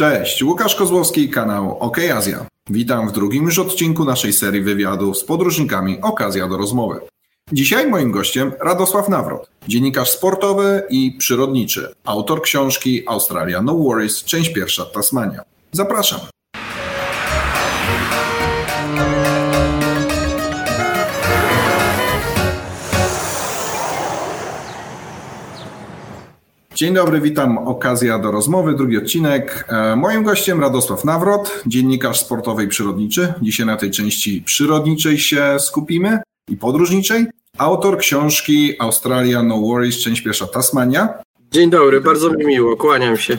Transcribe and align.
Cześć, 0.00 0.42
Łukasz 0.42 0.74
Kozłowski, 0.74 1.28
kanał 1.28 1.78
OK 1.78 1.98
Azja. 2.14 2.46
Witam 2.70 3.08
w 3.08 3.12
drugim 3.12 3.44
już 3.44 3.58
odcinku 3.58 4.04
naszej 4.04 4.32
serii 4.32 4.62
wywiadów 4.62 5.18
z 5.18 5.24
podróżnikami 5.24 6.00
Okazja 6.00 6.48
do 6.48 6.56
rozmowy. 6.56 7.00
Dzisiaj 7.52 7.90
moim 7.90 8.10
gościem 8.10 8.52
Radosław 8.60 9.08
Nawrot, 9.08 9.50
dziennikarz 9.68 10.10
sportowy 10.10 10.82
i 10.90 11.16
przyrodniczy, 11.18 11.94
autor 12.04 12.42
książki 12.42 13.02
Australia 13.08 13.62
No 13.62 13.74
Worries, 13.74 14.24
część 14.24 14.52
pierwsza 14.52 14.84
Tasmania. 14.84 15.42
Zapraszam. 15.72 16.20
Dzień 26.80 26.94
dobry, 26.94 27.20
witam. 27.20 27.58
Okazja 27.58 28.18
do 28.18 28.30
rozmowy, 28.30 28.74
drugi 28.74 28.98
odcinek. 28.98 29.64
E, 29.68 29.96
moim 29.96 30.22
gościem 30.22 30.60
Radosław 30.60 31.04
Nawrot, 31.04 31.62
dziennikarz 31.66 32.20
sportowy 32.20 32.64
i 32.64 32.68
przyrodniczy. 32.68 33.34
Dzisiaj 33.42 33.66
na 33.66 33.76
tej 33.76 33.90
części 33.90 34.42
przyrodniczej 34.42 35.18
się 35.18 35.56
skupimy 35.58 36.18
i 36.50 36.56
podróżniczej. 36.56 37.26
Autor 37.58 37.98
książki 37.98 38.74
Australia 38.78 39.42
No 39.42 39.58
Worries, 39.60 39.98
część 39.98 40.22
pierwsza 40.22 40.46
Tasmania. 40.46 41.08
Dzień 41.50 41.70
dobry, 41.70 42.00
bardzo 42.00 42.30
mi 42.30 42.46
miło, 42.46 42.76
kłaniam 42.76 43.16
się. 43.16 43.38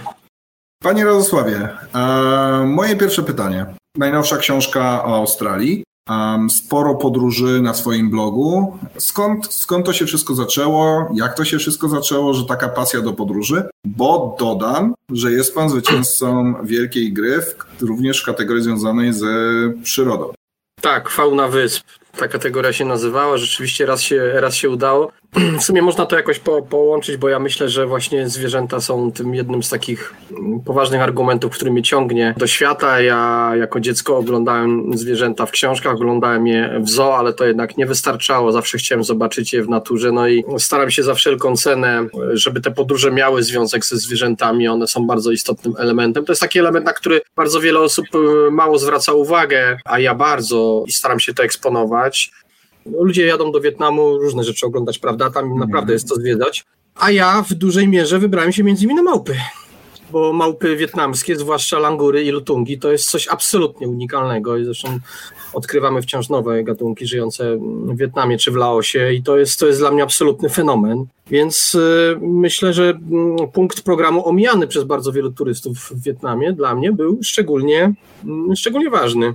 Panie 0.84 1.06
Radosławie, 1.06 1.70
e, 1.96 2.66
moje 2.68 2.96
pierwsze 2.96 3.24
pytanie. 3.24 3.66
Najnowsza 3.98 4.38
książka 4.38 5.06
o 5.06 5.16
Australii. 5.16 5.84
Um, 6.10 6.50
sporo 6.50 6.96
podróży 6.96 7.62
na 7.62 7.74
swoim 7.74 8.10
blogu. 8.10 8.78
Skąd, 8.98 9.54
skąd 9.54 9.86
to 9.86 9.94
się 9.94 10.06
wszystko 10.06 10.36
zaczęło? 10.36 11.12
Jak 11.14 11.34
to 11.38 11.46
się 11.46 11.58
wszystko 11.58 11.90
zaczęło, 11.90 12.34
że 12.34 12.46
taka 12.46 12.70
pasja 12.70 13.02
do 13.02 13.14
podróży? 13.14 13.64
Bo 13.86 14.36
dodam, 14.40 14.94
że 15.12 15.32
jest 15.32 15.56
pan 15.56 15.70
zwycięzcą 15.70 16.54
wielkiej 16.64 17.14
gry, 17.14 17.42
w, 17.42 17.82
również 17.82 18.22
w 18.22 18.26
kategorii 18.26 18.64
związanej 18.64 19.14
ze 19.14 19.34
przyrodą. 19.84 20.34
Tak, 20.82 21.10
fauna 21.10 21.48
wysp 21.48 21.84
ta 22.18 22.28
kategoria 22.28 22.74
się 22.74 22.86
nazywała. 22.86 23.38
Rzeczywiście 23.38 23.86
raz 23.86 24.02
się, 24.02 24.32
raz 24.34 24.56
się 24.56 24.70
udało. 24.70 25.12
W 25.60 25.64
sumie 25.64 25.82
można 25.82 26.06
to 26.06 26.16
jakoś 26.16 26.40
po, 26.40 26.62
połączyć, 26.62 27.18
bo 27.18 27.30
ja 27.30 27.40
myślę, 27.40 27.70
że 27.70 27.88
właśnie 27.88 28.30
zwierzęta 28.30 28.82
są 28.82 29.12
tym 29.12 29.36
jednym 29.36 29.64
z 29.64 29.70
takich 29.70 30.14
poważnych 30.66 31.02
argumentów, 31.02 31.52
który 31.52 31.72
mnie 31.72 31.84
ciągnie 31.84 32.34
do 32.38 32.48
świata. 32.48 33.02
Ja 33.02 33.52
jako 33.56 33.80
dziecko 33.80 34.18
oglądałem 34.18 34.98
zwierzęta 34.98 35.46
w 35.46 35.52
książkach, 35.52 35.94
oglądałem 35.94 36.48
je 36.48 36.80
w 36.80 36.90
zoo, 36.90 37.18
ale 37.18 37.34
to 37.34 37.46
jednak 37.46 37.78
nie 37.78 37.86
wystarczało. 37.86 38.52
Zawsze 38.52 38.78
chciałem 38.78 39.04
zobaczyć 39.04 39.54
je 39.54 39.64
w 39.64 39.70
naturze. 39.70 40.12
No 40.12 40.28
i 40.28 40.44
staram 40.58 40.92
się 40.92 41.04
za 41.04 41.14
wszelką 41.14 41.56
cenę, 41.56 42.08
żeby 42.34 42.62
te 42.62 42.72
podróże 42.72 43.12
miały 43.12 43.44
związek 43.44 43.86
ze 43.86 43.98
zwierzętami. 43.98 44.68
One 44.68 44.88
są 44.88 45.08
bardzo 45.08 45.32
istotnym 45.32 45.74
elementem. 45.78 46.26
To 46.26 46.32
jest 46.32 46.42
taki 46.42 46.60
element, 46.60 46.86
na 46.86 46.94
który 46.94 47.22
bardzo 47.36 47.60
wiele 47.60 47.80
osób 47.80 48.06
y, 48.16 48.52
mało 48.52 48.80
zwraca 48.80 49.14
uwagę, 49.14 49.78
a 49.86 50.00
ja 50.00 50.16
bardzo 50.16 50.84
i 50.88 50.92
staram 50.92 51.20
się 51.20 51.34
to 51.34 51.44
eksponować. 51.44 52.32
Ludzie 52.86 53.26
jadą 53.26 53.52
do 53.52 53.62
Wietnamu 53.62 54.18
różne 54.18 54.44
rzeczy 54.44 54.66
oglądać, 54.66 55.00
prawda? 55.00 55.30
Tam 55.30 55.44
mhm. 55.44 55.60
naprawdę 55.60 55.94
jest 55.94 56.10
to 56.10 56.16
zwiedzać. 56.16 56.66
A 56.96 57.12
ja 57.12 57.42
w 57.50 57.54
dużej 57.54 57.88
mierze 57.88 58.20
wybrałem 58.20 58.52
się 58.52 58.64
między 58.64 58.84
innymi 58.84 58.98
na 58.98 59.04
małpy. 59.04 59.36
Bo 60.12 60.34
małpy 60.34 60.76
wietnamskie, 60.76 61.36
zwłaszcza 61.36 61.80
langury 61.80 62.24
i 62.24 62.32
lutungi, 62.32 62.80
to 62.80 62.92
jest 62.92 63.10
coś 63.10 63.28
absolutnie 63.28 63.88
unikalnego. 63.88 64.58
I 64.58 64.66
zresztą 64.66 65.00
odkrywamy 65.54 66.02
wciąż 66.02 66.30
nowe 66.30 66.64
gatunki 66.64 67.08
żyjące 67.08 67.58
w 67.86 67.98
Wietnamie 67.98 68.38
czy 68.38 68.52
w 68.52 68.56
Laosie, 68.56 69.14
i 69.14 69.24
to 69.24 69.38
jest, 69.38 69.60
to 69.60 69.68
jest 69.68 69.80
dla 69.80 69.92
mnie 69.92 70.04
absolutny 70.04 70.50
fenomen. 70.50 71.06
Więc 71.28 71.76
y, 71.76 72.18
myślę, 72.22 72.74
że 72.74 72.90
y, 73.44 73.48
punkt 73.54 73.82
programu 73.82 74.28
omijany 74.28 74.68
przez 74.68 74.84
bardzo 74.84 75.12
wielu 75.12 75.32
turystów 75.32 75.78
w 75.78 76.04
Wietnamie 76.04 76.54
dla 76.54 76.76
mnie 76.76 76.92
był 76.92 77.20
szczególnie, 77.24 77.94
y, 78.52 78.56
szczególnie 78.56 78.90
ważny. 78.90 79.34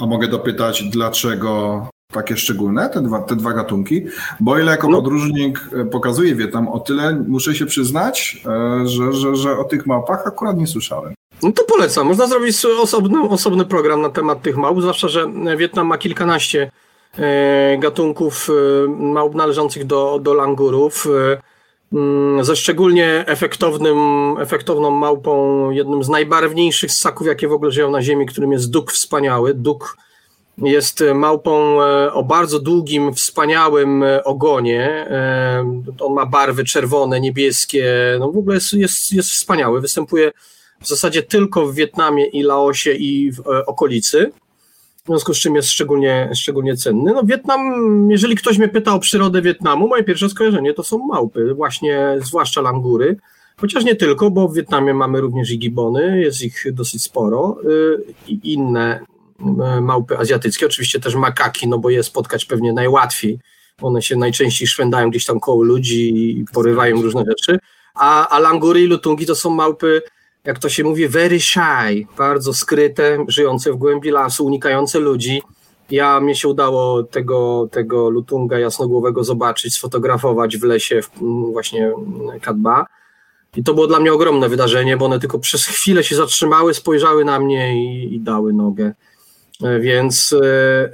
A 0.00 0.06
mogę 0.06 0.28
dopytać, 0.28 0.82
dlaczego 0.82 1.82
takie 2.12 2.36
szczególne, 2.36 2.88
te 2.88 3.00
dwa, 3.00 3.22
te 3.22 3.36
dwa 3.36 3.52
gatunki, 3.52 4.06
bo 4.40 4.58
ile 4.58 4.72
jako 4.72 4.88
no. 4.88 4.96
podróżnik 4.96 5.60
e, 5.72 5.84
pokazuje 5.84 6.34
Wietnam, 6.34 6.68
o 6.68 6.80
tyle 6.80 7.24
muszę 7.28 7.54
się 7.54 7.66
przyznać, 7.66 8.42
e, 8.46 8.88
że, 8.88 9.12
że, 9.12 9.36
że 9.36 9.58
o 9.58 9.64
tych 9.64 9.86
małpach 9.86 10.26
akurat 10.26 10.56
nie 10.56 10.66
słyszałem. 10.66 11.14
No 11.42 11.52
to 11.52 11.64
polecam. 11.64 12.06
Można 12.06 12.26
zrobić 12.26 12.64
osobny, 12.64 13.22
osobny 13.28 13.64
program 13.64 14.02
na 14.02 14.10
temat 14.10 14.42
tych 14.42 14.56
małp, 14.56 14.80
zwłaszcza, 14.80 15.08
że 15.08 15.26
Wietnam 15.56 15.86
ma 15.86 15.98
kilkanaście 15.98 16.70
e, 17.18 17.78
gatunków 17.78 18.48
małp 18.88 19.34
należących 19.34 19.84
do, 19.84 20.18
do 20.22 20.34
langurów. 20.34 21.06
Mm, 21.92 22.44
ze 22.44 22.56
szczególnie 22.56 23.24
efektownym, 23.26 23.98
efektowną 24.38 24.90
małpą, 24.90 25.70
jednym 25.70 26.04
z 26.04 26.08
najbarwniejszych 26.08 26.92
ssaków, 26.92 27.26
jakie 27.26 27.48
w 27.48 27.52
ogóle 27.52 27.70
żyją 27.70 27.90
na 27.90 28.02
Ziemi, 28.02 28.26
którym 28.26 28.52
jest 28.52 28.70
duk 28.70 28.92
wspaniały. 28.92 29.54
Duk 29.54 29.96
jest 30.58 31.04
małpą 31.14 31.82
e, 31.82 32.12
o 32.12 32.22
bardzo 32.22 32.58
długim, 32.58 33.14
wspaniałym 33.14 34.02
e, 34.02 34.24
ogonie. 34.24 35.06
E, 35.10 35.82
on 36.00 36.12
ma 36.14 36.26
barwy 36.26 36.64
czerwone, 36.64 37.20
niebieskie. 37.20 38.16
No 38.18 38.32
w 38.32 38.36
ogóle 38.36 38.54
jest, 38.54 38.72
jest, 38.72 39.12
jest 39.12 39.30
wspaniały. 39.30 39.80
Występuje 39.80 40.32
w 40.80 40.88
zasadzie 40.88 41.22
tylko 41.22 41.66
w 41.66 41.74
Wietnamie 41.74 42.26
i 42.26 42.42
Laosie 42.42 42.92
i 42.92 43.32
w 43.32 43.40
okolicy. 43.66 44.32
W 45.04 45.06
związku 45.06 45.34
z 45.34 45.38
czym 45.38 45.54
jest 45.54 45.70
szczególnie, 45.70 46.30
szczególnie 46.34 46.76
cenny. 46.76 47.12
No 47.12 47.22
Wietnam, 47.24 47.60
jeżeli 48.10 48.36
ktoś 48.36 48.58
mnie 48.58 48.68
pyta 48.68 48.94
o 48.94 48.98
przyrodę 48.98 49.42
Wietnamu, 49.42 49.88
moje 49.88 50.04
pierwsze 50.04 50.28
skojarzenie 50.28 50.74
to 50.74 50.82
są 50.82 51.06
małpy, 51.06 51.54
właśnie 51.54 52.16
zwłaszcza 52.24 52.60
langury. 52.60 53.16
Chociaż 53.56 53.84
nie 53.84 53.96
tylko, 53.96 54.30
bo 54.30 54.48
w 54.48 54.54
Wietnamie 54.54 54.94
mamy 54.94 55.20
również 55.20 55.50
i 55.50 55.58
gibony, 55.58 56.20
jest 56.20 56.42
ich 56.42 56.64
dosyć 56.72 57.02
sporo 57.02 57.56
y, 57.64 58.14
i 58.28 58.52
inne 58.52 59.00
E, 59.00 59.15
małpy 59.80 60.18
azjatyckie, 60.18 60.66
oczywiście 60.66 61.00
też 61.00 61.14
makaki, 61.14 61.68
no 61.68 61.78
bo 61.78 61.90
je 61.90 62.02
spotkać 62.02 62.44
pewnie 62.44 62.72
najłatwiej. 62.72 63.38
One 63.82 64.02
się 64.02 64.16
najczęściej 64.16 64.68
szwędają 64.68 65.10
gdzieś 65.10 65.24
tam 65.24 65.40
koło 65.40 65.62
ludzi 65.62 66.30
i 66.38 66.44
porywają 66.52 67.02
różne 67.02 67.24
rzeczy. 67.28 67.58
A, 67.94 68.28
a 68.28 68.38
langury 68.38 68.80
i 68.80 68.86
lutungi 68.86 69.26
to 69.26 69.34
są 69.34 69.50
małpy, 69.50 70.02
jak 70.44 70.58
to 70.58 70.68
się 70.68 70.84
mówi, 70.84 71.08
very 71.08 71.40
shy, 71.40 72.06
bardzo 72.18 72.54
skryte, 72.54 73.24
żyjące 73.28 73.72
w 73.72 73.76
głębi 73.76 74.10
lasu, 74.10 74.46
unikające 74.46 74.98
ludzi. 74.98 75.42
Ja 75.90 76.20
mnie 76.20 76.34
się 76.34 76.48
udało 76.48 77.02
tego, 77.02 77.68
tego 77.70 78.10
lutunga 78.10 78.58
jasnogłowego 78.58 79.24
zobaczyć, 79.24 79.74
sfotografować 79.74 80.56
w 80.56 80.62
lesie 80.62 81.02
w, 81.02 81.10
właśnie 81.52 81.92
Kadba. 82.40 82.86
I 83.56 83.64
to 83.64 83.74
było 83.74 83.86
dla 83.86 84.00
mnie 84.00 84.12
ogromne 84.12 84.48
wydarzenie, 84.48 84.96
bo 84.96 85.04
one 85.04 85.20
tylko 85.20 85.38
przez 85.38 85.66
chwilę 85.66 86.04
się 86.04 86.16
zatrzymały, 86.16 86.74
spojrzały 86.74 87.24
na 87.24 87.40
mnie 87.40 87.84
i, 87.84 88.14
i 88.14 88.20
dały 88.20 88.52
nogę. 88.52 88.92
E, 89.62 89.80
więc 89.80 90.32
e, 90.32 90.44
e, 90.44 90.90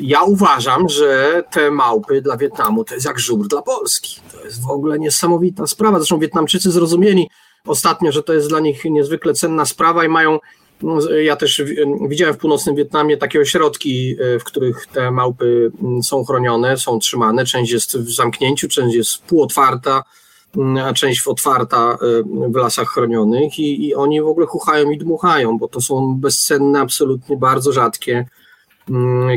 ja 0.00 0.22
uważam, 0.22 0.88
że 0.88 1.42
te 1.52 1.70
małpy 1.70 2.22
dla 2.22 2.36
Wietnamu 2.36 2.84
to 2.84 2.94
jest 2.94 3.06
jak 3.06 3.18
żubr 3.18 3.46
dla 3.46 3.62
Polski. 3.62 4.20
To 4.32 4.44
jest 4.44 4.62
w 4.62 4.70
ogóle 4.70 4.98
niesamowita 4.98 5.66
sprawa. 5.66 5.98
Zresztą 5.98 6.18
Wietnamczycy 6.18 6.70
zrozumieli 6.70 7.30
ostatnio, 7.66 8.12
że 8.12 8.22
to 8.22 8.32
jest 8.32 8.48
dla 8.48 8.60
nich 8.60 8.84
niezwykle 8.84 9.34
cenna 9.34 9.64
sprawa 9.64 10.04
i 10.04 10.08
mają. 10.08 10.38
No, 10.82 11.10
ja 11.10 11.36
też 11.36 11.62
widziałem 12.08 12.34
w 12.34 12.38
północnym 12.38 12.76
Wietnamie 12.76 13.16
takie 13.16 13.40
ośrodki, 13.40 14.16
w 14.40 14.44
których 14.44 14.86
te 14.86 15.10
małpy 15.10 15.70
są 16.02 16.24
chronione, 16.24 16.76
są 16.76 16.98
trzymane. 16.98 17.46
Część 17.46 17.72
jest 17.72 17.98
w 17.98 18.14
zamknięciu, 18.14 18.68
część 18.68 18.96
jest 18.96 19.18
półotwarta 19.18 20.02
a 20.84 20.92
część 20.92 21.26
otwarta 21.26 21.98
y, 22.02 22.22
w 22.48 22.56
lasach 22.56 22.88
chronionych 22.88 23.58
i, 23.58 23.86
i 23.86 23.94
oni 23.94 24.22
w 24.22 24.26
ogóle 24.26 24.46
chuchają 24.46 24.90
i 24.90 24.98
dmuchają, 24.98 25.58
bo 25.58 25.68
to 25.68 25.80
są 25.80 26.16
bezcenne, 26.20 26.80
absolutnie 26.80 27.36
bardzo 27.36 27.72
rzadkie 27.72 28.26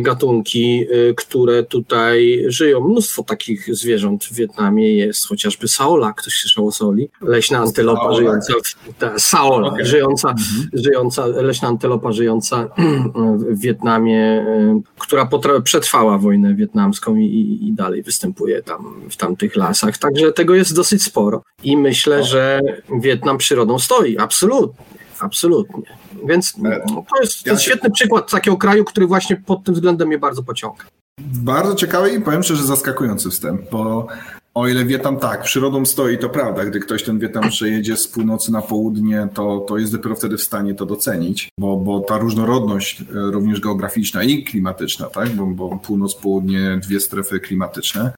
gatunki, 0.02 0.86
y, 0.92 1.14
które 1.18 1.64
tutaj 1.64 2.44
żyją. 2.48 2.88
Mnóstwo 2.88 3.24
takich 3.24 3.76
zwierząt 3.76 4.26
w 4.26 4.34
Wietnamie 4.34 4.94
jest, 4.94 5.28
chociażby 5.28 5.68
saola, 5.68 6.14
ktoś 6.14 6.34
słyszał 6.34 6.68
o 6.68 6.72
soli, 6.72 7.10
leśna 7.22 7.60
antylopa 7.60 8.02
saola. 8.02 8.18
żyjąca, 8.18 8.54
ta, 9.00 9.20
saola, 9.20 9.68
okay. 9.68 9.86
żyjąca, 9.86 10.30
mhm. 10.30 10.70
żyjąca, 10.74 11.25
leśna 11.25 11.68
antylopa 11.68 12.12
żyjąca 12.12 12.69
w 13.56 13.60
Wietnamie, 13.60 14.46
y, 14.48 15.00
która 15.00 15.30
przetrwała 15.63 16.18
wojnę 16.18 16.56
wietnamską 16.56 17.16
i, 17.16 17.60
i, 17.62 17.74
dalej 17.74 18.04
występuje 18.04 18.62
tam 18.62 19.01
w 19.10 19.18
tamtych 19.18 19.56
lasach, 19.56 19.98
także 19.98 20.31
tego 20.31 20.56
jest 20.56 20.75
dosyć 20.75 21.04
sporo 21.04 21.44
i 21.63 21.78
myślę, 21.78 22.24
że 22.24 22.60
Wietnam 23.01 23.38
przyrodą 23.38 23.80
stoi, 23.80 24.18
absolutnie, 24.18 24.99
absolutnie. 25.21 25.98
Więc 26.27 26.54
e, 26.66 26.80
to 26.86 27.21
jest, 27.21 27.44
to 27.44 27.51
jest 27.51 27.63
świetny 27.63 27.92
przykład 27.92 28.31
takiego 28.31 28.57
kraju, 28.57 28.86
który 28.86 29.07
właśnie 29.07 29.36
pod 29.36 29.63
tym 29.63 29.74
względem 29.74 30.07
mnie 30.07 30.19
bardzo 30.19 30.44
pociąga. 30.44 30.83
Bardzo 31.19 31.75
ciekawy 31.75 32.10
i 32.10 32.21
powiem 32.21 32.44
szczerze 32.44 32.63
zaskakujący 32.63 33.30
wstęp, 33.30 33.62
bo 33.71 34.07
o 34.54 34.68
ile 34.68 34.86
Wietnam 34.86 35.18
tak, 35.18 35.44
przyrodą 35.44 35.86
stoi, 35.86 36.18
to 36.18 36.30
prawda, 36.30 36.66
gdy 36.66 36.80
ktoś 36.80 37.04
ten 37.04 37.19
Wietnam 37.19 37.50
przejedzie 37.50 37.98
z 37.98 38.07
północy 38.07 38.51
na 38.51 38.62
południe, 38.62 39.27
to, 39.33 39.60
to 39.60 39.77
jest 39.77 39.92
dopiero 39.92 40.16
wtedy 40.16 40.38
w 40.38 40.44
stanie 40.44 40.75
to 40.75 40.86
docenić, 40.86 41.50
bo, 41.60 41.77
bo 41.77 42.00
ta 42.00 42.18
różnorodność 42.18 43.01
e, 43.01 43.06
również 43.15 43.60
geograficzna 43.60 44.24
i 44.24 44.44
klimatyczna, 44.44 45.06
tak, 45.06 45.30
bo, 45.30 45.45
bo 45.45 45.77
północ, 45.77 46.15
południe, 46.15 46.80
dwie 46.83 47.00
strefy 47.00 47.39
klimatyczne. 47.39 48.12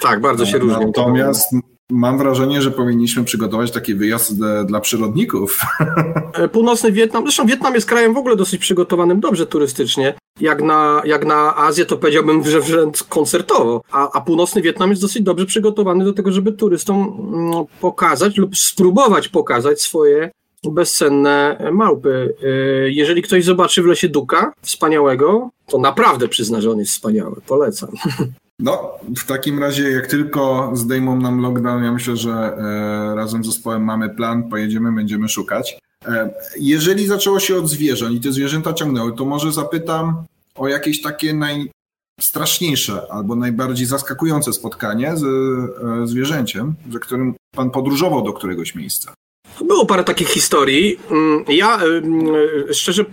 Tak, 0.00 0.20
bardzo 0.20 0.46
się 0.46 0.58
różnią. 0.58 0.86
Natomiast 0.86 1.54
Mam 1.90 2.18
wrażenie, 2.18 2.62
że 2.62 2.70
powinniśmy 2.70 3.24
przygotować 3.24 3.70
taki 3.70 3.94
wyjazd 3.94 4.34
dla 4.66 4.80
przyrodników. 4.80 5.60
E, 6.32 6.48
północny 6.48 6.92
Wietnam, 6.92 7.22
zresztą 7.22 7.46
Wietnam 7.46 7.74
jest 7.74 7.88
krajem 7.88 8.14
w 8.14 8.16
ogóle 8.16 8.36
dosyć 8.36 8.60
przygotowanym 8.60 9.20
dobrze 9.20 9.46
turystycznie. 9.46 10.14
Jak 10.40 10.62
na, 10.62 11.02
jak 11.04 11.26
na 11.26 11.56
Azję, 11.56 11.86
to 11.86 11.96
powiedziałbym, 11.96 12.44
że 12.44 12.60
wręcz 12.60 13.02
koncertowo. 13.02 13.82
A, 13.90 14.12
a 14.12 14.20
północny 14.20 14.62
Wietnam 14.62 14.90
jest 14.90 15.02
dosyć 15.02 15.22
dobrze 15.22 15.46
przygotowany 15.46 16.04
do 16.04 16.12
tego, 16.12 16.32
żeby 16.32 16.52
turystom 16.52 16.96
mm, 17.34 17.64
pokazać 17.80 18.36
lub 18.36 18.56
spróbować 18.56 19.28
pokazać 19.28 19.82
swoje 19.82 20.30
bezcenne 20.64 21.70
małpy. 21.72 22.34
E, 22.42 22.48
jeżeli 22.90 23.22
ktoś 23.22 23.44
zobaczy 23.44 23.82
w 23.82 23.86
lesie 23.86 24.08
Duka 24.08 24.52
wspaniałego, 24.62 25.50
to 25.66 25.78
naprawdę 25.78 26.28
przyzna, 26.28 26.60
że 26.60 26.70
on 26.70 26.78
jest 26.78 26.92
wspaniały. 26.92 27.36
Polecam. 27.46 27.90
No, 28.60 28.98
w 29.16 29.26
takim 29.26 29.58
razie, 29.58 29.90
jak 29.90 30.06
tylko 30.06 30.70
zdejmą 30.74 31.20
nam 31.20 31.40
lockdown, 31.40 31.84
ja 31.84 31.92
myślę, 31.92 32.16
że 32.16 32.30
e, 32.32 33.14
razem 33.14 33.44
z 33.44 33.46
zespołem 33.46 33.84
mamy 33.84 34.10
plan, 34.10 34.48
pojedziemy, 34.48 34.92
będziemy 34.92 35.28
szukać. 35.28 35.78
E, 36.06 36.30
jeżeli 36.60 37.06
zaczęło 37.06 37.40
się 37.40 37.56
od 37.56 37.68
zwierząt 37.68 38.14
i 38.14 38.20
te 38.20 38.32
zwierzęta 38.32 38.72
ciągnęły, 38.72 39.12
to 39.16 39.24
może 39.24 39.52
zapytam 39.52 40.24
o 40.54 40.68
jakieś 40.68 41.02
takie 41.02 41.34
najstraszniejsze 41.34 43.02
albo 43.10 43.36
najbardziej 43.36 43.86
zaskakujące 43.86 44.52
spotkanie 44.52 45.16
z 45.16 45.24
e, 45.24 46.06
zwierzęciem, 46.06 46.74
za 46.92 46.98
którym 46.98 47.34
pan 47.56 47.70
podróżował 47.70 48.22
do 48.22 48.32
któregoś 48.32 48.74
miejsca. 48.74 49.14
Było 49.64 49.86
parę 49.86 50.04
takich 50.04 50.28
historii. 50.28 50.98
Mm, 51.10 51.44
ja 51.48 51.80
y, 52.70 52.74
szczerze, 52.74 53.04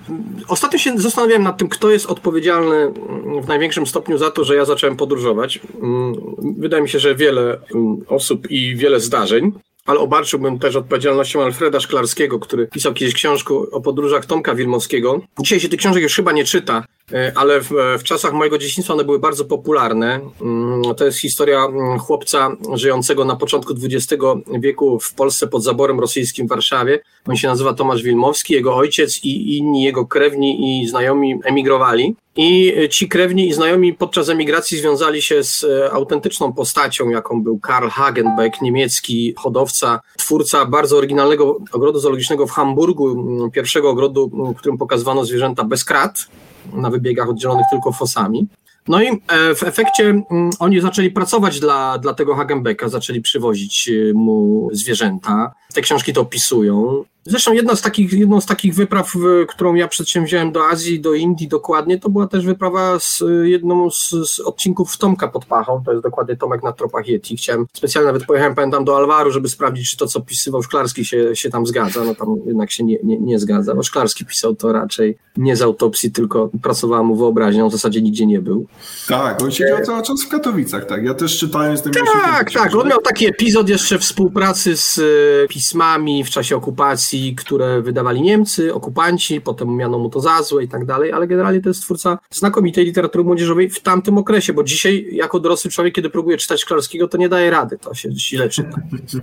ostatnio 0.48 0.80
się 0.80 0.98
zastanawiałem 0.98 1.44
nad 1.44 1.58
tym, 1.58 1.70
kto 1.70 1.90
jest 1.90 2.06
odpowiedzialny 2.06 2.76
mm, 2.76 3.42
w 3.42 3.48
największym 3.48 3.88
stopniu 3.88 4.18
za 4.18 4.32
to, 4.32 4.44
że 4.44 4.56
ja 4.56 4.66
zacząłem 4.66 4.98
podróżować. 4.98 5.60
Mm, 5.82 6.14
wydaje 6.58 6.84
mi 6.84 6.90
się, 6.90 7.00
że 7.00 7.16
wiele 7.16 7.60
osób 8.08 8.52
i 8.52 8.76
wiele 8.76 9.00
zdarzeń 9.00 9.52
ale 9.86 10.00
obarczyłbym 10.00 10.60
też 10.60 10.76
odpowiedzialnością 10.76 11.44
Alfreda 11.44 11.80
Szklarskiego, 11.80 12.40
który 12.40 12.68
pisał 12.68 12.94
kiedyś 12.94 13.14
książkę 13.14 13.54
o 13.54 13.82
podróżach 13.82 14.26
Tomka 14.26 14.56
Wilmowskiego. 14.56 15.22
Dzisiaj 15.40 15.60
się 15.60 15.70
tych 15.70 15.80
książek 15.80 16.04
już 16.04 16.16
chyba 16.16 16.32
nie 16.32 16.44
czyta, 16.44 16.86
e, 17.12 17.32
ale 17.36 17.62
w, 17.62 17.72
w 18.00 18.04
czasach 18.04 18.34
mojego 18.34 18.58
dzieciństwa 18.58 18.94
one 18.94 19.04
były 19.04 19.20
bardzo 19.20 19.46
popularne. 19.46 20.20
Mm, 20.42 20.96
to 20.96 21.06
jest 21.06 21.20
historia 21.20 21.66
mm, 21.66 22.00
chłopca 22.00 22.58
żyjącego 22.74 23.26
na 23.26 23.36
początku 23.36 23.74
XX 23.84 24.24
wieku 24.60 25.00
w 25.00 25.14
Polsce 25.14 25.48
pod 25.48 25.64
zaborem 25.64 26.00
rosyjskim 26.00 26.48
w 26.48 26.50
Warszawie. 26.50 27.00
On 27.28 27.36
się 27.36 27.48
nazywa 27.48 27.74
Tomasz 27.74 28.04
Wilmowski, 28.04 28.54
jego 28.54 28.76
ojciec 28.76 29.24
i 29.24 29.58
inni 29.58 29.84
jego 29.84 30.06
krewni 30.06 30.82
i 30.82 30.88
znajomi 30.88 31.40
emigrowali. 31.44 32.16
I 32.38 32.74
ci 32.92 33.10
krewni 33.10 33.48
i 33.48 33.54
znajomi 33.54 33.94
podczas 33.94 34.30
emigracji 34.30 34.78
związali 34.78 35.22
się 35.22 35.44
z 35.44 35.64
e, 35.64 35.92
autentyczną 35.92 36.54
postacią, 36.54 37.10
jaką 37.10 37.44
był 37.44 37.60
Karl 37.60 37.88
Hagenbeck, 37.88 38.62
niemiecki 38.62 39.34
hodowca, 39.38 40.02
twórca 40.18 40.66
bardzo 40.66 40.98
oryginalnego 40.98 41.58
ogrodu 41.72 42.00
zoologicznego 42.00 42.48
w 42.48 42.52
Hamburgu, 42.52 43.16
pierwszego 43.54 43.90
ogrodu, 43.90 44.32
w 44.56 44.56
którym 44.56 44.78
pokazywano 44.78 45.26
zwierzęta 45.26 45.64
bez 45.64 45.84
krat, 45.84 46.28
na 46.74 46.90
wybiegach 46.90 47.30
oddzielonych 47.30 47.66
tylko 47.72 47.92
fosami. 47.92 48.48
No 48.88 49.04
i 49.04 49.08
e, 49.08 49.56
w 49.56 49.64
efekcie 49.64 50.24
oni 50.60 50.82
zaczęli 50.82 51.12
pracować 51.12 51.60
dla, 51.60 51.98
dla 51.98 52.14
tego 52.14 52.36
Hagenbecka, 52.36 52.90
zaczęli 52.90 53.22
przywozić 53.22 53.90
e, 53.90 54.14
mu 54.14 54.70
zwierzęta. 54.74 55.54
Te 55.74 55.82
książki 55.82 56.14
to 56.14 56.22
opisują. 56.22 57.06
Zresztą 57.28 57.54
jedna 57.54 57.76
z 57.76 57.82
takich, 57.82 58.14
jedną 58.14 58.42
z 58.42 58.46
takich 58.46 58.76
wypraw, 58.76 59.14
którą 59.48 59.76
ja 59.76 59.88
przedsięwziąłem 59.88 60.52
do 60.52 60.68
Azji, 60.68 61.00
do 61.00 61.14
Indii 61.14 61.48
dokładnie, 61.48 62.00
to 62.00 62.10
była 62.10 62.28
też 62.28 62.46
wyprawa 62.46 63.00
z 63.00 63.24
jedną 63.44 63.92
z, 63.92 64.10
z 64.10 64.40
odcinków 64.40 64.98
Tomka 64.98 65.28
pod 65.28 65.46
Pachą, 65.46 65.84
to 65.86 65.92
jest 65.92 66.04
dokładnie 66.04 66.36
Tomek 66.36 66.64
na 66.64 66.72
tropach 66.72 67.08
Yeti. 67.08 67.38
Chciałem, 67.38 67.66
specjalnie 67.74 68.08
nawet 68.08 68.26
pojechałem, 68.26 68.56
pamiętam, 68.56 68.86
do 68.86 68.98
Alwaru, 68.98 69.32
żeby 69.32 69.50
sprawdzić, 69.50 69.92
czy 69.92 69.98
to, 69.98 70.08
co 70.08 70.22
pisywał 70.22 70.64
Szklarski 70.64 71.06
się, 71.06 71.36
się 71.36 71.50
tam 71.50 71.66
zgadza. 71.66 72.04
No 72.04 72.16
tam 72.16 72.36
jednak 72.46 72.72
się 72.72 72.84
nie, 72.84 72.98
nie, 73.04 73.20
nie 73.20 73.40
zgadza, 73.40 73.76
bo 73.76 73.84
Szklarski 73.84 74.26
pisał 74.26 74.56
to 74.56 74.74
raczej 74.74 75.18
nie 75.38 75.56
z 75.56 75.62
autopsji, 75.62 76.12
tylko 76.12 76.50
pracowała 76.62 77.04
mu 77.04 77.16
wyobraźnią, 77.16 77.70
w 77.70 77.72
zasadzie 77.72 78.02
nigdzie 78.02 78.26
nie 78.26 78.42
był. 78.42 78.68
Tak, 79.08 79.42
on 79.42 79.52
siedział 79.52 79.82
cały 79.82 80.04
czas 80.04 80.24
w 80.24 80.30
Katowicach, 80.30 80.86
tak. 80.86 81.06
Ja 81.06 81.14
też 81.14 81.40
czytałem 81.40 81.78
z 81.78 81.82
tym 81.82 81.94
Tak, 81.94 82.52
tak. 82.52 82.76
On 82.76 82.88
miał 82.88 83.02
taki 83.02 83.28
epizod 83.28 83.70
jeszcze 83.70 84.00
współpracy 84.00 84.78
z 84.78 85.00
e, 85.00 85.48
pismami 85.48 86.24
w 86.24 86.30
czasie 86.30 86.56
okupacji, 86.56 87.36
które 87.36 87.82
wydawali 87.82 88.22
Niemcy, 88.22 88.74
okupanci, 88.74 89.42
potem 89.42 89.76
miano 89.76 90.00
mu 90.00 90.10
to 90.10 90.20
za 90.20 90.44
złe 90.44 90.64
i 90.64 90.68
tak 90.68 90.86
dalej, 90.86 91.12
ale 91.12 91.28
generalnie 91.28 91.62
to 91.62 91.70
jest 91.70 91.82
twórca 91.82 92.18
znakomitej 92.30 92.86
literatury 92.86 93.24
młodzieżowej 93.24 93.70
w 93.70 93.80
tamtym 93.80 94.18
okresie, 94.18 94.54
bo 94.54 94.64
dzisiaj 94.64 95.08
jako 95.12 95.40
dorosły 95.40 95.72
człowiek, 95.72 95.94
kiedy 95.94 96.10
próbuje 96.10 96.38
czytać 96.38 96.62
Szklarskiego, 96.62 97.08
to 97.08 97.18
nie 97.18 97.30
daje 97.30 97.50
rady, 97.50 97.78
to 97.78 97.94
się 97.94 98.10
źle 98.12 98.50
czyta, 98.50 98.78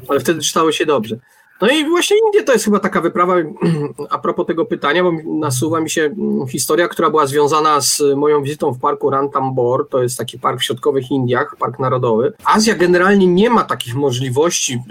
ale 0.09 0.21
wtedy 0.21 0.41
czytało 0.41 0.73
się 0.73 0.87
dobrze. 0.87 1.19
No 1.63 1.69
i 1.71 1.85
właśnie 1.89 2.17
Indie 2.27 2.43
to 2.43 2.53
jest 2.53 2.65
chyba 2.65 2.79
taka 2.79 3.01
wyprawa, 3.01 3.35
a 4.11 4.19
propos 4.19 4.47
tego 4.47 4.65
pytania, 4.65 5.03
bo 5.03 5.13
nasuwa 5.25 5.81
mi 5.81 5.91
się 5.91 6.03
mm, 6.03 6.47
historia, 6.47 6.89
która 6.89 7.11
była 7.11 7.27
związana 7.27 7.81
z 7.81 8.03
moją 8.17 8.43
wizytą 8.43 8.73
w 8.73 8.81
parku 8.81 9.11
Ranthambore, 9.11 9.85
to 9.91 10.03
jest 10.03 10.19
taki 10.19 10.39
park 10.39 10.61
w 10.61 10.65
środkowych 10.65 11.11
Indiach, 11.11 11.57
park 11.59 11.79
narodowy. 11.79 12.33
Azja 12.45 12.75
generalnie 12.75 13.27
nie 13.27 13.51
ma 13.51 13.65
takich 13.65 13.95
możliwości 13.95 14.83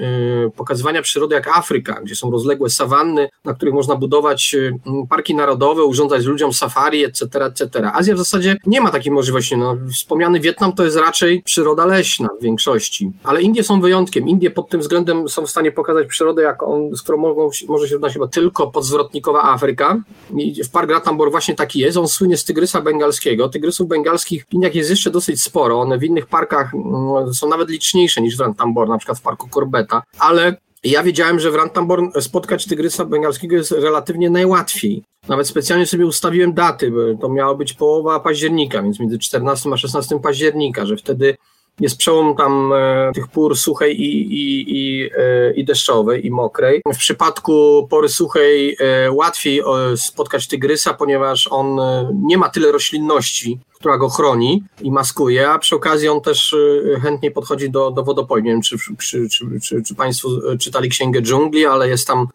y, 0.48 0.52
pokazywania 0.56 1.02
przyrody 1.02 1.36
jak 1.36 1.48
Afryka, 1.48 2.02
gdzie 2.04 2.16
są 2.16 2.32
rozległe 2.32 2.70
sawanny, 2.70 3.30
na 3.46 3.54
których 3.54 3.74
można 3.74 3.96
budować 3.96 4.54
y, 4.54 4.74
parki 5.10 5.36
narodowe, 5.36 5.84
urządzać 5.84 6.26
ludziom 6.26 6.54
safari, 6.54 7.06
etc., 7.06 7.46
etc. 7.46 7.92
Azja 7.94 8.16
w 8.16 8.18
zasadzie 8.18 8.58
nie 8.66 8.82
ma 8.82 8.92
takiej 8.92 9.12
możliwości. 9.12 9.58
No, 9.58 9.78
wspomniany 9.94 10.40
Wietnam 10.40 10.74
to 10.74 10.84
jest 10.84 10.98
raczej 10.98 11.42
przyroda 11.42 11.86
leśna 11.86 12.30
w 12.40 12.44
większości, 12.44 13.12
ale 13.24 13.42
Indie 13.42 13.64
są 13.64 13.82
wyjątkiem. 13.82 14.28
Indie 14.28 14.52
pod 14.52 14.70
tym 14.70 14.80
względem 14.82 15.30
są 15.30 15.46
w 15.46 15.50
stanie 15.50 15.72
pokazać 15.72 16.08
przyrodę 16.08 16.42
jak 16.42 16.61
on, 16.66 16.96
z 16.96 17.02
którą 17.02 17.18
mogą, 17.18 17.50
może 17.68 17.88
się 17.88 17.94
równać 17.94 18.13
chyba 18.13 18.28
tylko 18.28 18.68
podzwrotnikowa 18.68 19.44
Afryka. 19.44 20.02
I 20.38 20.63
w 20.63 20.69
Park 20.69 20.92
Ratambor 20.92 21.31
właśnie 21.31 21.56
taki 21.56 21.80
jest. 21.80 21.98
On 21.98 22.08
słynie 22.08 22.38
z 22.38 22.46
tygrysa 22.46 22.81
bengalskiego. 22.81 23.50
Tygrysów 23.50 23.88
bengalskich 23.88 24.46
w 24.46 24.75
jest 24.75 24.90
jeszcze 24.90 25.12
dosyć 25.12 25.44
sporo. 25.44 25.80
One 25.80 25.98
w 25.98 26.04
innych 26.04 26.25
parkach 26.25 26.74
mm, 26.74 27.34
są 27.34 27.50
nawet 27.50 27.69
liczniejsze 27.69 28.22
niż 28.22 28.38
w 28.38 28.40
Ranthambore, 28.40 28.90
na 28.90 28.98
przykład 28.98 29.19
w 29.19 29.22
parku 29.22 29.50
Corbetta, 29.50 30.04
ale 30.19 30.56
ja 30.84 31.04
wiedziałem, 31.04 31.40
że 31.40 31.52
w 31.52 31.56
Ranthambore 31.56 32.22
spotkać 32.22 32.66
tygrysa 32.66 33.06
bengalskiego 33.06 33.56
jest 33.56 33.72
relatywnie 33.72 34.30
najłatwiej. 34.30 35.04
Nawet 35.28 35.48
specjalnie 35.48 35.86
sobie 35.86 36.06
ustawiłem 36.06 36.54
daty, 36.54 36.92
bo 36.92 37.22
to 37.22 37.30
miała 37.30 37.56
być 37.56 37.74
połowa 37.74 38.19
października, 38.19 38.84
więc 38.84 39.00
między 39.00 39.19
14 39.19 39.69
a 39.74 39.78
16 39.78 40.19
października, 40.19 40.86
że 40.86 40.98
wtedy 40.98 41.38
jest 41.81 41.98
przełom 41.98 42.36
tam 42.36 42.74
e, 42.74 43.12
tych 43.13 43.28
pór 43.28 43.57
suchej 43.57 44.01
i, 44.01 44.33
i, 44.33 44.66
i, 44.68 45.10
e, 45.18 45.54
i 45.54 45.66
deszczowej 45.66 46.25
i 46.28 46.31
mokrej. 46.31 46.81
W 46.94 46.98
przypadku 46.98 47.88
pory 47.89 48.10
suchej 48.10 48.78
e, 48.80 49.12
łatwiej 49.12 49.62
spotkać 49.95 50.48
tygrysa, 50.48 50.94
ponieważ 50.94 51.48
on 51.51 51.79
nie 52.13 52.38
ma 52.38 52.50
tyle 52.50 52.72
roślinności, 52.72 53.60
która 53.74 53.98
go 53.98 54.10
chroni 54.10 54.63
i 54.82 54.91
maskuje, 54.91 55.50
a 55.50 55.60
przy 55.60 55.75
okazji 55.75 56.10
on 56.10 56.22
też 56.22 56.56
chętnie 57.01 57.32
podchodzi 57.32 57.70
do, 57.70 57.91
do 57.91 58.03
wodopojń. 58.03 58.46
Nie 58.46 58.51
wiem, 58.51 58.62
czy, 58.62 58.77
czy, 59.00 59.29
czy, 59.29 59.46
czy, 59.63 59.84
czy 59.84 59.96
Państwo 59.96 60.29
czytali 60.60 60.89
Księgę 60.89 61.22
Dżungli, 61.22 61.65
ale 61.65 61.89
jest 61.89 62.08
tam 62.08 62.27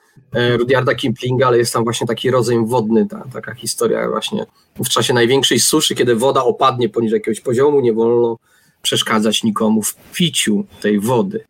Rudyarda 0.59 0.95
Kiplinga, 0.95 1.47
ale 1.47 1.59
jest 1.59 1.73
tam 1.73 1.85
właśnie 1.85 2.07
taki 2.07 2.31
rodzaj 2.31 2.67
wodny, 2.67 3.07
ta, 3.07 3.25
taka 3.33 3.55
historia 3.55 4.09
właśnie 4.11 4.47
w 4.85 4.89
czasie 4.89 5.15
największej 5.15 5.61
suszy, 5.61 5.95
kiedy 5.95 6.17
woda 6.17 6.45
opadnie 6.45 6.89
poniżej 6.89 7.17
jakiegoś 7.17 7.41
poziomu, 7.41 7.81
nie 7.81 7.93
wolno 7.93 8.39
przeszkadzać 8.87 9.43
nikomu 9.43 9.83
w 9.83 9.95
piciu 10.13 10.65
tej 10.81 11.01
wody. 11.01 11.45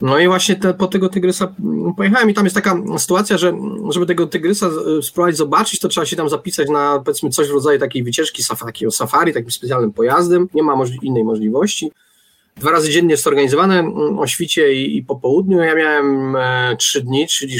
No 0.00 0.18
i 0.18 0.26
właśnie 0.26 0.56
te, 0.56 0.74
po 0.74 0.86
tego 0.86 1.08
tygrysa 1.08 1.54
pojechałem 1.96 2.30
i 2.30 2.34
tam 2.34 2.44
jest 2.44 2.54
taka 2.54 2.76
sytuacja, 2.98 3.38
że 3.38 3.52
żeby 3.90 4.06
tego 4.06 4.26
tygrysa 4.26 4.70
spróbować 5.02 5.36
zobaczyć, 5.36 5.80
to 5.80 5.88
trzeba 5.88 6.06
się 6.06 6.16
tam 6.16 6.28
zapisać 6.28 6.68
na 6.68 7.02
powiedzmy 7.04 7.30
coś 7.30 7.48
w 7.48 7.50
rodzaju 7.50 7.78
takiej 7.78 8.02
wycieczki 8.02 8.42
safari, 8.42 8.90
safari, 8.90 9.32
takim 9.32 9.50
specjalnym 9.50 9.92
pojazdem. 9.92 10.48
Nie 10.54 10.62
ma 10.62 10.76
możli 10.76 10.98
innej 11.02 11.24
możliwości. 11.24 11.92
Dwa 12.56 12.70
razy 12.70 12.90
dziennie 12.90 13.10
jest 13.10 13.26
organizowane 13.26 13.78
mm, 13.78 14.18
o 14.18 14.26
świcie 14.26 14.74
i, 14.74 14.96
i 14.96 15.02
po 15.02 15.16
południu. 15.16 15.58
Ja 15.58 15.74
miałem 15.74 16.36
e, 16.36 16.76
trzy 16.78 17.00
dni, 17.00 17.26
czyli, 17.26 17.56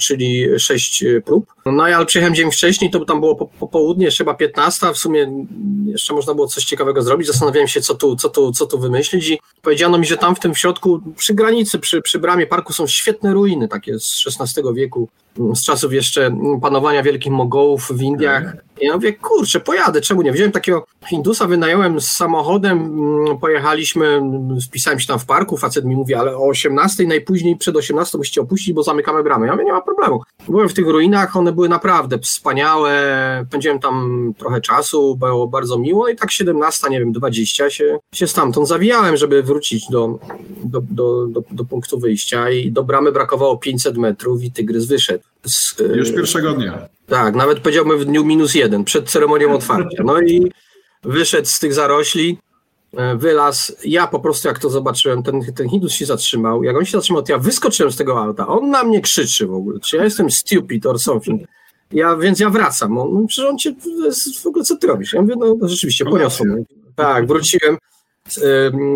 czyli 0.00 0.46
sześć 0.58 1.04
e, 1.04 1.20
prób. 1.20 1.54
No 1.66 1.88
ja 1.88 2.04
przyjechałem 2.04 2.34
dzień 2.34 2.50
wcześniej, 2.50 2.90
to 2.90 3.04
tam 3.04 3.20
było 3.20 3.36
po, 3.36 3.46
po 3.46 3.68
południe, 3.68 4.10
chyba 4.10 4.34
15, 4.34 4.86
w 4.94 4.98
sumie 4.98 5.46
jeszcze 5.86 6.14
można 6.14 6.34
było 6.34 6.46
coś 6.46 6.64
ciekawego 6.64 7.02
zrobić. 7.02 7.26
Zastanawiałem 7.26 7.68
się, 7.68 7.80
co 7.80 7.94
tu, 7.94 8.16
co 8.16 8.28
tu, 8.28 8.52
co 8.52 8.66
tu 8.66 8.78
wymyślić 8.78 9.28
i 9.28 9.38
powiedziano 9.62 9.98
mi, 9.98 10.06
że 10.06 10.16
tam 10.16 10.36
w 10.36 10.40
tym 10.40 10.54
środku, 10.54 11.00
przy 11.16 11.34
granicy, 11.34 11.78
przy, 11.78 12.02
przy 12.02 12.18
bramie 12.18 12.46
parku 12.46 12.72
są 12.72 12.86
świetne 12.86 13.32
ruiny, 13.32 13.68
takie 13.68 13.98
z 13.98 14.24
XVI 14.40 14.62
wieku, 14.74 15.08
z 15.54 15.64
czasów 15.64 15.92
jeszcze 15.92 16.36
panowania 16.62 17.02
wielkich 17.02 17.32
Mogołów 17.32 17.88
w 17.92 18.02
Indiach. 18.02 18.56
I 18.80 18.86
ja 18.86 18.94
mówię, 18.94 19.12
kurczę, 19.12 19.60
pojadę, 19.60 20.00
czemu 20.00 20.22
nie? 20.22 20.32
Wziąłem 20.32 20.52
takiego 20.52 20.86
Hindusa, 21.06 21.46
wynająłem 21.46 22.00
z 22.00 22.12
samochodem, 22.12 22.78
mm, 22.78 23.38
pojechaliśmy, 23.38 24.22
wpisałem 24.68 25.00
się 25.00 25.06
tam 25.06 25.18
w 25.18 25.26
parku, 25.26 25.56
facet 25.56 25.84
mi 25.84 25.96
mówi, 25.96 26.14
ale 26.14 26.36
o 26.36 26.48
18, 26.48 27.06
najpóźniej 27.06 27.56
przed 27.56 27.76
18 27.76 28.18
musicie 28.18 28.40
opuścić, 28.40 28.72
bo 28.72 28.82
zamykamy 28.82 29.22
bramy. 29.22 29.46
Ja 29.46 29.52
mówię, 29.52 29.64
nie 29.64 29.72
ma 29.72 29.80
problemu. 29.80 30.22
Byłem 30.48 30.68
w 30.68 30.74
tych 30.74 30.86
ruinach, 30.86 31.36
one 31.36 31.52
były 31.52 31.68
naprawdę 31.68 32.18
wspaniałe, 32.18 32.92
spędziłem 33.48 33.78
tam 33.78 34.34
trochę 34.38 34.60
czasu, 34.60 35.16
było 35.16 35.48
bardzo 35.48 35.78
miło 35.78 36.08
i 36.08 36.16
tak 36.16 36.30
17, 36.30 36.90
nie 36.90 36.98
wiem, 37.00 37.12
20 37.12 37.70
się, 37.70 37.98
się 38.14 38.26
stamtąd 38.26 38.68
zawijałem, 38.68 39.16
żeby 39.16 39.42
wrócić 39.42 39.88
do, 39.90 40.18
do, 40.64 40.80
do, 40.90 41.26
do, 41.26 41.42
do 41.50 41.64
punktu 41.64 41.98
wyjścia 41.98 42.50
i 42.50 42.72
do 42.72 42.82
bramy 42.82 43.12
brakowało 43.12 43.56
500 43.56 43.96
metrów 43.96 44.42
i 44.42 44.52
tygrys 44.52 44.86
wyszedł. 44.86 45.19
Z, 45.46 45.76
Już 45.94 46.12
pierwszego 46.12 46.52
dnia. 46.52 46.88
Tak, 47.06 47.34
nawet 47.34 47.60
powiedziałbym 47.60 47.98
w 47.98 48.04
dniu 48.04 48.24
minus 48.24 48.54
jeden, 48.54 48.84
przed 48.84 49.10
ceremonią 49.10 49.54
otwarcia. 49.54 50.02
No 50.04 50.20
i 50.20 50.52
wyszedł 51.02 51.48
z 51.48 51.58
tych 51.58 51.74
zarośli, 51.74 52.38
e, 52.96 53.16
wylazł. 53.16 53.72
Ja 53.84 54.06
po 54.06 54.20
prostu 54.20 54.48
jak 54.48 54.58
to 54.58 54.70
zobaczyłem, 54.70 55.22
ten, 55.22 55.40
ten 55.54 55.68
Hindus 55.68 55.92
się 55.92 56.06
zatrzymał. 56.06 56.62
Jak 56.62 56.76
on 56.76 56.84
się 56.84 56.92
zatrzymał, 56.92 57.22
to 57.22 57.32
ja 57.32 57.38
wyskoczyłem 57.38 57.92
z 57.92 57.96
tego 57.96 58.22
auta. 58.22 58.48
On 58.48 58.70
na 58.70 58.84
mnie 58.84 59.00
krzyczy 59.00 59.46
w 59.46 59.54
ogóle, 59.54 59.80
czy 59.80 59.96
ja 59.96 60.04
jestem 60.04 60.30
stupid 60.30 60.86
or 60.86 60.98
something. 60.98 61.42
Ja, 61.92 62.16
więc 62.16 62.40
ja 62.40 62.50
wracam. 62.50 62.98
On, 62.98 63.14
no, 63.14 63.26
przecież 63.26 63.50
on 63.50 63.58
cię, 63.58 63.74
w 64.42 64.46
ogóle 64.46 64.64
co 64.64 64.76
ty 64.76 64.86
robisz? 64.86 65.12
Ja 65.12 65.22
mówię, 65.22 65.34
no 65.38 65.68
rzeczywiście, 65.68 66.04
poniosłem. 66.04 66.64
Tak, 66.96 67.26
wróciłem. 67.26 67.78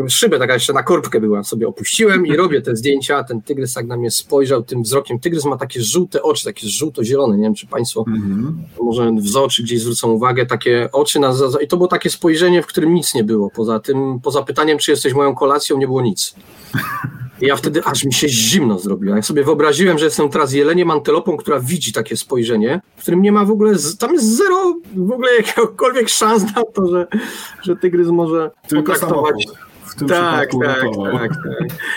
Szybę 0.09 0.39
taka 0.39 0.55
jeszcze 0.55 0.73
na 0.73 0.83
korbkę 0.83 1.21
była, 1.21 1.45
sobie 1.45 1.69
opuściłem 1.69 2.27
i 2.27 2.37
robię 2.37 2.63
te 2.63 2.77
zdjęcia. 2.77 3.25
Ten 3.25 3.43
tygrys 3.43 3.75
tak 3.75 3.87
na 3.87 3.97
mnie 3.97 4.11
spojrzał 4.11 4.63
tym 4.63 4.83
wzrokiem. 4.83 5.19
Tygrys 5.19 5.45
ma 5.45 5.57
takie 5.57 5.83
żółte 5.83 6.23
oczy, 6.23 6.45
takie 6.45 6.69
żółto-zielone. 6.69 7.37
Nie 7.37 7.43
wiem, 7.43 7.55
czy 7.55 7.67
Państwo 7.67 8.05
mm 8.09 8.21
-hmm. 8.21 8.85
może 8.85 9.13
w 9.33 9.37
oczy 9.37 9.63
gdzieś 9.63 9.81
zwrócą 9.81 10.11
uwagę. 10.11 10.47
Takie 10.47 10.89
oczy 10.93 11.21
na. 11.21 11.35
I 11.63 11.69
to 11.69 11.77
było 11.77 11.89
takie 11.89 12.11
spojrzenie, 12.11 12.63
w 12.63 12.67
którym 12.67 12.95
nic 12.95 13.15
nie 13.15 13.25
było. 13.25 13.51
Poza 13.51 13.81
tym, 13.81 14.21
poza 14.23 14.43
pytaniem, 14.43 14.79
czy 14.79 14.91
jesteś 14.91 15.15
moją 15.15 15.35
kolacją, 15.35 15.79
nie 15.79 15.87
było 15.87 16.03
nic. 16.03 16.35
Ja 17.41 17.57
wtedy 17.57 17.85
aż 17.85 18.05
mi 18.05 18.13
się 18.13 18.29
zimno 18.29 18.79
zrobiło. 18.79 19.17
Ja 19.17 19.23
sobie 19.23 19.45
wyobraziłem, 19.45 19.99
że 19.99 20.05
jestem 20.05 20.29
teraz 20.29 20.53
jeleniem 20.53 20.91
antelopą, 20.91 21.37
która 21.37 21.61
widzi 21.61 21.93
takie 21.93 22.17
spojrzenie, 22.17 22.81
w 22.97 23.03
którym 23.03 23.23
nie 23.23 23.33
ma 23.33 23.45
w 23.45 23.51
ogóle, 23.51 23.75
tam 23.99 24.13
jest 24.13 24.37
zero 24.37 24.75
w 24.97 25.13
ogóle 25.13 25.35
jakiegokolwiek 25.37 26.09
szans 26.09 26.45
na 26.57 26.63
to, 26.75 26.87
że, 26.87 27.07
że 27.63 27.77
tygrys 27.77 28.09
może 28.09 28.51
Tylko 28.69 28.93
potraktować. 28.93 29.47
Tak, 29.99 30.09
tak, 30.09 30.51
tak, 30.65 30.81
tak, 31.13 31.31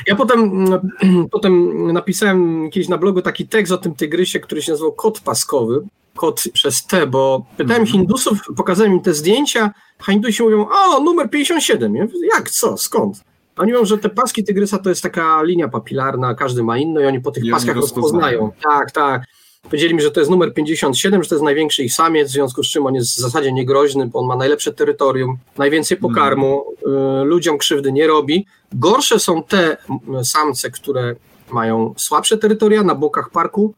Ja 0.07 0.15
potem, 0.15 0.67
potem 1.31 1.71
napisałem 1.93 2.69
kiedyś 2.69 2.89
na 2.89 2.97
blogu 2.97 3.21
taki 3.21 3.47
tekst 3.47 3.73
o 3.73 3.77
tym 3.77 3.95
tygrysie, 3.95 4.39
który 4.39 4.61
się 4.61 4.71
nazywał 4.71 4.91
Kot 4.91 5.19
Paskowy. 5.19 5.81
Kot 6.15 6.43
przez 6.53 6.85
T, 6.85 7.07
bo 7.07 7.45
pytałem 7.57 7.81
mm. 7.81 7.91
Hindusów, 7.91 8.39
pokazałem 8.55 8.93
im 8.93 8.99
te 8.99 9.13
zdjęcia, 9.13 9.71
a 9.99 10.11
Hindusi 10.11 10.43
mówią, 10.43 10.67
o, 10.69 10.99
numer 10.99 11.29
57. 11.29 11.95
Ja 11.95 12.03
mówię, 12.05 12.27
jak, 12.35 12.49
co, 12.49 12.77
skąd? 12.77 13.26
Oni 13.57 13.71
mówią, 13.71 13.85
że 13.85 13.97
te 13.97 14.09
paski 14.09 14.43
tygrysa 14.43 14.77
to 14.77 14.89
jest 14.89 15.03
taka 15.03 15.43
linia 15.43 15.67
papilarna, 15.67 16.35
każdy 16.35 16.63
ma 16.63 16.77
inną 16.77 17.01
i 17.01 17.05
oni 17.05 17.21
po 17.21 17.31
tych 17.31 17.43
I 17.43 17.51
paskach 17.51 17.75
rozpoznają. 17.75 18.51
Tak, 18.63 18.91
tak. 18.91 19.21
Powiedzieli 19.63 19.95
mi, 19.95 20.01
że 20.01 20.11
to 20.11 20.19
jest 20.19 20.31
numer 20.31 20.53
57, 20.53 21.23
że 21.23 21.29
to 21.29 21.35
jest 21.35 21.45
największy 21.45 21.83
ich 21.83 21.93
samiec, 21.93 22.29
w 22.29 22.31
związku 22.31 22.63
z 22.63 22.67
czym 22.67 22.85
on 22.85 22.95
jest 22.95 23.15
w 23.15 23.19
zasadzie 23.19 23.51
niegroźny, 23.51 24.05
bo 24.05 24.19
on 24.19 24.27
ma 24.27 24.35
najlepsze 24.35 24.73
terytorium, 24.73 25.37
najwięcej 25.57 25.97
pokarmu, 25.97 26.65
mm. 26.85 27.27
ludziom 27.27 27.57
krzywdy 27.57 27.91
nie 27.91 28.07
robi. 28.07 28.45
Gorsze 28.73 29.19
są 29.19 29.43
te 29.43 29.77
samce, 30.23 30.71
które 30.71 31.15
mają 31.51 31.93
słabsze 31.97 32.37
terytoria 32.37 32.83
na 32.83 32.95
bokach 32.95 33.29
parku, 33.29 33.73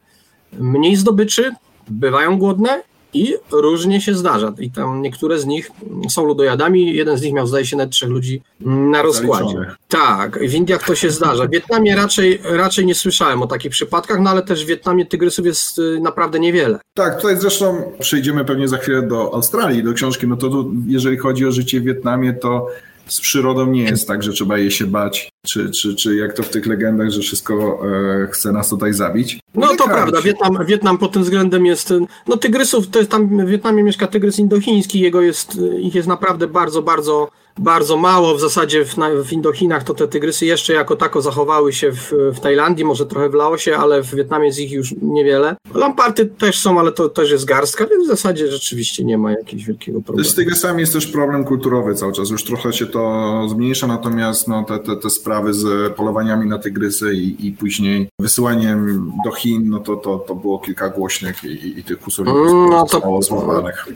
mniej 0.53 0.95
zdobyczy, 0.95 1.51
bywają 1.88 2.38
głodne 2.38 2.83
i 3.13 3.35
różnie 3.51 4.01
się 4.01 4.15
zdarza. 4.15 4.53
I 4.59 4.71
tam 4.71 5.01
niektóre 5.01 5.39
z 5.39 5.45
nich 5.45 5.71
są 6.09 6.25
ludojadami. 6.25 6.95
Jeden 6.95 7.17
z 7.17 7.21
nich 7.21 7.33
miał, 7.33 7.47
zdaje 7.47 7.65
się, 7.65 7.77
nawet 7.77 7.93
trzech 7.93 8.09
ludzi 8.09 8.41
na 8.59 9.01
rozkładzie. 9.01 9.43
Zaliczone. 9.43 9.75
Tak, 9.87 10.39
w 10.39 10.53
Indiach 10.53 10.83
to 10.85 10.95
się 10.95 11.09
zdarza. 11.09 11.45
W 11.45 11.49
Wietnamie 11.49 11.95
raczej, 11.95 12.41
raczej 12.43 12.85
nie 12.85 12.95
słyszałem 12.95 13.41
o 13.41 13.47
takich 13.47 13.71
przypadkach, 13.71 14.19
no 14.19 14.29
ale 14.29 14.41
też 14.41 14.65
w 14.65 14.67
Wietnamie 14.67 15.05
tygrysów 15.05 15.45
jest 15.45 15.79
y, 15.79 15.99
naprawdę 16.01 16.39
niewiele. 16.39 16.79
Tak, 16.93 17.15
tutaj 17.15 17.37
zresztą 17.37 17.91
przejdziemy 17.99 18.45
pewnie 18.45 18.67
za 18.67 18.77
chwilę 18.77 19.01
do 19.01 19.33
Australii, 19.33 19.83
do 19.83 19.93
książki. 19.93 20.27
No 20.27 20.37
to 20.37 20.49
tu, 20.49 20.71
jeżeli 20.87 21.17
chodzi 21.17 21.45
o 21.45 21.51
życie 21.51 21.79
w 21.79 21.83
Wietnamie, 21.83 22.33
to 22.33 22.67
z 23.09 23.21
przyrodą 23.21 23.65
nie 23.65 23.83
jest 23.83 24.07
tak, 24.07 24.23
że 24.23 24.31
trzeba 24.31 24.57
jej 24.57 24.71
się 24.71 24.85
bać, 24.85 25.29
czy, 25.45 25.69
czy, 25.69 25.95
czy 25.95 26.15
jak 26.15 26.33
to 26.33 26.43
w 26.43 26.49
tych 26.49 26.65
legendach, 26.65 27.09
że 27.09 27.21
wszystko 27.21 27.81
e, 28.23 28.27
chce 28.31 28.51
nas 28.51 28.69
tutaj 28.69 28.93
zabić. 28.93 29.39
No 29.55 29.75
to 29.75 29.85
prawda, 29.85 30.21
Wietnam, 30.21 30.65
Wietnam 30.65 30.97
pod 30.97 31.11
tym 31.11 31.23
względem 31.23 31.65
jest, 31.65 31.93
no 32.27 32.37
tygrysów, 32.37 32.87
to 32.87 32.99
jest 32.99 33.11
tam 33.11 33.45
w 33.45 33.49
Wietnamie 33.49 33.83
mieszka 33.83 34.07
tygrys 34.07 34.39
indochiński, 34.39 34.99
jego 34.99 35.21
jest, 35.21 35.57
ich 35.79 35.95
jest 35.95 36.07
naprawdę 36.07 36.47
bardzo, 36.47 36.81
bardzo 36.81 37.29
bardzo 37.59 37.97
mało. 37.97 38.35
W 38.35 38.39
zasadzie 38.39 38.85
w, 38.85 38.95
w 39.25 39.33
Indochinach 39.33 39.83
to 39.83 39.93
te 39.93 40.07
tygrysy 40.07 40.45
jeszcze 40.45 40.73
jako 40.73 40.95
tako 40.95 41.21
zachowały 41.21 41.73
się 41.73 41.91
w, 41.91 42.13
w 42.35 42.39
Tajlandii, 42.39 42.85
może 42.85 43.05
trochę 43.05 43.29
w 43.29 43.33
Laosie, 43.33 43.77
ale 43.77 44.03
w 44.03 44.15
Wietnamie 44.15 44.45
jest 44.45 44.59
ich 44.59 44.71
już 44.71 44.95
niewiele. 45.01 45.55
Lamparty 45.73 46.25
też 46.25 46.59
są, 46.59 46.79
ale 46.79 46.91
to 46.91 47.09
też 47.09 47.31
jest 47.31 47.45
garstka, 47.45 47.85
więc 47.87 48.03
w 48.03 48.07
zasadzie 48.07 48.51
rzeczywiście 48.51 49.03
nie 49.03 49.17
ma 49.17 49.31
jakiegoś 49.31 49.65
wielkiego 49.65 50.01
problemu. 50.01 50.29
Z 50.29 50.35
tygrysami 50.35 50.81
jest 50.81 50.93
też 50.93 51.07
problem 51.07 51.43
kulturowy 51.43 51.95
cały 51.95 52.13
czas. 52.13 52.29
Już 52.29 52.43
trochę 52.43 52.73
się 52.73 52.85
to 52.85 53.41
zmniejsza, 53.49 53.87
natomiast 53.87 54.47
no, 54.47 54.63
te, 54.63 54.79
te, 54.79 54.95
te 54.95 55.09
sprawy 55.09 55.53
z 55.53 55.93
polowaniami 55.93 56.49
na 56.49 56.59
tygrysy 56.59 57.13
i, 57.13 57.47
i 57.47 57.51
później 57.51 58.09
wysyłaniem 58.19 59.11
do 59.25 59.31
Chin, 59.31 59.69
no 59.69 59.79
to, 59.79 59.95
to, 59.95 60.17
to 60.17 60.35
było 60.35 60.59
kilka 60.59 60.89
głośnych 60.89 61.43
i, 61.43 61.79
i 61.79 61.83
tych 61.83 62.07
usuwników 62.07 62.41
mm, 62.41 62.69
no 62.69 62.79
zostało 62.79 63.21
złapanych. 63.21 63.87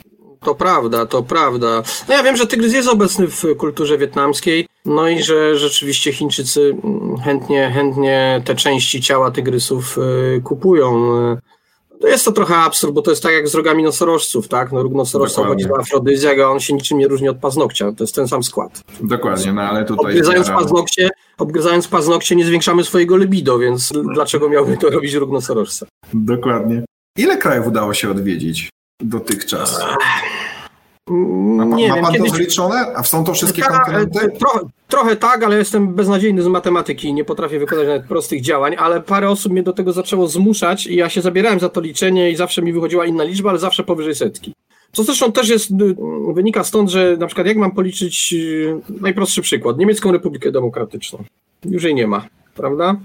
To 0.43 0.55
prawda, 0.55 1.05
to 1.05 1.23
prawda. 1.23 1.83
No 2.07 2.13
ja 2.13 2.23
wiem, 2.23 2.35
że 2.35 2.47
tygrys 2.47 2.73
jest 2.73 2.89
obecny 2.89 3.27
w 3.27 3.43
kulturze 3.57 3.97
wietnamskiej, 3.97 4.67
no 4.85 5.09
i 5.09 5.23
że 5.23 5.57
rzeczywiście 5.57 6.13
Chińczycy 6.13 6.75
chętnie, 7.23 7.71
chętnie 7.73 8.41
te 8.45 8.55
części 8.55 9.01
ciała 9.01 9.31
tygrysów 9.31 9.97
y, 9.97 10.41
kupują. 10.41 11.13
To 12.01 12.07
jest 12.07 12.25
to 12.25 12.31
trochę 12.31 12.55
absurd, 12.55 12.93
bo 12.93 13.01
to 13.01 13.11
jest 13.11 13.23
tak 13.23 13.33
jak 13.33 13.47
z 13.47 13.55
rogami 13.55 13.83
nosorożców, 13.83 14.47
tak? 14.47 14.71
No 14.71 14.83
róg 14.83 14.93
nosorożca 14.93 15.43
chodzi 15.43 15.71
o 15.71 15.79
afrodyzjak, 15.79 16.39
a 16.39 16.51
on 16.51 16.59
się 16.59 16.73
niczym 16.73 16.97
nie 16.97 17.07
różni 17.07 17.29
od 17.29 17.37
paznokcia. 17.37 17.91
To 17.91 18.03
jest 18.03 18.15
ten 18.15 18.27
sam 18.27 18.43
skład. 18.43 18.81
Dokładnie, 19.01 19.53
no 19.53 19.61
ale 19.61 19.85
tutaj... 19.85 20.05
Obgryzając 20.05 20.47
paznokcie, 20.47 21.09
obgryzając 21.37 21.87
paznokcie 21.87 22.35
nie 22.35 22.45
zwiększamy 22.45 22.83
swojego 22.83 23.17
libido, 23.17 23.59
więc 23.59 23.93
dlaczego 24.13 24.49
miałby 24.49 24.77
to 24.77 24.89
robić 24.89 25.13
róg 25.13 25.31
nosorożca? 25.31 25.85
Dokładnie. 26.13 26.83
Ile 27.17 27.37
krajów 27.37 27.67
udało 27.67 27.93
się 27.93 28.11
odwiedzić? 28.11 28.69
dotychczas? 29.03 29.79
Ma, 31.07 31.65
nie 31.65 31.87
ma 31.87 31.95
wiem, 31.95 32.03
pan 32.03 32.13
kiedyś... 32.13 32.31
to 32.31 32.37
zliczone? 32.37 32.95
A 32.95 33.03
są 33.03 33.23
to 33.23 33.33
wszystkie 33.33 33.61
Ta, 33.61 33.69
kontynenty? 33.69 34.19
Trochę, 34.39 34.59
trochę 34.87 35.15
tak, 35.15 35.43
ale 35.43 35.57
jestem 35.57 35.93
beznadziejny 35.93 36.41
z 36.41 36.47
matematyki 36.47 37.07
i 37.07 37.13
nie 37.13 37.25
potrafię 37.25 37.59
wykonać 37.59 37.87
nawet 37.87 38.05
prostych 38.05 38.41
działań, 38.41 38.75
ale 38.79 39.01
parę 39.01 39.29
osób 39.29 39.51
mnie 39.51 39.63
do 39.63 39.73
tego 39.73 39.93
zaczęło 39.93 40.27
zmuszać 40.27 40.87
i 40.87 40.95
ja 40.95 41.09
się 41.09 41.21
zabierałem 41.21 41.59
za 41.59 41.69
to 41.69 41.81
liczenie 41.81 42.31
i 42.31 42.35
zawsze 42.35 42.61
mi 42.61 42.73
wychodziła 42.73 43.05
inna 43.05 43.23
liczba, 43.23 43.49
ale 43.49 43.59
zawsze 43.59 43.83
powyżej 43.83 44.15
setki. 44.15 44.53
Co 44.91 45.03
zresztą 45.03 45.31
też 45.31 45.49
jest, 45.49 45.71
y, 45.71 45.95
wynika 46.33 46.63
stąd, 46.63 46.89
że 46.89 47.17
na 47.17 47.27
przykład 47.27 47.47
jak 47.47 47.57
mam 47.57 47.71
policzyć, 47.71 48.33
y, 48.33 48.81
najprostszy 49.01 49.41
przykład, 49.41 49.77
Niemiecką 49.77 50.11
Republikę 50.11 50.51
Demokratyczną. 50.51 51.23
Już 51.65 51.83
jej 51.83 51.95
nie 51.95 52.07
ma, 52.07 52.25
prawda? 52.55 52.95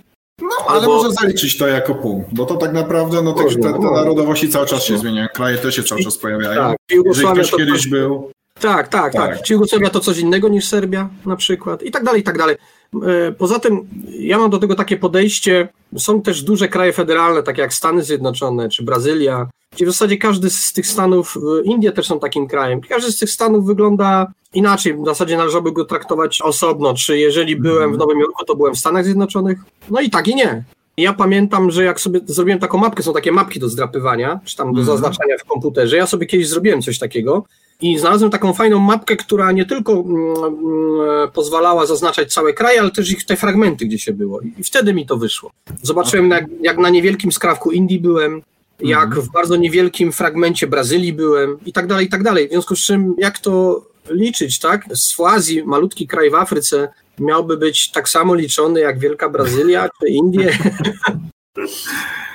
No, 0.43 0.49
ale 0.67 0.81
Albo... 0.81 0.95
można 0.95 1.11
zaliczyć 1.11 1.59
to 1.59 1.67
jako 1.67 1.95
punkt, 1.95 2.35
bo 2.35 2.47
to 2.47 2.57
tak 2.57 2.73
naprawdę 2.73 3.23
no, 3.23 3.33
te, 3.33 3.45
te, 3.45 3.73
te 3.73 3.79
narodowości 3.79 4.49
cały 4.49 4.67
czas 4.67 4.85
się 4.85 4.99
zmieniają, 4.99 5.29
kraje 5.35 5.59
też 5.59 5.77
się 5.77 5.83
cały 5.83 6.03
czas 6.03 6.19
pojawiają. 6.19 6.63
Tak, 6.63 6.77
Jeżeli 7.05 7.29
ktoś 7.29 7.51
kiedyś 7.51 7.85
to... 7.85 7.91
był... 7.91 8.31
Tak, 8.61 8.89
tak, 8.89 9.13
tak, 9.13 9.37
tak. 9.37 9.43
Czy 9.43 9.53
Jugosławia 9.53 9.91
to 9.91 10.01
coś 10.01 10.19
innego 10.19 10.49
niż 10.49 10.69
Serbia 10.69 11.09
na 11.27 11.37
przykład 11.37 11.83
i 11.83 11.91
tak 11.91 12.05
dalej, 12.05 12.21
i 12.21 12.25
tak 12.25 12.39
dalej. 12.39 12.57
E, 12.95 13.33
poza 13.33 13.59
tym 13.59 13.89
ja 14.19 14.39
mam 14.39 14.51
do 14.51 14.59
tego 14.59 14.75
takie 14.75 14.97
podejście, 14.97 15.69
są 15.97 16.23
też 16.23 16.43
duże 16.43 16.69
kraje 16.69 16.93
federalne, 16.93 17.43
takie 17.43 17.63
jak 17.63 17.75
Stany 17.75 18.03
Zjednoczone 18.03 18.69
czy 18.69 18.83
Brazylia, 18.83 19.49
gdzie 19.73 19.87
w 19.87 19.91
zasadzie 19.91 20.17
każdy 20.17 20.51
z 20.51 20.73
tych 20.73 20.87
stanów, 20.87 21.39
Indie 21.65 21.93
też 21.93 22.07
są 22.07 22.21
takim 22.21 22.47
krajem, 22.47 22.81
każdy 22.81 23.13
z 23.13 23.19
tych 23.19 23.31
stanów 23.31 23.67
wygląda 23.67 24.27
inaczej, 24.55 24.95
w 24.95 25.07
zasadzie 25.07 25.37
należałoby 25.37 25.73
go 25.73 25.85
traktować 25.85 26.43
osobno, 26.43 26.95
czy 26.95 27.19
jeżeli 27.19 27.57
byłem 27.57 27.91
w 27.91 27.95
mhm. 27.95 27.99
Nowym 27.99 28.21
Jorku, 28.21 28.45
to 28.45 28.57
byłem 28.57 28.75
w 28.75 28.79
Stanach 28.79 29.05
Zjednoczonych, 29.05 29.59
no 29.91 30.01
i 30.01 30.11
tak 30.11 30.29
i 30.29 30.35
nie. 30.35 30.65
Ja 30.99 31.13
pamiętam, 31.13 31.71
że 31.71 31.85
jak 31.85 32.01
sobie 32.01 32.21
zrobiłem 32.27 32.59
taką 32.59 32.79
mapkę, 32.79 33.03
są 33.03 33.13
takie 33.13 33.33
mapki 33.33 33.61
do 33.61 33.69
zdrapywania, 33.69 34.41
czy 34.45 34.57
tam 34.57 34.67
do 34.73 34.81
mhm. 34.81 34.87
zaznaczania 34.87 35.39
w 35.39 35.45
komputerze, 35.45 35.97
ja 35.97 36.07
sobie 36.07 36.27
kiedyś 36.27 36.49
zrobiłem 36.49 36.83
coś 36.83 36.99
takiego 36.99 37.45
i 37.81 37.99
znalazłem 37.99 38.31
taką 38.31 38.55
fajną 38.55 38.79
mapkę, 38.79 39.17
która 39.17 39.53
nie 39.53 39.65
tylko 39.65 39.93
mm, 39.93 40.45
mm, 40.45 41.31
pozwalała 41.35 41.87
zaznaczać 41.87 42.33
całe 42.33 42.53
kraje, 42.53 42.81
ale 42.81 42.91
też 42.91 43.11
ich 43.11 43.27
te 43.27 43.37
fragmenty, 43.37 43.87
gdzie 43.87 43.99
się 43.99 44.13
było. 44.13 44.41
I 44.59 44.65
wtedy 44.65 44.95
mi 44.95 45.07
to 45.07 45.17
wyszło. 45.17 45.51
Zobaczyłem, 45.83 46.31
jak, 46.31 46.45
jak 46.63 46.79
na 46.79 46.91
niewielkim 46.91 47.33
skrawku 47.33 47.71
Indii 47.71 48.01
byłem, 48.01 48.43
jak 48.81 49.05
mhm. 49.05 49.23
w 49.23 49.31
bardzo 49.31 49.57
niewielkim 49.57 50.13
fragmencie 50.13 50.67
Brazylii 50.67 51.13
byłem 51.13 51.59
i 51.67 51.73
tak 51.73 51.87
dalej, 51.87 52.07
i 52.07 52.09
tak 52.09 52.23
dalej. 52.23 52.49
W 52.49 52.51
związku 52.51 52.77
z 52.77 52.81
czym, 52.81 53.15
jak 53.19 53.39
to 53.39 53.83
liczyć, 54.11 54.59
tak? 54.59 54.85
Z 54.93 55.21
Azji, 55.21 55.65
malutki 55.65 56.07
kraj 56.07 56.31
w 56.31 56.35
Afryce, 56.35 56.89
miałby 57.21 57.57
być 57.57 57.91
tak 57.91 58.09
samo 58.09 58.35
liczony 58.35 58.81
jak 58.81 58.99
Wielka 58.99 59.29
Brazylia 59.29 59.89
czy 60.01 60.09
Indie. 60.09 60.59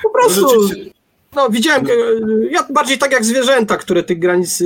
po 0.02 0.10
prostu. 0.10 0.46
No, 1.36 1.50
widziałem, 1.50 1.86
ja 2.50 2.66
bardziej 2.70 2.98
tak 2.98 3.12
jak 3.12 3.24
zwierzęta, 3.24 3.76
które 3.76 4.02
tych 4.02 4.18
granic, 4.18 4.62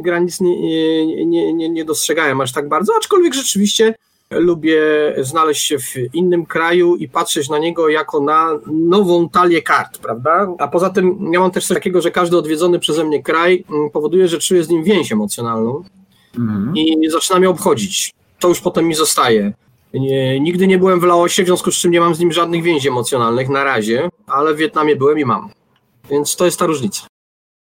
granic 0.00 0.40
nie, 0.40 1.26
nie, 1.26 1.52
nie, 1.54 1.68
nie 1.68 1.84
dostrzegają 1.84 2.42
aż 2.42 2.52
tak 2.52 2.68
bardzo, 2.68 2.92
aczkolwiek 2.98 3.34
rzeczywiście 3.34 3.94
lubię 4.30 4.80
znaleźć 5.18 5.66
się 5.66 5.78
w 5.78 6.14
innym 6.14 6.46
kraju 6.46 6.96
i 6.96 7.08
patrzeć 7.08 7.48
na 7.48 7.58
niego 7.58 7.88
jako 7.88 8.20
na 8.20 8.58
nową 8.66 9.28
talię 9.28 9.62
kart, 9.62 9.98
prawda? 9.98 10.54
A 10.58 10.68
poza 10.68 10.90
tym 10.90 11.30
ja 11.32 11.40
mam 11.40 11.50
też 11.50 11.66
coś 11.66 11.74
takiego, 11.74 12.00
że 12.00 12.10
każdy 12.10 12.36
odwiedzony 12.36 12.78
przeze 12.78 13.04
mnie 13.04 13.22
kraj 13.22 13.64
mm, 13.70 13.90
powoduje, 13.90 14.28
że 14.28 14.38
czuję 14.38 14.64
z 14.64 14.68
nim 14.68 14.84
więź 14.84 15.12
emocjonalną 15.12 15.84
mhm. 16.38 16.76
i 16.76 17.10
zaczyna 17.10 17.38
mnie 17.38 17.50
obchodzić. 17.50 18.12
To 18.40 18.48
już 18.48 18.60
potem 18.60 18.84
mi 18.84 18.94
zostaje. 18.94 19.52
Nie, 19.94 20.40
nigdy 20.40 20.66
nie 20.66 20.78
byłem 20.78 21.00
w 21.00 21.02
Laosie, 21.02 21.42
w 21.42 21.46
związku 21.46 21.72
z 21.72 21.74
czym 21.74 21.90
nie 21.90 22.00
mam 22.00 22.14
z 22.14 22.18
nim 22.18 22.32
żadnych 22.32 22.62
więzi 22.62 22.88
emocjonalnych 22.88 23.48
na 23.48 23.64
razie, 23.64 24.08
ale 24.26 24.54
w 24.54 24.56
Wietnamie 24.56 24.96
byłem 24.96 25.18
i 25.18 25.24
mam. 25.24 25.50
Więc 26.10 26.36
to 26.36 26.44
jest 26.44 26.58
ta 26.58 26.66
różnica. 26.66 27.06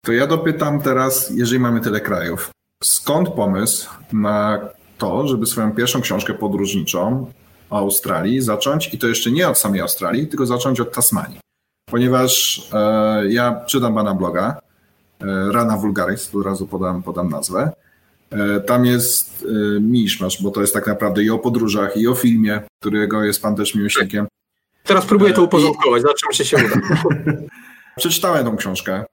To 0.05 0.13
ja 0.13 0.27
dopytam 0.27 0.81
teraz, 0.81 1.31
jeżeli 1.31 1.61
mamy 1.61 1.81
tyle 1.81 2.01
krajów, 2.01 2.51
skąd 2.85 3.29
pomysł 3.29 3.91
na 4.13 4.61
to, 4.99 5.29
żeby 5.29 5.47
swoją 5.47 5.73
pierwszą 5.73 6.01
książkę 6.01 6.35
podróżniczą 6.35 7.33
o 7.71 7.79
Australii 7.79 8.41
zacząć, 8.41 8.95
i 8.95 8.99
to 8.99 9.07
jeszcze 9.07 9.31
nie 9.31 9.49
od 9.49 9.59
samej 9.59 9.81
Australii, 9.81 10.27
tylko 10.27 10.47
zacząć 10.47 10.81
od 10.81 10.95
Tasmanii. 10.95 11.39
Ponieważ 11.91 12.63
e, 12.73 13.23
ja 13.29 13.65
czytam 13.67 13.95
pana 13.95 14.15
bloga, 14.15 14.61
e, 15.21 15.53
Rana 15.53 15.77
Vulgaris, 15.77 16.29
tu 16.29 16.39
od 16.39 16.47
razu 16.47 16.67
podam, 16.67 17.03
podam 17.03 17.29
nazwę. 17.29 17.73
E, 18.31 18.61
tam 18.61 18.87
jest 18.87 19.47
e, 19.49 19.81
miszmasz, 19.81 20.43
bo 20.43 20.51
to 20.51 20.61
jest 20.61 20.75
tak 20.75 20.87
naprawdę 20.87 21.25
i 21.25 21.31
o 21.31 21.39
podróżach, 21.39 21.97
i 21.97 22.09
o 22.09 22.15
filmie, 22.15 22.61
którego 22.81 23.25
jest 23.25 23.43
pan 23.43 23.57
też 23.57 23.75
miłośnikiem. 23.75 24.27
Teraz 24.85 25.07
próbuję 25.07 25.33
to 25.33 25.41
e, 25.41 25.45
uporządkować, 25.45 26.03
zobaczymy, 26.03 26.33
czy 26.33 26.45
się 26.45 26.57
uda. 26.57 27.03
Przeczytałem 27.97 28.45
tą 28.45 28.57
książkę, 28.57 29.05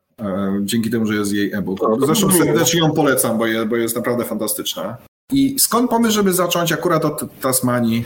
dzięki 0.61 0.89
temu, 0.89 1.05
że 1.05 1.15
jest 1.15 1.33
jej 1.33 1.53
e-book. 1.53 1.79
Zresztą 2.05 2.31
serdecznie 2.31 2.79
ją 2.79 2.91
polecam, 2.91 3.37
bo, 3.37 3.47
je, 3.47 3.65
bo 3.65 3.75
jest 3.75 3.95
naprawdę 3.95 4.25
fantastyczna. 4.25 4.97
I 5.31 5.59
skąd 5.59 5.89
pomysł, 5.89 6.13
żeby 6.13 6.33
zacząć 6.33 6.71
akurat 6.71 7.05
od 7.05 7.39
Tasmanii, 7.41 8.05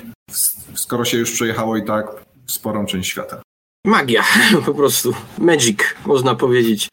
skoro 0.76 1.06
się 1.06 1.18
już 1.18 1.32
przejechało 1.32 1.78
i 1.78 1.86
tak 1.86 2.08
sporą 2.48 2.86
część 2.86 3.10
świata? 3.10 3.42
Magia, 3.86 4.24
po 4.66 4.74
prostu. 4.74 5.14
Magic, 5.38 5.80
można 6.06 6.36
powiedzieć. 6.36 6.90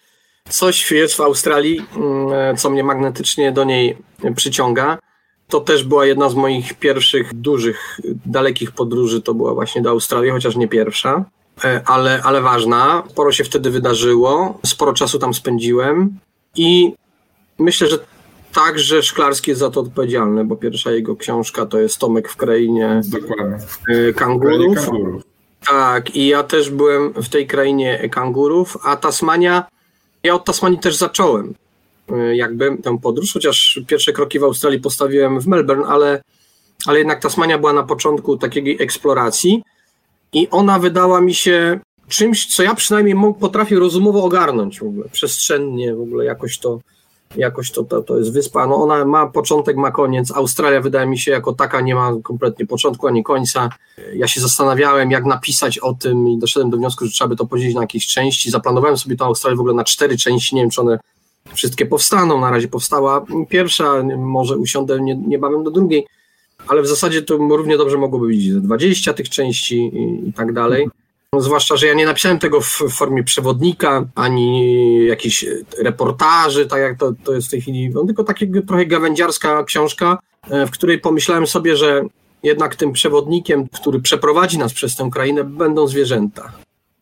Coś 0.49 0.93
jest 0.93 1.15
w 1.15 1.21
Australii, 1.21 1.87
mm, 1.97 2.57
co 2.57 2.71
mnie 2.71 2.85
magnetycznie 2.85 3.53
do 3.53 3.65
niej 3.65 3.97
przyciąga. 4.37 4.99
To 5.49 5.61
też 5.61 5.85
była 5.85 6.07
jedna 6.07 6.29
z 6.29 6.35
moich 6.35 6.75
pierwszych 6.75 7.35
dużych, 7.35 8.01
dalekich 8.27 8.73
podróży. 8.73 9.23
To 9.23 9.35
była 9.35 9.55
właśnie 9.55 9.83
do 9.83 9.91
Australii, 9.91 10.31
chociaż 10.31 10.57
nie 10.57 10.69
pierwsza, 10.69 11.25
e, 11.65 11.83
ale, 11.87 12.21
ale 12.23 12.41
ważna. 12.41 13.03
Sporo 13.11 13.33
się 13.33 13.45
wtedy 13.45 13.71
wydarzyło, 13.71 14.59
sporo 14.67 14.93
czasu 14.93 15.19
tam 15.19 15.35
spędziłem 15.35 16.19
i 16.57 16.93
myślę, 17.59 17.89
że 17.89 17.99
także 18.55 19.03
Szklarski 19.03 19.51
jest 19.51 19.61
za 19.61 19.71
to 19.71 19.81
odpowiedzialny, 19.81 20.45
bo 20.45 20.57
pierwsza 20.57 20.91
jego 20.91 21.17
książka 21.17 21.67
to 21.67 21.79
jest 21.79 21.99
Tomek 21.99 22.29
w 22.29 22.37
krainie 22.37 23.01
Dokładnie. 23.05 23.59
E, 23.89 24.13
kangurów. 24.13 24.77
kangurów. 24.77 25.23
Tak, 25.67 26.17
i 26.17 26.27
ja 26.27 26.43
też 26.43 26.71
byłem 26.71 27.13
w 27.13 27.29
tej 27.29 27.47
krainie 27.47 28.09
kangurów, 28.09 28.77
a 28.85 28.97
Tasmania, 28.97 29.67
ja 30.27 30.35
od 30.35 30.45
Tasmanii 30.45 30.79
też 30.79 30.97
zacząłem 30.97 31.55
e, 32.13 32.37
jakby 32.37 32.77
tę 32.83 32.99
podróż, 32.99 33.33
chociaż 33.33 33.81
pierwsze 33.87 34.13
kroki 34.13 34.39
w 34.39 34.45
Australii 34.45 34.81
postawiłem 34.81 35.41
w 35.41 35.47
Melbourne, 35.47 35.87
ale, 35.87 36.23
ale 36.87 36.99
jednak 36.99 37.23
Tasmania 37.23 37.59
była 37.59 37.73
na 37.73 37.83
początku 37.83 38.37
takiej 38.37 38.83
eksploracji 38.83 39.63
i 40.33 40.49
ona 40.51 40.79
wydała 40.79 41.21
mi 41.21 41.35
się 41.35 41.81
czymś, 42.09 42.47
co 42.47 42.63
ja 42.63 42.75
przynajmniej 42.75 43.17
potrafię 43.41 43.77
rozumowo 43.77 44.25
ogarnąć 44.25 44.81
w 44.81 44.83
ogóle, 44.83 45.09
przestrzennie 45.13 45.95
w 45.95 46.01
ogóle 46.01 46.25
jakoś 46.25 46.59
to 46.59 46.81
jakoś 47.37 47.71
to, 47.71 47.85
to, 47.85 48.03
to 48.03 48.19
jest 48.19 48.33
wyspa, 48.33 48.67
no 48.67 48.77
ona 48.77 49.05
ma 49.05 49.27
początek, 49.27 49.77
ma 49.77 49.91
koniec. 49.91 50.31
Australia 50.31 50.81
wydaje 50.81 51.07
mi 51.07 51.19
się 51.19 51.31
jako 51.31 51.53
taka 51.53 51.81
nie 51.81 51.95
ma 51.95 52.13
kompletnie 52.23 52.67
początku 52.67 53.07
ani 53.07 53.25
końca. 53.25 53.69
Ja 54.15 54.29
się 54.29 54.41
zastanawiałem, 54.41 55.11
jak 55.11 55.25
napisać 55.25 55.79
o 55.79 55.95
tym 55.95 56.29
i 56.29 56.39
doszedłem 56.39 56.71
do 56.71 56.77
wniosku, 56.77 57.05
że 57.05 57.11
trzeba 57.11 57.29
by 57.29 57.37
to 57.37 57.47
podzielić 57.47 57.75
na 57.75 57.81
jakieś 57.81 58.07
części. 58.07 58.51
Zaplanowałem 58.51 58.97
sobie 58.97 59.17
tę 59.17 59.25
Australię 59.25 59.57
w 59.57 59.61
ogóle 59.61 59.75
na 59.75 59.85
cztery 59.85 60.19
części, 60.19 60.55
nie 60.55 60.63
wiem 60.63 60.71
czy 60.71 60.81
one 60.81 60.99
wszystkie 61.55 61.87
powstaną. 61.87 62.41
Na 62.41 62.51
razie 62.51 62.69
powstała 62.69 63.25
pierwsza, 63.49 64.03
może 64.19 64.57
usiądę 64.57 65.01
niebawem 65.01 65.65
do 65.65 65.71
drugiej, 65.71 66.07
ale 66.69 66.83
w 66.83 66.87
zasadzie 66.87 67.23
to 67.23 67.37
równie 67.37 67.77
dobrze 67.77 67.99
mogłoby 67.99 68.27
być 68.27 68.53
20 68.53 69.15
tych 69.15 69.29
części 69.29 69.77
i, 69.77 70.29
i 70.29 70.33
tak 70.33 70.53
dalej. 70.53 70.89
Zwłaszcza, 71.39 71.77
że 71.77 71.87
ja 71.87 71.95
nie 71.95 72.07
napisałem 72.07 72.39
tego 72.39 72.61
w 72.61 72.83
formie 72.91 73.25
przewodnika, 73.25 74.05
ani 74.15 75.05
jakichś 75.07 75.45
reportaży, 75.83 76.67
tak 76.67 76.81
jak 76.81 76.99
to, 76.99 77.13
to 77.25 77.33
jest 77.33 77.49
w 77.49 77.51
tej 77.51 77.61
chwili, 77.61 77.91
no, 77.91 78.05
tylko 78.05 78.25
taka 78.25 78.47
trochę 78.67 78.87
gawędziarska 78.87 79.65
książka, 79.65 80.19
e, 80.51 80.67
w 80.67 80.71
której 80.71 80.99
pomyślałem 80.99 81.47
sobie, 81.47 81.77
że 81.77 82.03
jednak 82.43 82.77
tym 82.77 82.93
przewodnikiem, 82.93 83.69
który 83.69 84.01
przeprowadzi 84.01 84.59
nas 84.59 84.73
przez 84.73 84.97
tę 84.97 85.11
krainę, 85.13 85.45
będą 85.45 85.87
zwierzęta. 85.87 86.53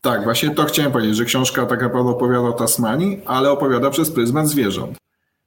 Tak, 0.00 0.24
właśnie 0.24 0.50
to 0.50 0.64
chciałem 0.64 0.92
powiedzieć, 0.92 1.16
że 1.16 1.24
książka 1.24 1.66
tak 1.66 1.82
naprawdę 1.82 2.10
opowiada 2.10 2.48
o 2.48 2.52
Tasmanii, 2.52 3.20
ale 3.26 3.50
opowiada 3.50 3.90
przez 3.90 4.10
pryzmat 4.10 4.48
zwierząt. 4.48 4.98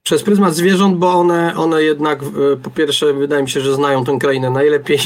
Przez 0.02 0.22
pryzmat 0.22 0.54
zwierząt, 0.54 0.98
bo 0.98 1.12
one, 1.12 1.56
one 1.56 1.82
jednak 1.82 2.22
e, 2.22 2.56
po 2.62 2.70
pierwsze 2.70 3.14
wydaje 3.14 3.42
mi 3.42 3.50
się, 3.50 3.60
że 3.60 3.74
znają 3.74 4.04
tę 4.04 4.18
krainę 4.20 4.50
najlepiej, 4.50 4.98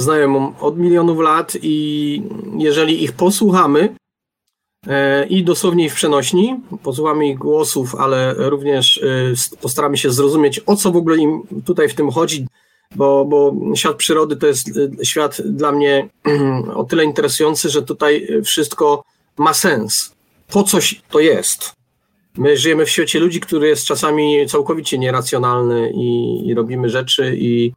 znają 0.00 0.34
ją 0.34 0.58
od 0.60 0.78
milionów 0.78 1.18
lat 1.18 1.56
i 1.62 2.22
jeżeli 2.58 3.04
ich 3.04 3.12
posłuchamy 3.12 3.94
e, 4.86 5.26
i 5.26 5.44
dosłownie 5.44 5.90
w 5.90 5.94
przenośni, 5.94 6.60
posłuchamy 6.82 7.28
ich 7.28 7.38
głosów, 7.38 7.94
ale 7.94 8.34
również 8.36 9.02
e, 9.02 9.56
postaramy 9.60 9.96
się 9.96 10.10
zrozumieć, 10.10 10.60
o 10.66 10.76
co 10.76 10.92
w 10.92 10.96
ogóle 10.96 11.16
im 11.16 11.42
tutaj 11.64 11.88
w 11.88 11.94
tym 11.94 12.10
chodzi, 12.10 12.46
bo, 12.96 13.24
bo 13.24 13.54
świat 13.74 13.96
przyrody 13.96 14.36
to 14.36 14.46
jest 14.46 14.68
e, 14.68 15.04
świat 15.04 15.40
dla 15.44 15.72
mnie 15.72 16.08
o 16.74 16.84
tyle 16.84 17.04
interesujący, 17.04 17.68
że 17.68 17.82
tutaj 17.82 18.28
wszystko 18.44 19.04
ma 19.38 19.54
sens. 19.54 20.12
Po 20.48 20.62
coś 20.62 21.02
to 21.10 21.20
jest. 21.20 21.72
My 22.36 22.56
żyjemy 22.56 22.84
w 22.84 22.90
świecie 22.90 23.20
ludzi, 23.20 23.40
który 23.40 23.68
jest 23.68 23.84
czasami 23.84 24.46
całkowicie 24.48 24.98
nieracjonalny 24.98 25.92
i, 25.94 26.40
i 26.48 26.54
robimy 26.54 26.88
rzeczy 26.88 27.36
i 27.38 27.72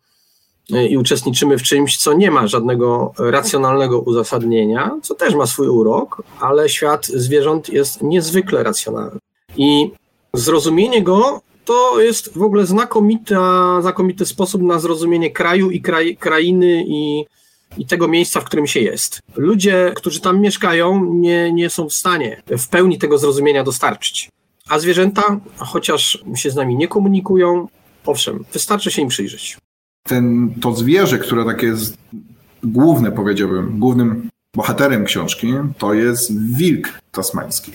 i 0.69 0.97
uczestniczymy 0.97 1.57
w 1.57 1.63
czymś, 1.63 1.97
co 1.97 2.13
nie 2.13 2.31
ma 2.31 2.47
żadnego 2.47 3.13
racjonalnego 3.19 3.99
uzasadnienia, 3.99 4.91
co 5.01 5.15
też 5.15 5.35
ma 5.35 5.47
swój 5.47 5.67
urok, 5.67 6.23
ale 6.39 6.69
świat 6.69 7.05
zwierząt 7.05 7.69
jest 7.69 8.01
niezwykle 8.01 8.63
racjonalny. 8.63 9.19
I 9.57 9.91
zrozumienie 10.33 11.01
go 11.01 11.41
to 11.65 12.01
jest 12.01 12.37
w 12.37 12.41
ogóle 12.41 12.65
znakomita, 12.65 13.81
znakomity 13.81 14.25
sposób 14.25 14.61
na 14.61 14.79
zrozumienie 14.79 15.31
kraju 15.31 15.71
i 15.71 15.81
kraj, 15.81 16.17
krainy 16.17 16.85
i, 16.87 17.25
i 17.77 17.85
tego 17.85 18.07
miejsca, 18.07 18.41
w 18.41 18.45
którym 18.45 18.67
się 18.67 18.79
jest. 18.79 19.19
Ludzie, 19.35 19.91
którzy 19.95 20.21
tam 20.21 20.41
mieszkają, 20.41 21.05
nie, 21.05 21.53
nie 21.53 21.69
są 21.69 21.89
w 21.89 21.93
stanie 21.93 22.41
w 22.57 22.67
pełni 22.67 22.97
tego 22.97 23.17
zrozumienia 23.17 23.63
dostarczyć. 23.63 24.29
A 24.69 24.79
zwierzęta, 24.79 25.39
chociaż 25.57 26.23
się 26.35 26.51
z 26.51 26.55
nami 26.55 26.75
nie 26.75 26.87
komunikują, 26.87 27.67
owszem, 28.05 28.45
wystarczy 28.53 28.91
się 28.91 29.01
im 29.01 29.07
przyjrzeć 29.07 29.57
ten, 30.03 30.53
to 30.61 30.75
zwierzę, 30.75 31.19
które 31.19 31.45
takie 31.45 31.67
jest 31.67 31.97
główne, 32.63 33.11
powiedziałbym, 33.11 33.79
głównym 33.79 34.29
bohaterem 34.55 35.05
książki, 35.05 35.53
to 35.77 35.93
jest 35.93 36.45
wilk 36.55 36.99
tasmański. 37.11 37.73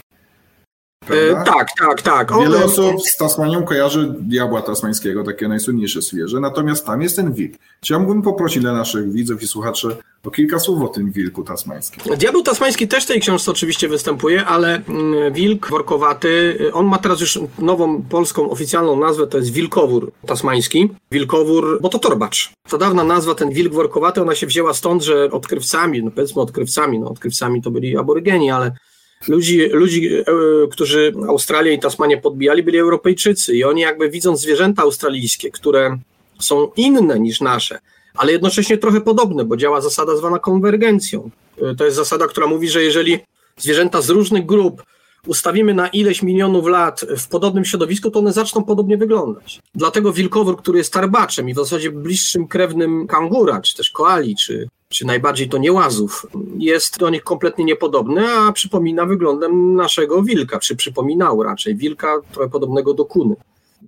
E, 1.10 1.44
tak, 1.44 1.68
tak, 1.80 2.02
tak. 2.02 2.32
Wiele 2.40 2.64
osób 2.64 3.02
z 3.02 3.16
Tasmanią 3.16 3.62
kojarzy 3.62 4.14
diabła 4.20 4.62
tasmańskiego, 4.62 5.24
takie 5.24 5.48
najsłynniejsze 5.48 6.02
zwierzę, 6.02 6.40
natomiast 6.40 6.86
tam 6.86 7.02
jest 7.02 7.16
ten 7.16 7.32
wilk. 7.32 7.52
Mógłbym 7.90 8.22
poprosić 8.22 8.62
dla 8.62 8.72
naszych 8.72 9.12
widzów 9.12 9.42
i 9.42 9.46
słuchaczy 9.46 9.96
o 10.24 10.30
kilka 10.30 10.58
słów 10.58 10.82
o 10.82 10.88
tym 10.88 11.12
wilku 11.12 11.42
tasmańskim? 11.42 12.16
Diabeł 12.16 12.42
tasmański 12.42 12.88
też 12.88 13.04
w 13.04 13.06
tej 13.06 13.20
książce 13.20 13.50
oczywiście 13.50 13.88
występuje, 13.88 14.46
ale 14.46 14.82
mm, 14.88 15.32
wilk 15.32 15.70
workowaty, 15.70 16.58
on 16.72 16.86
ma 16.86 16.98
teraz 16.98 17.20
już 17.20 17.38
nową 17.58 18.02
polską 18.02 18.50
oficjalną 18.50 18.96
nazwę, 19.00 19.26
to 19.26 19.38
jest 19.38 19.50
wilkowór 19.50 20.12
tasmański. 20.26 20.88
Wilkowór, 21.10 21.78
bo 21.80 21.88
to 21.88 21.98
torbacz. 21.98 22.52
Ta 22.70 22.78
dawna 22.78 23.04
nazwa, 23.04 23.34
ten 23.34 23.50
wilk 23.50 23.72
workowaty, 23.74 24.22
ona 24.22 24.34
się 24.34 24.46
wzięła 24.46 24.74
stąd, 24.74 25.02
że 25.02 25.30
odkrywcami, 25.30 26.02
no 26.02 26.10
powiedzmy 26.10 26.42
odkrywcami, 26.42 26.98
no 26.98 27.10
odkrywcami 27.10 27.62
to 27.62 27.70
byli 27.70 27.96
aborygeni, 27.96 28.50
ale 28.50 28.72
ludzi, 29.28 29.68
ludzi 29.68 30.08
e, 30.16 30.24
którzy 30.70 31.12
Australię 31.28 31.72
i 31.72 31.78
Tasmanię 31.78 32.16
podbijali, 32.16 32.62
byli 32.62 32.78
Europejczycy 32.78 33.56
i 33.56 33.64
oni 33.64 33.80
jakby 33.80 34.10
widząc 34.10 34.40
zwierzęta 34.40 34.82
australijskie, 34.82 35.50
które 35.50 35.98
są 36.40 36.70
inne 36.76 37.20
niż 37.20 37.40
nasze, 37.40 37.78
ale 38.14 38.32
jednocześnie 38.32 38.78
trochę 38.78 39.00
podobne, 39.00 39.44
bo 39.44 39.56
działa 39.56 39.80
zasada 39.80 40.16
zwana 40.16 40.38
konwergencją. 40.38 41.30
E, 41.62 41.74
to 41.74 41.84
jest 41.84 41.96
zasada, 41.96 42.26
która 42.26 42.46
mówi, 42.46 42.68
że 42.68 42.82
jeżeli 42.82 43.18
zwierzęta 43.56 44.02
z 44.02 44.10
różnych 44.10 44.46
grup 44.46 44.82
ustawimy 45.26 45.74
na 45.74 45.88
ileś 45.88 46.22
milionów 46.22 46.66
lat 46.66 47.04
w 47.18 47.28
podobnym 47.28 47.64
środowisku, 47.64 48.10
to 48.10 48.18
one 48.18 48.32
zaczną 48.32 48.64
podobnie 48.64 48.96
wyglądać. 48.96 49.60
Dlatego 49.74 50.12
wilkowór, 50.12 50.56
który 50.58 50.78
jest 50.78 50.92
tarbaczem 50.92 51.48
i 51.48 51.54
w 51.54 51.56
zasadzie 51.56 51.90
bliższym 51.90 52.48
krewnym 52.48 53.06
kangura, 53.06 53.60
czy 53.60 53.76
też 53.76 53.90
koali, 53.90 54.36
czy, 54.36 54.68
czy 54.88 55.06
najbardziej 55.06 55.48
to 55.48 55.58
niełazów, 55.58 56.26
jest 56.58 56.98
do 56.98 57.10
nich 57.10 57.24
kompletnie 57.24 57.64
niepodobny, 57.64 58.28
a 58.28 58.52
przypomina 58.52 59.06
wyglądem 59.06 59.74
naszego 59.74 60.22
wilka, 60.22 60.58
czy 60.58 60.76
przypominał 60.76 61.42
raczej 61.42 61.76
wilka 61.76 62.20
trochę 62.32 62.50
podobnego 62.50 62.94
do 62.94 63.04
kuny. 63.04 63.36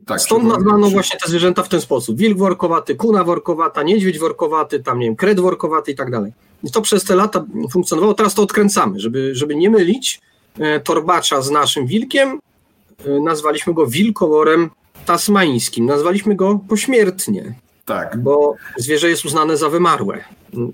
Tak, 0.06 0.20
Stąd 0.20 0.44
nazwano 0.44 0.90
właśnie 0.90 1.20
te 1.20 1.28
zwierzęta 1.28 1.62
w 1.62 1.68
ten 1.68 1.80
sposób. 1.80 2.16
Wilk 2.16 2.38
workowaty, 2.38 2.94
kuna 2.94 3.24
workowata, 3.24 3.82
niedźwiedź 3.82 4.18
workowaty, 4.18 4.80
tam 4.80 4.98
nie 4.98 5.06
wiem, 5.06 5.16
kred 5.16 5.40
workowaty 5.40 5.92
i 5.92 5.94
tak 5.94 6.10
dalej. 6.10 6.32
I 6.64 6.70
to 6.70 6.82
przez 6.82 7.04
te 7.04 7.14
lata 7.14 7.44
funkcjonowało. 7.70 8.14
Teraz 8.14 8.34
to 8.34 8.42
odkręcamy, 8.42 9.00
żeby, 9.00 9.34
żeby 9.34 9.56
nie 9.56 9.70
mylić 9.70 10.20
E, 10.58 10.80
torbacza 10.80 11.42
z 11.42 11.50
naszym 11.50 11.86
wilkiem. 11.86 12.38
E, 13.06 13.20
nazwaliśmy 13.20 13.74
go 13.74 13.86
wilkoworem 13.86 14.70
tasmańskim. 15.06 15.86
Nazwaliśmy 15.86 16.34
go 16.34 16.60
pośmiertnie. 16.68 17.54
Tak. 17.84 18.18
Bo 18.18 18.54
zwierzę 18.76 19.08
jest 19.08 19.24
uznane 19.24 19.56
za 19.56 19.68
wymarłe. 19.68 20.24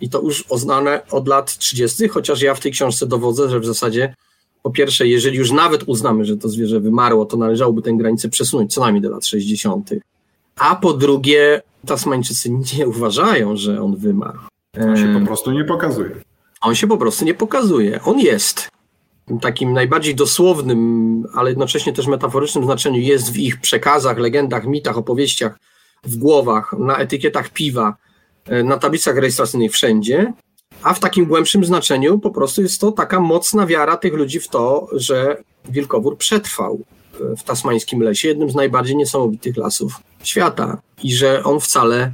I 0.00 0.08
to 0.08 0.22
już 0.22 0.44
oznane 0.48 1.02
od 1.10 1.28
lat 1.28 1.58
30., 1.58 2.08
chociaż 2.08 2.42
ja 2.42 2.54
w 2.54 2.60
tej 2.60 2.72
książce 2.72 3.06
dowodzę, 3.06 3.50
że 3.50 3.60
w 3.60 3.66
zasadzie 3.66 4.14
po 4.62 4.70
pierwsze, 4.70 5.08
jeżeli 5.08 5.38
już 5.38 5.52
nawet 5.52 5.82
uznamy, 5.86 6.24
że 6.24 6.36
to 6.36 6.48
zwierzę 6.48 6.80
wymarło, 6.80 7.24
to 7.24 7.36
należałoby 7.36 7.82
tę 7.82 7.92
granicę 7.92 8.28
przesunąć 8.28 8.74
co 8.74 8.80
najmniej 8.80 9.02
do 9.02 9.10
lat 9.10 9.26
60. 9.26 9.90
A 10.56 10.76
po 10.76 10.92
drugie, 10.92 11.62
Tasmańczycy 11.86 12.50
nie 12.50 12.88
uważają, 12.88 13.56
że 13.56 13.82
on 13.82 13.96
wymarł. 13.96 14.38
On 14.80 14.96
się 14.96 15.20
po 15.20 15.26
prostu 15.26 15.52
nie 15.52 15.64
pokazuje. 15.64 16.10
On 16.60 16.74
się 16.74 16.86
po 16.86 16.98
prostu 16.98 17.24
nie 17.24 17.34
pokazuje. 17.34 18.00
On 18.04 18.18
jest. 18.18 18.68
W 19.28 19.40
takim 19.40 19.72
najbardziej 19.72 20.14
dosłownym, 20.14 21.24
ale 21.34 21.50
jednocześnie 21.50 21.92
też 21.92 22.06
metaforycznym 22.06 22.64
znaczeniu 22.64 23.00
jest 23.00 23.32
w 23.32 23.36
ich 23.36 23.60
przekazach, 23.60 24.18
legendach, 24.18 24.66
mitach, 24.66 24.98
opowieściach, 24.98 25.58
w 26.04 26.16
głowach, 26.16 26.74
na 26.78 26.96
etykietach 26.96 27.50
piwa, 27.50 27.96
na 28.64 28.78
tablicach 28.78 29.16
rejestracyjnych 29.16 29.72
wszędzie. 29.72 30.32
A 30.82 30.94
w 30.94 31.00
takim 31.00 31.24
głębszym 31.24 31.64
znaczeniu 31.64 32.18
po 32.18 32.30
prostu 32.30 32.62
jest 32.62 32.80
to 32.80 32.92
taka 32.92 33.20
mocna 33.20 33.66
wiara 33.66 33.96
tych 33.96 34.14
ludzi 34.14 34.40
w 34.40 34.48
to, 34.48 34.88
że 34.92 35.42
wilkowór 35.68 36.16
przetrwał 36.18 36.80
w 37.36 37.42
tasmańskim 37.42 38.02
lesie, 38.02 38.28
jednym 38.28 38.50
z 38.50 38.54
najbardziej 38.54 38.96
niesamowitych 38.96 39.56
lasów 39.56 39.92
świata 40.22 40.78
i 41.02 41.14
że 41.14 41.44
on 41.44 41.60
wcale, 41.60 42.12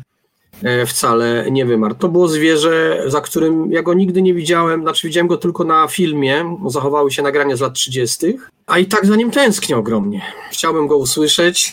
e, 0.63 0.87
wcale 0.87 1.51
nie 1.51 1.67
wymarł. 1.67 1.95
To 1.95 2.09
było 2.09 2.29
zwierzę, 2.29 3.05
za 3.07 3.21
którym 3.21 3.73
ja 3.73 3.83
go 3.83 3.95
nigdy 3.95 4.23
nie 4.23 4.35
widziałem, 4.35 4.83
znaczy 4.83 5.07
widziałem 5.07 5.27
go 5.27 5.37
tylko 5.37 5.65
na 5.65 5.89
filmie, 5.89 6.57
zachowały 6.67 7.11
się 7.11 7.23
nagrania 7.23 7.57
z 7.57 7.61
lat 7.61 7.73
30., 7.75 8.39
a 8.67 8.79
i 8.79 8.87
tak 8.87 9.07
za 9.07 9.17
nim 9.17 9.31
tęsknię 9.31 9.77
ogromnie. 9.77 10.23
Chciałbym 10.51 10.87
go 10.87 10.97
usłyszeć, 10.97 11.73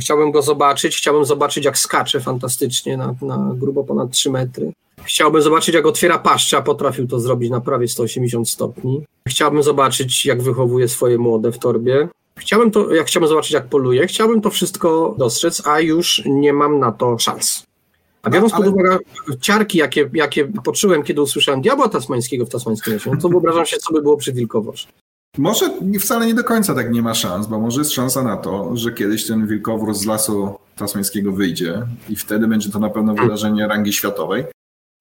chciałbym 0.00 0.30
go 0.30 0.42
zobaczyć, 0.42 0.96
chciałbym 0.96 1.24
zobaczyć 1.24 1.64
jak 1.64 1.78
skacze 1.78 2.20
fantastycznie 2.20 2.96
na, 2.96 3.14
na 3.22 3.50
grubo 3.54 3.84
ponad 3.84 4.10
3 4.10 4.30
metry. 4.30 4.72
Chciałbym 5.04 5.42
zobaczyć, 5.42 5.74
jak 5.74 5.86
otwiera 5.86 6.18
paszczę, 6.18 6.56
a 6.56 6.62
potrafił 6.62 7.08
to 7.08 7.20
zrobić 7.20 7.50
na 7.50 7.60
prawie 7.60 7.88
180 7.88 8.48
stopni. 8.48 9.04
Chciałbym 9.28 9.62
zobaczyć, 9.62 10.26
jak 10.26 10.42
wychowuje 10.42 10.88
swoje 10.88 11.18
młode 11.18 11.52
w 11.52 11.58
torbie. 11.58 12.08
Chciałbym 12.38 12.70
to, 12.70 12.94
jak 12.94 13.06
chciałbym 13.06 13.28
zobaczyć, 13.28 13.52
jak 13.52 13.66
poluje, 13.66 14.06
chciałbym 14.06 14.40
to 14.40 14.50
wszystko 14.50 15.14
dostrzec, 15.18 15.66
a 15.66 15.80
już 15.80 16.22
nie 16.26 16.52
mam 16.52 16.78
na 16.78 16.92
to 16.92 17.18
szans. 17.18 17.66
A 18.22 18.28
no, 18.28 18.34
biorąc 18.34 18.52
no, 18.52 18.56
ale... 18.56 18.66
pod 18.66 18.74
uwagę 18.74 18.98
ciarki, 19.40 19.78
jakie, 19.78 20.10
jakie 20.14 20.44
poczułem, 20.44 21.02
kiedy 21.02 21.22
usłyszałem 21.22 21.60
diabła 21.60 21.88
tasmańskiego 21.88 22.46
w 22.46 22.48
tasmańskim 22.48 22.92
lesie, 22.92 23.10
no 23.10 23.20
to 23.20 23.28
wyobrażam 23.28 23.66
się, 23.66 23.76
co 23.76 23.92
by 23.92 24.02
było 24.02 24.16
przy 24.16 24.32
wilkoworze. 24.32 24.88
Może 25.38 25.70
wcale 26.00 26.26
nie 26.26 26.34
do 26.34 26.44
końca 26.44 26.74
tak 26.74 26.90
nie 26.90 27.02
ma 27.02 27.14
szans, 27.14 27.46
bo 27.46 27.60
może 27.60 27.80
jest 27.80 27.92
szansa 27.92 28.22
na 28.22 28.36
to, 28.36 28.76
że 28.76 28.92
kiedyś 28.92 29.26
ten 29.26 29.46
wilkowór 29.46 29.94
z 29.94 30.06
lasu 30.06 30.54
tasmańskiego 30.76 31.32
wyjdzie 31.32 31.82
i 32.08 32.16
wtedy 32.16 32.46
będzie 32.46 32.70
to 32.70 32.78
na 32.78 32.90
pewno 32.90 33.14
wydarzenie 33.14 33.66
rangi 33.66 33.92
światowej. 33.92 34.44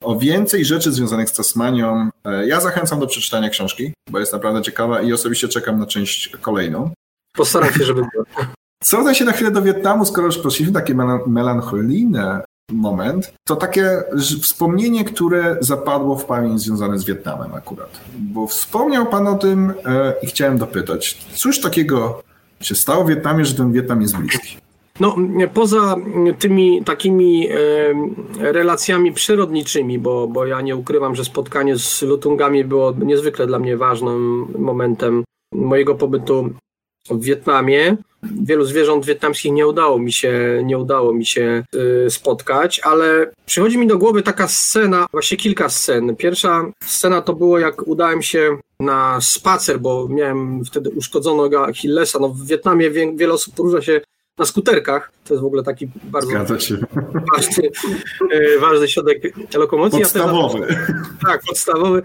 O 0.04 0.20
więcej 0.20 0.66
rzeczy 0.66 0.92
związanych 0.92 1.30
z 1.30 1.34
Tasmanią 1.34 2.10
e, 2.26 2.48
ja 2.48 2.62
zachęcam 2.62 3.00
do 3.00 3.08
przeczytania 3.08 3.50
książki, 3.50 3.94
bo 4.10 4.20
jest 4.20 4.34
naprawdę 4.34 4.62
ciekawa 4.62 5.02
i 5.02 5.14
osobiście 5.14 5.48
czekam 5.48 5.80
na 5.80 5.86
część 5.86 6.30
kolejną. 6.42 6.92
Postaram 7.36 7.74
się, 7.74 7.84
żeby 7.84 8.02
było. 8.14 8.26
Cofnę 8.84 9.16
się 9.16 9.26
na 9.26 9.32
chwilę 9.32 9.52
do 9.52 9.62
Wietnamu, 9.62 10.06
skoro 10.06 10.28
już 10.28 10.38
poszliśmy 10.38 10.74
taki 10.74 10.94
melancholijny 11.28 12.42
moment, 12.72 13.34
to 13.44 13.56
takie 13.56 14.04
wspomnienie, 14.42 15.04
które 15.04 15.58
zapadło 15.60 16.18
w 16.18 16.26
pamięć 16.26 16.62
związane 16.62 17.00
z 17.00 17.06
Wietnamem 17.06 17.54
akurat. 17.54 18.02
Bo 18.18 18.48
wspomniał 18.48 19.06
Pan 19.06 19.28
o 19.28 19.38
tym 19.38 19.74
e, 19.86 20.14
i 20.24 20.28
chciałem 20.28 20.58
dopytać, 20.58 21.26
cóż 21.34 21.62
takiego 21.62 22.22
się 22.62 22.76
stało 22.76 23.04
w 23.04 23.10
Wietnamie, 23.10 23.46
że 23.46 23.56
ten 23.56 23.72
Wietnam 23.72 24.02
jest 24.02 24.18
bliski? 24.18 24.58
No, 25.00 25.16
poza 25.54 25.96
tymi 26.40 26.84
takimi 26.84 27.50
e, 27.50 27.56
relacjami 28.40 29.12
przyrodniczymi, 29.14 30.00
bo, 30.00 30.28
bo 30.28 30.46
ja 30.46 30.62
nie 30.62 30.76
ukrywam, 30.76 31.16
że 31.16 31.26
spotkanie 31.26 31.78
z 31.78 32.02
lutungami 32.02 32.64
było 32.66 32.92
niezwykle 32.92 33.48
dla 33.48 33.60
mnie 33.60 33.78
ważnym 33.78 34.48
momentem 34.58 35.24
mojego 35.54 35.96
pobytu 35.96 36.50
w 37.10 37.24
Wietnamie. 37.24 37.98
Wielu 38.24 38.66
zwierząt 38.66 39.06
wietnamskich 39.06 39.52
nie 39.52 39.68
udało 39.68 40.00
mi 40.00 40.12
się, 40.12 40.62
nie 40.64 40.78
udało 40.78 41.14
mi 41.14 41.26
się 41.26 41.64
y, 42.06 42.10
spotkać, 42.10 42.80
ale 42.80 43.32
przychodzi 43.46 43.78
mi 43.78 43.88
do 43.88 43.98
głowy 43.98 44.22
taka 44.22 44.48
scena, 44.48 45.08
właśnie 45.12 45.38
kilka 45.38 45.70
scen. 45.70 46.16
Pierwsza 46.16 46.72
scena 46.86 47.22
to 47.22 47.34
było, 47.34 47.60
jak 47.60 47.88
udałem 47.88 48.22
się 48.22 48.58
na 48.80 49.22
spacer, 49.22 49.80
bo 49.80 50.08
miałem 50.10 50.66
wtedy 50.66 50.90
uszkodzonego 50.90 51.66
Achillesa. 51.66 52.20
No, 52.20 52.30
w 52.30 52.46
Wietnamie 52.46 52.92
wie, 52.92 53.14
wiele 53.16 53.34
osób 53.34 53.56
porusza 53.56 53.82
się 53.82 54.02
na 54.38 54.46
skuterkach. 54.46 55.12
To 55.26 55.34
jest 55.34 55.42
w 55.44 55.46
ogóle 55.46 55.64
taki 55.64 55.88
bardzo 56.04 56.32
ważny, 57.34 57.72
y, 58.34 58.60
ważny 58.60 58.88
środek 58.88 59.22
lokomocji. 59.54 60.00
Podstawowy. 60.00 60.68
Tak, 61.26 61.42
podstawowy. 61.48 62.04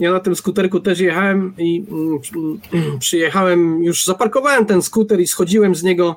Ja 0.00 0.12
na 0.12 0.20
tym 0.20 0.36
skuterku 0.36 0.80
też 0.80 1.00
jechałem 1.00 1.54
i 1.58 1.84
mm, 1.90 2.20
przyjechałem, 2.98 3.82
już 3.82 4.04
zaparkowałem 4.04 4.66
ten 4.66 4.82
skuter 4.82 5.20
i 5.20 5.26
schodziłem 5.26 5.74
z 5.74 5.82
niego. 5.82 6.16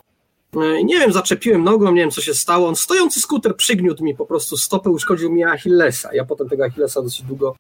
E, 0.56 0.84
nie 0.84 1.00
wiem, 1.00 1.14
zaczepiłem 1.14 1.64
nogą, 1.64 1.92
nie 1.92 2.02
wiem 2.02 2.12
co 2.12 2.22
się 2.22 2.34
stało. 2.34 2.68
On 2.68 2.76
stojący 2.76 3.20
skuter 3.20 3.56
przygniótł 3.56 4.04
mi 4.04 4.16
po 4.16 4.26
prostu 4.26 4.58
stopę, 4.58 4.90
uszkodził 4.90 5.32
mi 5.32 5.44
Achillesa. 5.44 6.14
Ja 6.14 6.26
potem 6.26 6.50
tego 6.50 6.66
Achillesa 6.66 7.02
dosyć 7.02 7.22
długo, 7.22 7.56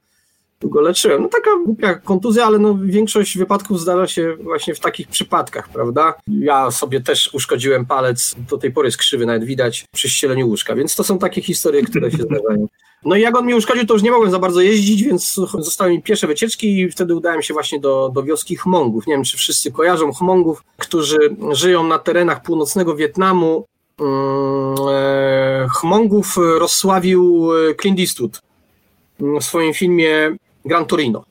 długo 0.61 0.81
leczyłem. 0.81 1.21
No 1.21 1.27
taka 1.27 1.51
głupia 1.65 1.93
kontuzja, 1.93 2.45
ale 2.45 2.59
no 2.59 2.77
większość 2.81 3.37
wypadków 3.37 3.79
zdarza 3.79 4.07
się 4.07 4.35
właśnie 4.43 4.75
w 4.75 4.79
takich 4.79 5.07
przypadkach, 5.07 5.69
prawda? 5.69 6.13
Ja 6.27 6.71
sobie 6.71 7.01
też 7.01 7.29
uszkodziłem 7.33 7.85
palec, 7.85 8.35
do 8.49 8.57
tej 8.57 8.71
pory 8.71 8.87
jest 8.87 8.97
krzywy, 8.97 9.25
nawet 9.25 9.43
widać 9.43 9.85
przy 9.91 10.09
ścieleniu 10.09 10.47
łóżka, 10.47 10.75
więc 10.75 10.95
to 10.95 11.03
są 11.03 11.19
takie 11.19 11.41
historie, 11.41 11.81
które 11.83 12.11
się 12.11 12.17
zdarzają. 12.17 12.67
No 13.05 13.15
i 13.15 13.21
jak 13.21 13.37
on 13.37 13.45
mi 13.45 13.53
uszkodził, 13.53 13.85
to 13.85 13.93
już 13.93 14.03
nie 14.03 14.11
mogłem 14.11 14.31
za 14.31 14.39
bardzo 14.39 14.61
jeździć, 14.61 15.03
więc 15.03 15.33
zostały 15.59 15.91
mi 15.91 16.01
pierwsze 16.01 16.27
wycieczki 16.27 16.79
i 16.79 16.91
wtedy 16.91 17.15
udałem 17.15 17.41
się 17.41 17.53
właśnie 17.53 17.79
do, 17.79 18.11
do 18.13 18.23
wioski 18.23 18.55
Hmongów. 18.55 19.07
Nie 19.07 19.13
wiem, 19.13 19.23
czy 19.23 19.37
wszyscy 19.37 19.71
kojarzą 19.71 20.13
Hmongów, 20.13 20.63
którzy 20.77 21.35
żyją 21.51 21.83
na 21.83 21.99
terenach 21.99 22.41
północnego 22.41 22.95
Wietnamu. 22.95 23.65
Mm, 23.99 24.75
e, 24.89 25.67
Hmongów 25.75 26.37
rozsławił 26.37 27.51
e, 27.53 27.75
Clint 27.75 27.99
Eastwood 27.99 28.41
w 29.19 29.43
swoim 29.43 29.73
filmie 29.73 30.35
Gran 30.65 30.85
Torino 30.85 31.23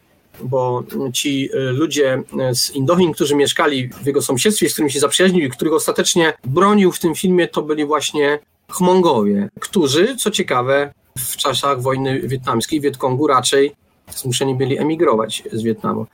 bo 0.42 0.84
ci 1.12 1.48
e, 1.52 1.58
ludzie 1.58 2.22
z 2.52 2.70
Indochin, 2.70 3.12
którzy 3.12 3.36
mieszkali 3.36 3.88
w 3.88 4.06
jego 4.06 4.22
sąsiedztwie, 4.22 4.68
z 4.68 4.72
którymi 4.72 4.90
się 4.90 5.00
zaprzyjaźnił 5.00 5.46
i 5.46 5.50
których 5.50 5.74
ostatecznie 5.74 6.32
bronił 6.44 6.92
w 6.92 6.98
tym 6.98 7.14
filmie, 7.14 7.48
to 7.48 7.62
byli 7.62 7.84
właśnie 7.84 8.38
Hmongowie, 8.70 9.48
którzy, 9.60 10.16
co 10.16 10.30
ciekawe, 10.30 10.92
w 11.18 11.36
czasach 11.36 11.82
wojny 11.82 12.20
wietnamskiej 12.20 12.80
Wietkongu 12.80 13.26
raczej 13.26 13.72
zmuszeni 14.16 14.54
byli 14.54 14.78
emigrować 14.78 15.42
z 15.52 15.62
Wietnamu. 15.62 16.06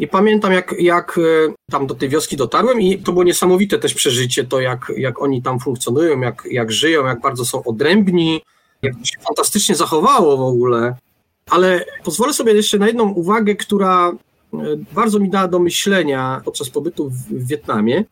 I 0.00 0.08
pamiętam, 0.08 0.52
jak, 0.52 0.74
jak 0.78 1.18
e, 1.18 1.52
tam 1.70 1.86
do 1.86 1.94
tej 1.94 2.08
wioski 2.08 2.36
dotarłem, 2.36 2.80
i 2.80 2.98
to 2.98 3.12
było 3.12 3.24
niesamowite 3.24 3.78
też 3.78 3.94
przeżycie, 3.94 4.44
to 4.44 4.60
jak, 4.60 4.92
jak 4.96 5.22
oni 5.22 5.42
tam 5.42 5.60
funkcjonują, 5.60 6.20
jak, 6.20 6.48
jak 6.50 6.72
żyją, 6.72 7.06
jak 7.06 7.20
bardzo 7.20 7.44
są 7.44 7.64
odrębni, 7.64 8.42
jak 8.82 8.94
to 8.94 9.04
się 9.04 9.18
fantastycznie 9.20 9.74
zachowało 9.74 10.36
w 10.36 10.42
ogóle. 10.42 10.94
Ale 11.50 11.84
pozwolę 12.04 12.32
sobie 12.32 12.52
jeszcze 12.52 12.78
na 12.78 12.86
jedną 12.86 13.08
uwagę, 13.08 13.54
która 13.54 14.12
e, 14.54 14.56
bardzo 14.92 15.18
mi 15.18 15.30
dała 15.30 15.48
do 15.48 15.58
myślenia 15.58 16.40
podczas 16.44 16.70
pobytu 16.70 17.10
w 17.10 17.46
Wietnamie. 17.46 18.04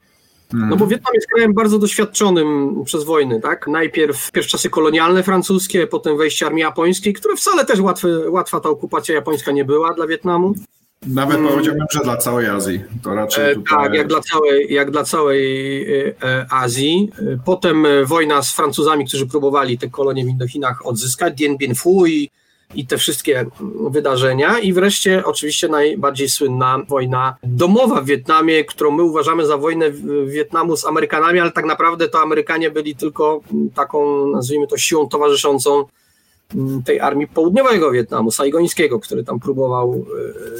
No 0.53 0.77
bo 0.77 0.87
Wietnam 0.87 1.15
jest 1.15 1.27
krajem 1.27 1.55
bardzo 1.55 1.79
doświadczonym 1.79 2.77
przez 2.85 3.05
wojny, 3.05 3.41
tak? 3.41 3.67
Najpierw 3.67 4.33
pierwsze 4.33 4.51
czasy 4.51 4.71
kolonialne 4.71 5.23
francuskie, 5.23 5.87
potem 5.87 6.19
wejście 6.19 6.47
armii 6.47 6.63
japońskiej, 6.63 7.13
które 7.13 7.37
wcale 7.37 7.65
też 7.65 7.81
łatwe, 7.81 8.31
łatwa 8.31 8.61
ta 8.61 8.69
okupacja 8.69 9.15
japońska 9.15 9.53
nie 9.53 9.65
była 9.65 9.95
dla 9.95 10.07
Wietnamu. 10.07 10.55
Nawet 11.07 11.37
hmm. 11.37 11.53
powiedziałbym, 11.53 11.87
że 11.91 12.01
dla 12.01 12.17
całej 12.17 12.47
Azji. 12.47 12.81
To 13.03 13.15
raczej 13.15 13.53
e, 13.53 13.55
tutaj... 13.55 13.85
Tak, 13.85 13.95
jak 13.95 14.09
dla 14.09 14.21
całej, 14.21 14.75
jak 14.75 14.91
dla 14.91 15.05
całej 15.05 15.83
e, 15.93 16.15
Azji. 16.51 17.11
Potem 17.45 17.87
wojna 18.05 18.43
z 18.43 18.53
Francuzami, 18.53 19.07
którzy 19.07 19.27
próbowali 19.27 19.79
te 19.79 19.89
kolonie 19.89 20.25
w 20.25 20.29
Indochinach 20.29 20.87
odzyskać, 20.87 21.35
Dien 21.35 21.57
Bien 21.57 21.75
Phu 21.75 22.07
i 22.07 22.31
i 22.75 22.87
te 22.87 22.99
wszystkie 22.99 23.47
wydarzenia. 23.91 24.59
I 24.59 24.73
wreszcie 24.73 25.25
oczywiście 25.25 25.69
najbardziej 25.69 26.29
słynna 26.29 26.83
wojna 26.89 27.37
domowa 27.43 28.01
w 28.01 28.07
Wietnamie, 28.07 28.65
którą 28.65 28.91
my 28.91 29.03
uważamy 29.03 29.47
za 29.47 29.57
wojnę 29.57 29.91
Wietnamu 30.27 30.77
z 30.77 30.85
Amerykanami, 30.85 31.41
ale 31.41 31.51
tak 31.51 31.65
naprawdę 31.65 32.09
to 32.09 32.21
Amerykanie 32.21 32.71
byli 32.71 32.97
tylko 32.97 33.41
taką, 33.75 34.27
nazwijmy 34.27 34.67
to, 34.67 34.77
siłą 34.77 35.09
towarzyszącą 35.09 35.85
mm, 36.55 36.83
tej 36.83 37.01
armii 37.01 37.27
południowego 37.27 37.91
Wietnamu, 37.91 38.31
saigońskiego, 38.31 39.01
który 39.01 39.25
tam 39.25 39.41
próbował, 39.41 40.07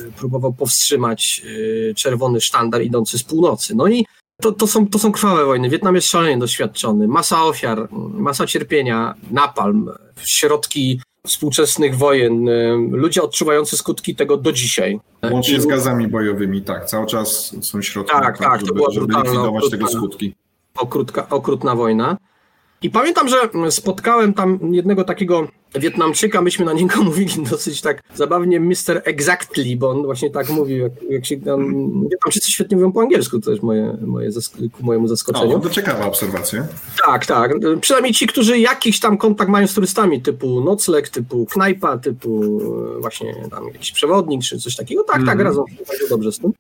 e, 0.09 0.13
próbował 0.19 0.53
powstrzymać 0.53 1.43
e, 1.91 1.95
czerwony 1.95 2.41
sztandar 2.41 2.83
idący 2.83 3.19
z 3.19 3.23
północy. 3.23 3.75
No 3.77 3.89
i 3.89 4.07
to, 4.41 4.53
to, 4.53 4.67
są, 4.67 4.89
to 4.89 4.99
są 4.99 5.13
krwawe 5.13 5.45
wojny. 5.45 5.69
Wietnam 5.69 5.95
jest 5.95 6.09
szalenie 6.09 6.39
doświadczony. 6.39 7.09
Masa 7.09 7.45
ofiar, 7.45 7.89
masa 8.13 8.47
cierpienia, 8.47 9.15
napalm, 9.31 9.91
środki 10.25 11.01
współczesnych 11.27 11.97
wojen, 11.97 12.49
y, 12.49 12.77
ludzie 12.91 13.23
odczuwający 13.23 13.77
skutki 13.77 14.17
tego 14.17 14.37
do 14.37 14.53
dzisiaj. 14.53 15.01
Łącznie 15.31 15.61
z 15.61 15.67
gazami 15.67 16.09
bojowymi, 16.09 16.63
tak, 16.63 16.85
cały 16.87 17.07
czas 17.07 17.57
są 17.63 17.83
środki, 17.83 18.13
tak, 18.13 18.39
tak, 18.39 18.61
żeby, 18.61 18.69
to 18.69 18.75
była 18.75 18.91
żeby 18.91 19.15
likwidować 19.15 19.71
tego 19.71 19.89
skutki. 19.89 20.35
Okrutka, 20.77 21.29
okrutna 21.29 21.75
wojna. 21.75 22.17
I 22.83 22.91
pamiętam, 22.91 23.29
że 23.29 23.37
spotkałem 23.71 24.35
tam 24.35 24.59
jednego 24.73 25.05
takiego 25.05 25.49
Wietnamczyka, 25.75 26.43
myśmy 26.43 26.65
na 26.65 26.73
niego 26.73 27.03
mówili 27.05 27.45
dosyć 27.51 27.81
tak 27.81 28.03
zabawnie 28.15 28.61
Mr. 28.61 29.03
Exactly, 29.05 29.77
bo 29.77 29.91
on 29.91 30.03
właśnie 30.03 30.31
tak 30.31 30.49
mówił, 30.49 30.79
jak, 30.79 30.93
jak 31.11 31.27
się 31.27 31.37
tam, 31.37 31.73
Wietnamczycy 32.11 32.53
świetnie 32.53 32.77
mówią 32.77 32.93
po 32.93 33.01
angielsku, 33.01 33.41
to 33.41 33.51
też 33.51 33.63
moje, 33.63 33.97
moje 34.07 34.31
ku 34.73 34.85
mojemu 34.87 35.09
zaskoczeniu. 35.09 35.57
O, 35.57 35.61
to 35.61 35.71
ciekawa 35.71 36.07
obserwacja. 36.07 36.67
Tak, 37.07 37.27
tak. 37.27 37.53
Przynajmniej 37.81 38.15
ci, 38.15 38.27
którzy 38.27 38.59
jakiś 38.59 39.01
tam 39.01 39.19
kontakt 39.19 39.51
mają 39.51 39.67
z 39.67 39.75
turystami, 39.75 40.23
typu 40.23 40.61
nocleg, 40.61 41.09
typu 41.09 41.47
knajpa, 41.47 41.99
typu 41.99 42.61
właśnie 43.01 43.35
tam 43.51 43.69
jakiś 43.69 43.93
przewodnik, 43.93 44.43
czy 44.43 44.59
coś 44.59 44.77
takiego, 44.77 45.05
tak, 45.05 45.17
mm. 45.17 45.27
tak, 45.27 45.35
mhm. 45.35 45.49
radzą 45.49 45.65
bardzo 45.89 46.09
dobrze 46.09 46.33
z 46.33 46.39
tym 46.39 46.53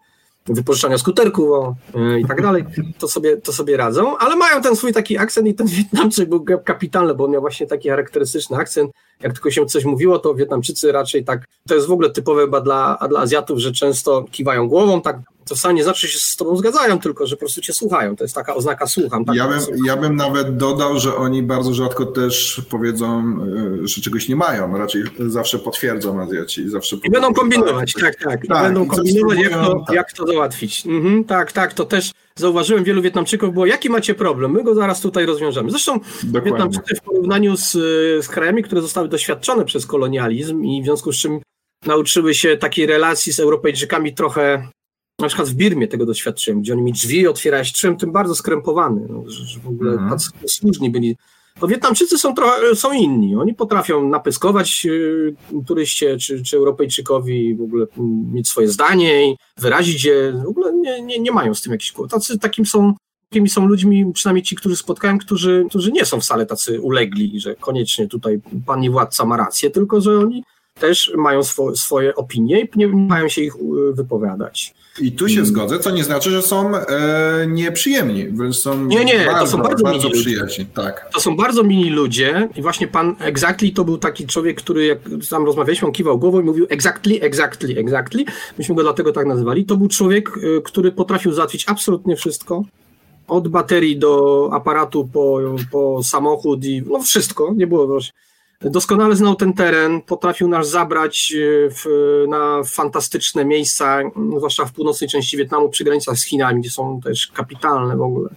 wypożyczania 0.55 0.99
skuterków 0.99 1.49
e, 1.95 2.21
i 2.21 2.27
tak 2.27 2.43
dalej, 2.43 2.65
to 2.99 3.09
sobie, 3.09 3.37
to 3.37 3.53
sobie 3.53 3.77
radzą, 3.77 4.19
ale 4.19 4.37
mają 4.37 4.63
ten 4.63 4.77
swój 4.77 4.93
taki 4.93 5.19
akcent 5.19 5.47
i 5.47 5.55
ten 5.55 5.67
Wietnamczyk 5.67 6.29
był 6.29 6.45
kapitalny, 6.65 7.15
bo 7.15 7.25
on 7.25 7.31
miał 7.31 7.41
właśnie 7.41 7.67
taki 7.67 7.89
charakterystyczny 7.89 8.57
akcent. 8.57 8.91
Jak 9.23 9.33
tylko 9.33 9.51
się 9.51 9.67
coś 9.67 9.85
mówiło, 9.85 10.19
to 10.19 10.35
Wietnamczycy 10.35 10.93
raczej 10.93 11.25
tak, 11.25 11.45
to 11.69 11.75
jest 11.75 11.87
w 11.87 11.93
ogóle 11.93 12.11
typowe 12.11 12.43
chyba 12.43 12.61
dla, 12.61 12.99
dla 13.09 13.21
Azjatów, 13.21 13.59
że 13.59 13.73
często 13.73 14.25
kiwają 14.31 14.69
głową, 14.69 15.03
tak 15.03 15.19
to 15.51 15.57
wcale 15.57 15.75
nie 15.75 15.85
znaczy, 15.85 16.07
że 16.07 16.13
się 16.13 16.19
z 16.19 16.37
tobą 16.37 16.57
zgadzają, 16.57 16.99
tylko 16.99 17.27
że 17.27 17.37
po 17.37 17.41
prostu 17.41 17.61
cię 17.61 17.73
słuchają. 17.73 18.17
To 18.17 18.25
jest 18.25 18.35
taka 18.35 18.55
oznaka 18.55 18.87
słucham. 18.87 19.25
Tak 19.25 19.37
ja, 19.37 19.49
bym, 19.49 19.61
ja 19.87 19.97
bym 19.97 20.17
nawet 20.17 20.57
dodał, 20.57 20.99
że 20.99 21.17
oni 21.17 21.43
bardzo 21.43 21.75
rzadko 21.75 22.07
też 22.07 22.63
powiedzą, 22.71 23.37
e, 23.83 23.89
że 23.89 24.01
czegoś 24.01 24.29
nie 24.29 24.37
mają. 24.37 24.79
Raczej 24.79 25.03
zawsze 25.19 25.59
potwierdzą 25.59 26.21
Azjaci. 26.21 26.71
Zawsze 26.71 26.97
I 27.05 27.11
będą 27.11 27.35
kombinować, 27.35 27.93
tak, 27.93 28.15
tak. 28.17 28.47
tak. 28.47 28.63
będą 28.63 28.87
kombinować, 28.87 29.39
jak 29.39 29.53
to, 29.53 29.85
tak. 29.87 29.97
jak 29.97 30.13
to 30.13 30.27
załatwić. 30.27 30.87
Mhm, 30.87 31.25
tak, 31.25 31.53
tak, 31.53 31.75
to 31.75 31.85
też 31.85 32.11
zauważyłem 32.37 32.85
wielu 32.85 33.03
Wietnamczyków, 33.03 33.53
było 33.53 33.67
jaki 33.67 33.91
macie 33.91 34.15
problem? 34.15 34.53
My 34.53 34.65
go 34.65 34.75
zaraz 34.75 35.01
tutaj 35.01 35.27
rozwiążemy. 35.27 35.71
Zresztą 35.71 36.01
Dokładnie. 36.23 36.51
Wietnamczycy 36.51 36.97
w 36.97 37.01
porównaniu 37.01 37.57
z, 37.57 37.73
z 38.25 38.29
krajami, 38.29 38.63
które 38.63 38.83
zostały 38.83 39.09
doświadczone 39.09 39.65
przez 39.65 39.87
kolonializm 39.87 40.65
i 40.65 40.83
w 40.83 40.85
związku 40.85 41.13
z 41.13 41.17
czym 41.17 41.41
nauczyły 41.87 42.35
się 42.35 42.57
takiej 42.57 42.87
relacji 42.87 43.33
z 43.33 43.41
Europejczykami 43.41 44.15
trochę 44.15 44.69
na 45.23 45.29
przykład 45.29 45.49
w 45.49 45.55
Birmie 45.55 45.89
tego 45.89 46.07
doświadczyłem, 46.07 46.61
gdzie 46.61 46.73
oni 46.73 46.83
mi 46.83 46.93
drzwi 46.93 47.29
otwierałeś, 47.29 47.73
czułem 47.73 47.97
tym 47.97 48.13
bardzo 48.13 48.35
skrępowany, 48.35 49.07
no, 49.09 49.25
że, 49.27 49.45
że, 49.45 49.61
w 49.61 49.69
ogóle 49.69 49.93
mhm. 49.93 50.11
tacy 50.11 50.31
służni 50.47 50.91
byli. 50.91 51.17
To 51.61 51.69
Wietnamczycy 51.69 52.19
są, 52.19 52.35
trochę, 52.35 52.77
są 52.77 52.93
inni. 52.93 53.37
Oni 53.37 53.55
potrafią 53.55 54.09
napyskować 54.09 54.87
y, 54.87 55.35
turyście 55.67 56.17
czy, 56.17 56.43
czy 56.43 56.57
Europejczykowi, 56.57 57.55
w 57.55 57.63
ogóle 57.63 57.87
mieć 58.33 58.49
swoje 58.49 58.69
zdanie 58.69 59.31
i 59.31 59.37
wyrazić 59.59 60.05
je. 60.05 60.43
W 60.45 60.49
ogóle 60.49 60.73
nie, 60.73 61.03
nie, 61.03 61.19
nie 61.19 61.33
mają 61.33 61.55
z 61.55 61.63
tym 61.63 61.73
jakichś 61.73 61.95
tacy 62.11 62.39
Takim 62.39 62.67
są, 62.67 62.95
takimi 63.29 63.49
są 63.49 63.67
ludźmi, 63.67 64.13
przynajmniej 64.15 64.43
ci, 64.43 64.57
którzy 64.57 64.77
spotkałem, 64.77 65.19
którzy, 65.19 65.65
którzy 65.69 65.93
nie 65.93 66.05
są 66.05 66.21
wcale 66.21 66.47
tacy 66.47 66.81
ulegli, 66.81 67.41
że 67.41 67.55
koniecznie 67.55 68.09
tutaj 68.09 68.41
pan 68.67 68.85
i 68.85 68.91
władca 68.91 69.25
ma 69.25 69.37
rację, 69.37 69.71
tylko 69.71 70.01
że 70.01 70.19
oni 70.19 70.45
też 70.81 71.13
mają 71.17 71.43
swo, 71.43 71.77
swoje 71.77 72.15
opinie 72.15 72.61
i 72.61 72.69
nie 72.77 72.89
mają 72.89 73.29
się 73.29 73.43
ich 73.43 73.57
y, 73.57 73.93
wypowiadać. 73.93 74.75
I 74.99 75.13
tu 75.13 75.29
się 75.29 75.47
zgodzę, 75.47 75.79
co 75.79 75.91
nie 75.91 76.05
znaczy, 76.05 76.31
że 76.31 76.43
są 76.43 76.77
e, 76.77 77.47
nieprzyjemni, 77.47 78.29
wręcz 78.29 78.57
są 78.57 78.85
Nie, 78.87 79.05
nie, 79.05 79.25
bardzo, 79.27 79.41
to 79.41 79.47
są 79.47 79.63
bardzo, 79.63 79.85
bardzo 79.85 80.11
przyjaźni. 80.11 80.67
Tak. 80.67 81.11
To 81.13 81.21
są 81.21 81.37
bardzo 81.37 81.63
mini 81.63 81.91
ludzie 81.91 82.49
i 82.57 82.63
właśnie 82.63 82.87
pan 82.87 83.17
Exactly 83.21 83.73
to 83.73 83.85
był 83.85 83.99
taki 83.99 84.27
człowiek, 84.27 84.63
który 84.63 84.87
jak 84.87 84.99
tam 85.31 85.47
rozmawialiśmy, 85.47 85.89
on 85.89 85.93
kiwał 85.93 86.19
głową 86.19 86.41
i 86.41 86.45
mówił 86.45 86.67
exactly, 86.69 87.21
exactly, 87.21 87.75
exactly. 87.77 88.25
Myśmy 88.59 88.75
go 88.75 88.83
dlatego 88.83 89.13
tak 89.13 89.27
nazywali. 89.27 89.65
To 89.65 89.77
był 89.77 89.89
człowiek, 89.89 90.29
e, 90.29 90.61
który 90.61 90.93
potrafił 90.93 91.33
załatwić 91.33 91.65
absolutnie 91.69 92.17
wszystko. 92.17 92.65
Od 93.29 93.49
baterii 93.49 93.99
do 93.99 94.49
aparatu 94.53 95.09
po, 95.13 95.41
po 95.71 96.03
samochód 96.03 96.65
i 96.65 96.83
no 96.87 97.03
wszystko. 97.03 97.55
Nie 97.57 97.67
było 97.67 97.87
właśnie 97.87 98.13
Doskonale 98.65 99.17
znał 99.17 99.35
ten 99.35 99.53
teren, 99.53 100.03
potrafił 100.03 100.49
nas 100.49 100.71
zabrać 100.71 101.33
e, 101.37 101.71
w, 101.71 101.85
na 102.29 102.63
fantastyczne 102.67 103.45
miejsca, 103.45 104.01
zwłaszcza 104.37 104.65
w 104.65 104.73
północnej 104.73 105.11
części 105.11 105.37
Wietnamu, 105.37 105.69
przy 105.69 105.85
granicach 105.85 106.17
z 106.17 106.27
Chinami, 106.27 106.61
gdzie 106.61 106.71
są 106.71 107.01
też 107.01 107.27
kapitalne 107.27 107.97
w 107.97 108.03
ogóle 108.03 108.31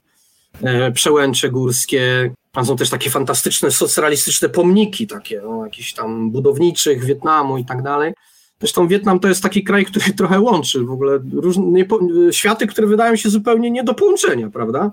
e, 0.62 0.92
przełęcze 0.92 1.50
górskie. 1.50 2.34
Tam 2.52 2.66
są 2.66 2.76
też 2.76 2.90
takie 2.90 3.10
fantastyczne, 3.10 3.72
socjalistyczne 3.72 4.50
pomniki, 4.50 5.08
takie 5.08 5.42
no, 5.42 5.66
jakichś 5.66 5.94
tam 5.94 6.32
budowniczych 6.32 7.06
Wietnamu 7.06 7.58
i 7.58 7.66
tak 7.66 7.82
dalej. 7.82 8.14
Zresztą 8.60 8.88
Wietnam 8.88 9.20
to 9.20 9.28
jest 9.28 9.44
taki 9.44 9.64
kraj, 9.64 9.86
który 9.86 10.14
trochę 10.18 10.40
łączy 10.40 10.86
w 10.86 10.92
ogóle 10.92 11.20
różne, 11.34 11.86
światy, 12.32 12.68
które 12.68 12.88
wydają 12.88 13.16
się 13.16 13.30
zupełnie 13.30 13.72
nie 13.72 13.84
do 13.84 13.94
połączenia, 13.94 14.50
prawda? 14.50 14.92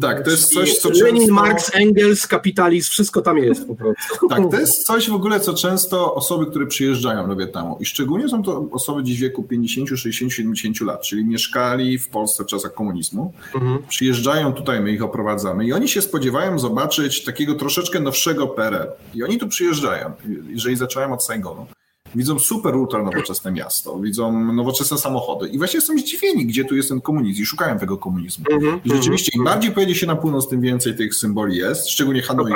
Tak, 0.00 0.24
to 0.24 0.30
jest 0.30 0.52
coś, 0.52 0.78
co 0.78 0.88
Lenin, 0.88 1.16
często... 1.16 1.34
Marx, 1.34 1.70
Engels, 1.74 2.26
kapitalizm, 2.26 2.90
wszystko 2.90 3.22
tam 3.22 3.38
jest 3.38 3.66
po 3.66 3.74
prostu. 3.74 4.28
Tak, 4.28 4.50
to 4.50 4.60
jest 4.60 4.86
coś 4.86 5.10
w 5.10 5.14
ogóle, 5.14 5.40
co 5.40 5.54
często 5.54 6.14
osoby, 6.14 6.46
które 6.46 6.66
przyjeżdżają 6.66 7.28
do 7.28 7.36
Wietnamu 7.36 7.76
i 7.80 7.84
szczególnie 7.84 8.28
są 8.28 8.42
to 8.42 8.68
osoby 8.72 9.02
dziś 9.04 9.18
w 9.18 9.20
wieku 9.20 9.42
50, 9.42 9.88
60, 9.88 10.32
70 10.32 10.80
lat, 10.80 11.02
czyli 11.02 11.24
mieszkali 11.24 11.98
w 11.98 12.08
Polsce 12.08 12.44
w 12.44 12.46
czasach 12.46 12.74
komunizmu, 12.74 13.32
mhm. 13.54 13.78
przyjeżdżają 13.88 14.52
tutaj, 14.52 14.80
my 14.80 14.92
ich 14.92 15.02
oprowadzamy 15.02 15.66
i 15.66 15.72
oni 15.72 15.88
się 15.88 16.02
spodziewają 16.02 16.58
zobaczyć 16.58 17.24
takiego 17.24 17.54
troszeczkę 17.54 18.00
nowszego 18.00 18.48
PRL. 18.48 18.88
I 19.14 19.22
oni 19.22 19.38
tu 19.38 19.48
przyjeżdżają, 19.48 20.12
jeżeli 20.48 20.76
zacząłem 20.76 21.12
od 21.12 21.24
Saigonu 21.24 21.66
widzą 22.14 22.38
super 22.38 22.76
ultra 22.76 23.02
nowoczesne 23.02 23.52
miasto, 23.52 23.98
widzą 23.98 24.52
nowoczesne 24.52 24.98
samochody 24.98 25.48
i 25.48 25.58
właśnie 25.58 25.80
są 25.80 25.98
zdziwieni, 25.98 26.46
gdzie 26.46 26.64
tu 26.64 26.76
jest 26.76 26.88
ten 26.88 27.00
komunizm 27.00 27.42
i 27.42 27.46
szukają 27.46 27.78
tego 27.78 27.98
komunizmu. 27.98 28.44
Mm-hmm, 28.44 28.78
I 28.84 28.90
rzeczywiście 28.90 29.32
im 29.38 29.44
bardziej 29.44 29.70
pojedzie 29.70 29.94
się 29.94 30.06
na 30.06 30.16
północ, 30.16 30.48
tym 30.48 30.60
więcej 30.60 30.96
tych 30.96 31.14
symboli 31.14 31.56
jest, 31.56 31.90
szczególnie 31.90 32.22
Hanoi. 32.22 32.52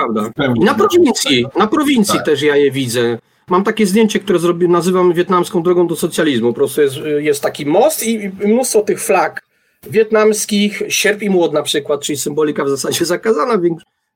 Na 0.61 0.75
prowincji, 0.75 1.47
na 1.59 1.67
prowincji 1.67 2.15
tak. 2.15 2.27
też 2.27 2.43
ja 2.43 2.57
je 2.57 2.71
widzę. 2.71 3.19
Mam 3.51 3.65
takie 3.65 3.87
zdjęcie, 3.87 4.21
które 4.21 4.39
zrobię, 4.39 4.69
nazywam 4.69 5.13
wietnamską 5.13 5.63
drogą 5.63 5.87
do 5.87 5.97
socjalizmu. 5.97 6.49
Po 6.49 6.55
prostu 6.55 6.83
jest, 6.83 6.97
jest 7.19 7.43
taki 7.43 7.67
most 7.67 8.07
i 8.07 8.31
mnóstwo 8.45 8.83
tych 8.83 9.03
flag 9.03 9.47
wietnamskich, 9.91 10.83
sierp 10.89 11.23
i 11.23 11.31
młot 11.31 11.53
na 11.53 11.63
przykład, 11.63 12.01
czyli 12.01 12.19
symbolika 12.19 12.65
w 12.65 12.69
zasadzie 12.69 13.05
zakazana 13.05 13.59
w 13.59 13.65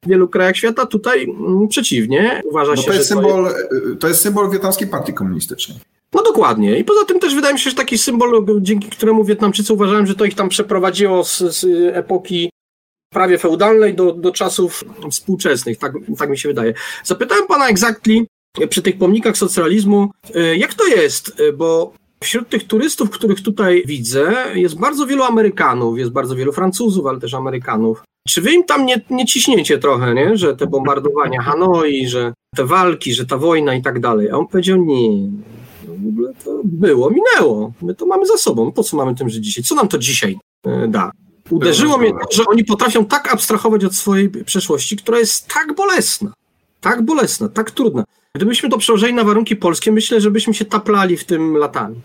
wielu 0.06 0.28
krajach 0.28 0.56
świata. 0.56 0.86
Tutaj 0.86 1.24
mm, 1.24 1.68
przeciwnie, 1.68 2.42
uważa 2.44 2.70
no 2.70 2.76
się, 2.76 2.86
to 2.86 2.92
jest 2.92 3.08
że 3.08 3.14
symbol, 3.14 3.44
to 3.44 3.50
jest... 3.50 4.00
to 4.00 4.08
jest 4.08 4.22
symbol 4.22 4.50
wietnamskiej 4.50 4.88
partii 4.88 5.14
komunistycznej. 5.14 5.78
No 6.12 6.22
dokładnie. 6.22 6.78
I 6.78 6.84
poza 6.84 7.04
tym 7.04 7.20
też 7.20 7.34
wydaje 7.34 7.54
mi 7.54 7.60
się, 7.60 7.70
że 7.70 7.76
taki 7.76 7.98
symbol, 7.98 8.46
dzięki 8.60 8.88
któremu 8.88 9.24
Wietnamczycy 9.24 9.72
uważają, 9.72 10.06
że 10.06 10.14
to 10.14 10.24
ich 10.24 10.34
tam 10.34 10.48
przeprowadziło 10.48 11.24
z, 11.24 11.38
z 11.38 11.66
epoki 11.96 12.50
prawie 13.12 13.38
feudalnej 13.38 13.94
do, 13.94 14.12
do 14.12 14.32
czasów 14.32 14.84
współczesnych. 15.10 15.78
Tak, 15.78 15.92
tak 16.18 16.30
mi 16.30 16.38
się 16.38 16.48
wydaje. 16.48 16.74
Zapytałem 17.04 17.46
pana 17.46 17.68
exactly 17.68 18.26
przy 18.68 18.82
tych 18.82 18.98
pomnikach 18.98 19.36
socjalizmu, 19.36 20.10
e, 20.34 20.56
jak 20.56 20.74
to 20.74 20.86
jest, 20.86 21.40
e, 21.40 21.52
bo 21.52 21.92
Wśród 22.24 22.48
tych 22.48 22.66
turystów, 22.66 23.10
których 23.10 23.42
tutaj 23.42 23.82
widzę, 23.86 24.34
jest 24.54 24.78
bardzo 24.78 25.06
wielu 25.06 25.22
Amerykanów, 25.22 25.98
jest 25.98 26.10
bardzo 26.10 26.36
wielu 26.36 26.52
Francuzów, 26.52 27.06
ale 27.06 27.20
też 27.20 27.34
Amerykanów. 27.34 28.02
Czy 28.28 28.40
wy 28.40 28.52
im 28.52 28.64
tam 28.64 28.86
nie, 28.86 29.00
nie 29.10 29.26
ciśniecie 29.26 29.78
trochę, 29.78 30.14
nie? 30.14 30.36
że 30.36 30.56
te 30.56 30.66
bombardowania 30.66 31.42
Hanoi, 31.42 32.08
że 32.08 32.32
te 32.56 32.66
walki, 32.66 33.14
że 33.14 33.26
ta 33.26 33.38
wojna 33.38 33.74
i 33.74 33.82
tak 33.82 34.00
dalej? 34.00 34.30
A 34.30 34.36
on 34.36 34.46
powiedział, 34.46 34.84
nie, 34.84 35.30
w 35.84 36.08
ogóle 36.08 36.32
to 36.44 36.60
było, 36.64 37.10
minęło. 37.10 37.72
My 37.82 37.94
to 37.94 38.06
mamy 38.06 38.26
za 38.26 38.36
sobą. 38.36 38.72
Po 38.72 38.82
co 38.82 38.96
mamy 38.96 39.14
tym 39.14 39.30
żyć 39.30 39.44
dzisiaj? 39.44 39.64
Co 39.64 39.74
nam 39.74 39.88
to 39.88 39.98
dzisiaj 39.98 40.38
e, 40.66 40.88
da? 40.88 41.12
Uderzyło 41.50 41.98
mnie 41.98 42.10
to, 42.10 42.36
że 42.36 42.44
oni 42.46 42.64
potrafią 42.64 43.04
tak 43.04 43.32
abstrahować 43.32 43.84
od 43.84 43.94
swojej 43.94 44.30
przeszłości, 44.30 44.96
która 44.96 45.18
jest 45.18 45.48
tak 45.48 45.74
bolesna, 45.74 46.32
tak 46.80 47.02
bolesna, 47.02 47.48
tak 47.48 47.70
trudna. 47.70 48.04
Gdybyśmy 48.34 48.68
to 48.68 48.78
przełożyli 48.78 49.14
na 49.14 49.24
warunki 49.24 49.56
polskie, 49.56 49.92
myślę, 49.92 50.20
że 50.20 50.30
byśmy 50.30 50.54
się 50.54 50.64
taplali 50.64 51.16
w 51.16 51.24
tym 51.24 51.56
latami 51.56 52.00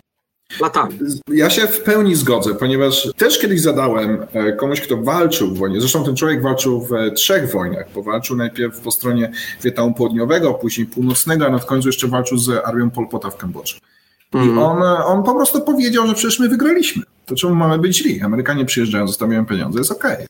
latami. 0.60 0.98
Ja 1.28 1.50
się 1.50 1.66
w 1.66 1.82
pełni 1.82 2.14
zgodzę, 2.14 2.54
ponieważ 2.54 3.08
też 3.16 3.38
kiedyś 3.38 3.60
zadałem 3.60 4.26
e, 4.32 4.52
komuś, 4.52 4.80
kto 4.80 4.96
walczył 4.96 5.54
w 5.54 5.58
wojnie, 5.58 5.80
zresztą 5.80 6.04
ten 6.04 6.16
człowiek 6.16 6.42
walczył 6.42 6.86
w 6.86 6.92
e, 6.92 7.10
trzech 7.10 7.50
wojnach, 7.52 7.86
bo 7.94 8.02
walczył 8.02 8.36
najpierw 8.36 8.80
po 8.80 8.90
stronie 8.90 9.32
Wietnamu 9.62 9.94
Południowego, 9.94 10.54
później 10.54 10.86
Północnego, 10.86 11.46
a 11.46 11.50
na 11.50 11.58
końcu 11.58 11.88
jeszcze 11.88 12.08
walczył 12.08 12.38
z 12.38 12.48
armią 12.64 12.90
Pol 12.90 13.08
Pota 13.08 13.30
w 13.30 13.36
Kambodży. 13.36 13.76
I 14.34 14.38
mm. 14.38 14.58
on, 14.58 14.82
on 14.82 15.22
po 15.22 15.34
prostu 15.34 15.60
powiedział, 15.60 16.06
że 16.06 16.14
przecież 16.14 16.38
my 16.38 16.48
wygraliśmy. 16.48 17.02
To 17.26 17.34
czemu 17.34 17.54
mamy 17.54 17.78
być 17.78 17.96
źli? 17.96 18.22
Amerykanie 18.22 18.64
przyjeżdżają, 18.64 19.06
zostawiają 19.06 19.46
pieniądze, 19.46 19.78
jest 19.78 19.92
okej. 19.92 20.14
Okay. 20.14 20.26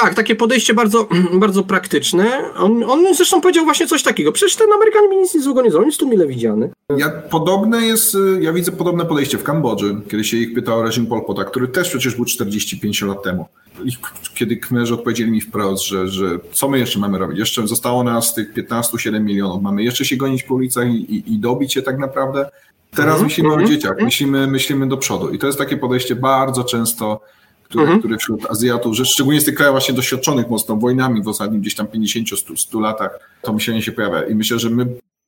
Tak, 0.00 0.14
takie 0.14 0.34
podejście 0.34 0.74
bardzo, 0.74 1.08
bardzo 1.32 1.62
praktyczne. 1.62 2.54
On, 2.56 2.84
on 2.84 3.14
zresztą 3.14 3.40
powiedział 3.40 3.64
właśnie 3.64 3.86
coś 3.86 4.02
takiego. 4.02 4.32
Przecież 4.32 4.56
ten 4.56 4.72
Amerykanin 4.72 5.10
mi 5.10 5.16
nic 5.16 5.34
nie 5.34 5.40
złego 5.40 5.62
nie 5.62 5.70
zrobił, 5.70 5.86
jest 5.86 6.00
tu 6.00 6.08
mile 6.08 6.26
widziany. 6.26 6.70
Ja, 6.96 7.10
podobne 7.10 7.86
jest, 7.86 8.16
ja 8.40 8.52
widzę 8.52 8.72
podobne 8.72 9.04
podejście 9.04 9.38
w 9.38 9.42
Kambodży, 9.42 9.96
kiedy 10.10 10.24
się 10.24 10.36
ich 10.36 10.54
pytał 10.54 10.78
o 10.78 10.82
reżim 10.82 11.06
Pol 11.06 11.24
Pota, 11.26 11.44
który 11.44 11.68
też 11.68 11.88
przecież 11.88 12.14
był 12.14 12.24
45 12.24 13.02
lat 13.02 13.22
temu. 13.22 13.46
I 13.84 13.90
kiedy 14.34 14.56
Kmerzy 14.56 14.94
odpowiedzieli 14.94 15.30
mi 15.30 15.40
wprost, 15.40 15.84
że, 15.84 16.08
że 16.08 16.38
co 16.52 16.68
my 16.68 16.78
jeszcze 16.78 16.98
mamy 16.98 17.18
robić? 17.18 17.38
Jeszcze 17.38 17.66
zostało 17.66 18.04
nas 18.04 18.34
tych 18.34 18.54
15-7 18.54 19.20
milionów. 19.20 19.62
Mamy 19.62 19.82
jeszcze 19.82 20.04
się 20.04 20.16
gonić 20.16 20.42
po 20.42 20.54
ulicach 20.54 20.88
i, 20.88 21.14
i, 21.14 21.32
i 21.34 21.38
dobić 21.38 21.74
się 21.74 21.82
tak 21.82 21.98
naprawdę? 21.98 22.50
Teraz 22.90 23.14
mm 23.14 23.20
-hmm. 23.20 23.24
myślimy 23.24 23.48
o 23.48 23.52
mhm, 23.52 23.70
dzieciach, 23.70 23.90
mhm. 23.90 24.04
myślimy, 24.04 24.46
myślimy 24.46 24.88
do 24.88 24.96
przodu. 24.96 25.30
I 25.30 25.38
to 25.38 25.46
jest 25.46 25.58
takie 25.58 25.76
podejście 25.76 26.16
bardzo 26.16 26.64
często 26.64 27.20
który, 27.68 27.82
mhm. 27.82 27.98
który 27.98 28.18
wśród 28.18 28.50
Azjatów, 28.50 28.96
że 28.96 29.04
szczególnie 29.04 29.40
z 29.40 29.44
tych 29.44 29.54
krajów 29.54 29.72
właśnie 29.72 29.94
doświadczonych 29.94 30.48
mocno 30.48 30.76
wojnami 30.76 31.22
w 31.22 31.28
ostatnich 31.28 31.60
gdzieś 31.60 31.74
tam 31.74 31.86
50-100 31.86 32.80
latach, 32.80 33.38
to 33.42 33.52
myślenie 33.52 33.82
się 33.82 33.92
pojawia. 33.92 34.22
I 34.22 34.34
myślę, 34.34 34.58
że 34.58 34.70
my 34.70 34.86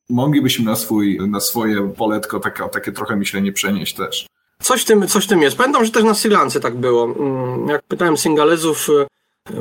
moglibyśmy 0.09 0.65
na, 0.65 0.75
swój, 0.75 1.19
na 1.29 1.39
swoje 1.39 1.93
poletko 1.97 2.39
takie, 2.39 2.63
takie 2.71 2.91
trochę 2.91 3.15
myślenie 3.15 3.51
przenieść 3.51 3.95
też. 3.95 4.25
Coś 4.61 4.81
w, 4.81 4.85
tym, 4.85 5.07
coś 5.07 5.25
w 5.25 5.27
tym 5.27 5.41
jest. 5.41 5.57
Pamiętam, 5.57 5.85
że 5.85 5.91
też 5.91 6.03
na 6.03 6.13
Sri 6.13 6.29
Lance 6.29 6.59
tak 6.59 6.75
było. 6.75 7.03
Mm, 7.03 7.67
jak 7.67 7.83
pytałem 7.83 8.17
Singalezów, 8.17 8.89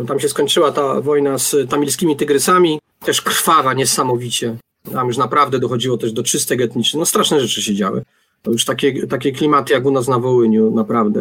y, 0.02 0.06
tam 0.06 0.20
się 0.20 0.28
skończyła 0.28 0.72
ta 0.72 1.00
wojna 1.00 1.38
z 1.38 1.70
tamilskimi 1.70 2.16
tygrysami, 2.16 2.80
też 3.04 3.22
krwawa 3.22 3.74
niesamowicie. 3.74 4.56
Tam 4.92 5.06
już 5.06 5.16
naprawdę 5.16 5.58
dochodziło 5.58 5.96
też 5.96 6.12
do 6.12 6.22
czystek 6.22 6.60
etnicznych. 6.60 6.98
No 6.98 7.06
straszne 7.06 7.40
rzeczy 7.40 7.62
się 7.62 7.74
działy. 7.74 8.02
Już 8.46 8.64
takie, 8.64 9.06
takie 9.06 9.32
klimaty 9.32 9.72
jak 9.72 9.86
u 9.86 9.90
nas 9.90 10.08
na 10.08 10.18
Wołyniu, 10.18 10.70
naprawdę 10.70 11.20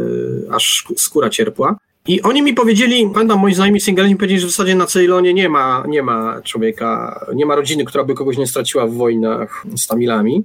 aż 0.51 0.88
skóra 0.97 1.29
cierpła. 1.29 1.77
I 2.08 2.21
oni 2.21 2.41
mi 2.41 2.53
powiedzieli, 2.53 3.10
pamiętam, 3.13 3.39
moi 3.39 3.53
znajomi 3.53 3.82
singleni 3.82 4.15
powiedzieli, 4.15 4.41
że 4.41 4.47
w 4.47 4.49
zasadzie 4.49 4.75
na 4.75 4.86
Ceylonie 4.86 5.34
nie 5.34 5.49
ma, 5.49 5.84
nie 5.88 6.03
ma 6.03 6.41
człowieka, 6.41 7.19
nie 7.36 7.45
ma 7.45 7.55
rodziny, 7.55 7.86
która 7.86 8.03
by 8.03 8.15
kogoś 8.15 8.38
nie 8.38 8.47
straciła 8.47 8.88
w 8.88 8.93
wojnach 8.93 9.65
z 9.75 9.88
Tamilami. 9.88 10.43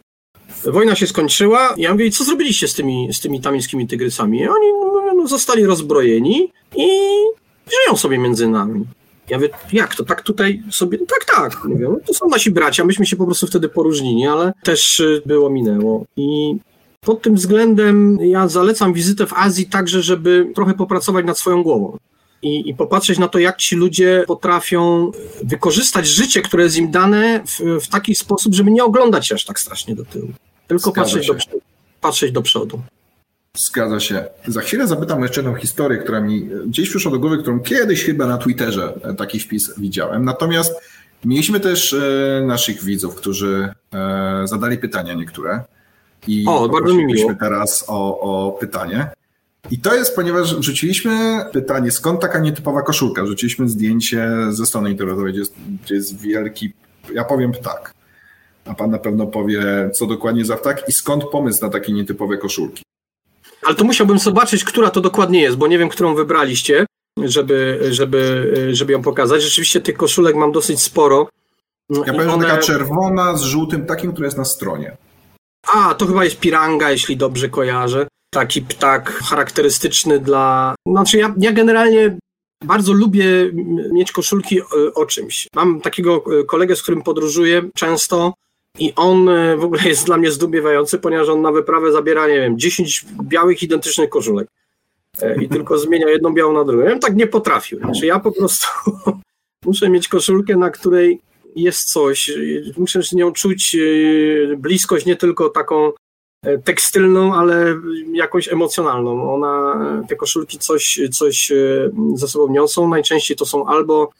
Wojna 0.64 0.94
się 0.94 1.06
skończyła. 1.06 1.74
Ja 1.76 1.92
mówię, 1.92 2.10
co 2.10 2.24
zrobiliście 2.24 2.68
z 2.68 2.74
tymi, 2.74 3.08
z 3.12 3.20
tymi 3.20 3.40
tamilskimi 3.40 3.86
tygrysami? 3.86 4.38
I 4.38 4.48
oni 4.48 4.66
no, 5.16 5.26
zostali 5.26 5.66
rozbrojeni 5.66 6.52
i 6.76 6.88
żyją 7.70 7.96
sobie 7.96 8.18
między 8.18 8.48
nami. 8.48 8.84
Ja 9.28 9.36
mówię, 9.36 9.48
jak 9.72 9.94
to, 9.94 10.04
tak 10.04 10.22
tutaj 10.22 10.62
sobie, 10.70 10.98
tak, 10.98 11.24
tak. 11.36 11.64
Mówię, 11.64 11.88
no 11.88 11.96
to 12.06 12.14
są 12.14 12.28
nasi 12.28 12.50
bracia, 12.50 12.84
myśmy 12.84 13.06
się 13.06 13.16
po 13.16 13.24
prostu 13.24 13.46
wtedy 13.46 13.68
poróżnili, 13.68 14.26
ale 14.26 14.52
też 14.62 15.00
y, 15.00 15.22
było, 15.26 15.50
minęło. 15.50 16.04
I 16.16 16.56
pod 17.00 17.22
tym 17.22 17.34
względem 17.34 18.18
ja 18.20 18.48
zalecam 18.48 18.92
wizytę 18.92 19.26
w 19.26 19.32
Azji 19.32 19.66
także, 19.66 20.02
żeby 20.02 20.52
trochę 20.54 20.74
popracować 20.74 21.26
nad 21.26 21.38
swoją 21.38 21.62
głową. 21.62 21.98
I, 22.42 22.68
i, 22.68 22.74
popatrzeć 22.74 23.18
na 23.18 23.28
to, 23.28 23.38
jak 23.38 23.56
ci 23.56 23.76
ludzie 23.76 24.24
potrafią 24.26 25.12
wykorzystać 25.42 26.06
życie, 26.06 26.42
które 26.42 26.64
jest 26.64 26.76
im 26.76 26.90
dane 26.90 27.42
w, 27.46 27.80
w 27.84 27.88
taki 27.88 28.14
sposób, 28.14 28.54
żeby 28.54 28.70
nie 28.70 28.84
oglądać 28.84 29.26
się 29.26 29.34
aż 29.34 29.44
tak 29.44 29.60
strasznie 29.60 29.94
do 29.94 30.04
tyłu. 30.04 30.28
Tylko 30.66 30.92
patrzeć 30.92 31.26
do, 31.26 31.34
patrzeć 32.00 32.32
do 32.32 32.42
przodu. 32.42 32.80
Zgadza 33.56 34.00
się. 34.00 34.24
Za 34.46 34.60
chwilę 34.60 34.86
zapytam 34.86 35.22
jeszcze 35.22 35.40
jedną 35.40 35.56
historię, 35.56 35.98
która 35.98 36.20
mi 36.20 36.48
gdzieś 36.66 36.90
przyszła 36.90 37.12
do 37.12 37.18
głowy, 37.18 37.38
którą 37.38 37.60
kiedyś 37.60 38.04
chyba 38.04 38.26
na 38.26 38.38
Twitterze 38.38 38.92
taki 39.18 39.40
wpis 39.40 39.78
widziałem. 39.78 40.24
Natomiast 40.24 40.74
mieliśmy 41.24 41.60
też 41.60 41.92
e, 41.92 42.42
naszych 42.46 42.84
widzów, 42.84 43.14
którzy 43.14 43.68
e, 43.94 44.42
zadali 44.44 44.78
pytania 44.78 45.14
niektóre. 45.14 45.60
I 46.26 46.44
o, 46.48 46.68
bardzo 46.68 46.94
mi 46.94 47.04
miło. 47.06 47.34
teraz 47.40 47.84
o, 47.88 48.20
o 48.20 48.52
pytanie. 48.52 49.10
I 49.70 49.78
to 49.78 49.94
jest, 49.94 50.16
ponieważ 50.16 50.56
wrzuciliśmy 50.56 51.44
pytanie, 51.52 51.90
skąd 51.90 52.20
taka 52.20 52.38
nietypowa 52.38 52.82
koszulka? 52.82 53.22
Wrzuciliśmy 53.22 53.68
zdjęcie 53.68 54.30
ze 54.50 54.66
strony 54.66 54.90
internetowej, 54.90 55.32
gdzie 55.32 55.40
jest, 55.40 55.54
gdzie 55.84 55.94
jest 55.94 56.20
wielki, 56.20 56.72
ja 57.14 57.24
powiem 57.24 57.52
ptak. 57.52 57.94
A 58.64 58.74
pan 58.74 58.90
na 58.90 58.98
pewno 58.98 59.26
powie, 59.26 59.90
co 59.94 60.06
dokładnie 60.06 60.44
za 60.44 60.56
ptak 60.56 60.88
i 60.88 60.92
skąd 60.92 61.24
pomysł 61.24 61.64
na 61.64 61.70
takie 61.70 61.92
nietypowe 61.92 62.36
koszulki. 62.38 62.84
Ale 63.64 63.74
to 63.74 63.84
musiałbym 63.84 64.18
zobaczyć, 64.18 64.64
która 64.64 64.90
to 64.90 65.00
dokładnie 65.00 65.40
jest, 65.40 65.56
bo 65.56 65.66
nie 65.66 65.78
wiem, 65.78 65.88
którą 65.88 66.14
wybraliście, 66.14 66.86
żeby, 67.24 67.80
żeby, 67.90 68.52
żeby 68.72 68.92
ją 68.92 69.02
pokazać. 69.02 69.42
Rzeczywiście 69.42 69.80
tych 69.80 69.96
koszulek 69.96 70.36
mam 70.36 70.52
dosyć 70.52 70.82
sporo. 70.82 71.28
Ja 72.06 72.12
powiem, 72.12 72.30
one... 72.30 72.46
taka 72.46 72.58
czerwona 72.58 73.36
z 73.36 73.42
żółtym 73.42 73.86
takim, 73.86 74.12
która 74.12 74.26
jest 74.26 74.38
na 74.38 74.44
stronie. 74.44 74.96
A, 75.66 75.94
to 75.94 76.06
chyba 76.06 76.24
jest 76.24 76.40
piranga, 76.40 76.90
jeśli 76.90 77.16
dobrze 77.16 77.48
kojarzę. 77.48 78.06
Taki 78.34 78.62
ptak 78.62 79.12
charakterystyczny 79.12 80.18
dla. 80.18 80.74
Znaczy, 80.88 81.18
ja, 81.18 81.34
ja 81.38 81.52
generalnie 81.52 82.18
bardzo 82.64 82.92
lubię 82.92 83.26
mieć 83.92 84.12
koszulki 84.12 84.62
o, 84.62 84.66
o 84.94 85.06
czymś. 85.06 85.48
Mam 85.54 85.80
takiego 85.80 86.24
e, 86.40 86.44
kolegę, 86.44 86.76
z 86.76 86.82
którym 86.82 87.02
podróżuję 87.02 87.62
często 87.74 88.34
i 88.78 88.92
on 88.96 89.28
e, 89.28 89.56
w 89.56 89.64
ogóle 89.64 89.82
jest 89.84 90.06
dla 90.06 90.16
mnie 90.16 90.30
zdumiewający, 90.30 90.98
ponieważ 90.98 91.28
on 91.28 91.42
na 91.42 91.52
wyprawę 91.52 91.92
zabiera, 91.92 92.28
nie 92.28 92.40
wiem, 92.40 92.58
10 92.58 93.04
białych 93.22 93.62
identycznych 93.62 94.08
koszulek 94.10 94.48
e, 95.22 95.42
i 95.42 95.48
tylko 95.48 95.78
zmienia 95.84 96.08
jedną 96.08 96.34
białą 96.34 96.52
na 96.52 96.64
drugą. 96.64 96.84
Ja 96.84 96.90
bym 96.90 97.00
tak 97.00 97.16
nie 97.16 97.26
potrafił. 97.26 97.78
Znaczy 97.78 98.06
ja 98.06 98.20
po 98.20 98.32
prostu 98.32 98.66
muszę 99.66 99.90
mieć 99.90 100.08
koszulkę, 100.08 100.56
na 100.56 100.70
której 100.70 101.20
jest 101.56 101.92
coś, 101.92 102.30
muszę 102.76 103.02
z 103.02 103.12
nią 103.12 103.32
czuć 103.32 103.76
e, 103.76 104.56
bliskość 104.56 105.06
nie 105.06 105.16
tylko 105.16 105.48
taką 105.48 105.92
tekstylną, 106.64 107.34
ale 107.34 107.80
jakąś 108.12 108.48
emocjonalną. 108.48 109.34
Ona, 109.34 110.04
te 110.08 110.16
koszulki 110.16 110.58
coś, 110.58 111.00
coś 111.12 111.52
ze 112.14 112.28
sobą 112.28 112.52
niosą. 112.52 112.88
Najczęściej 112.88 113.36
to 113.36 113.46
są 113.46 113.66
albo 113.66 114.10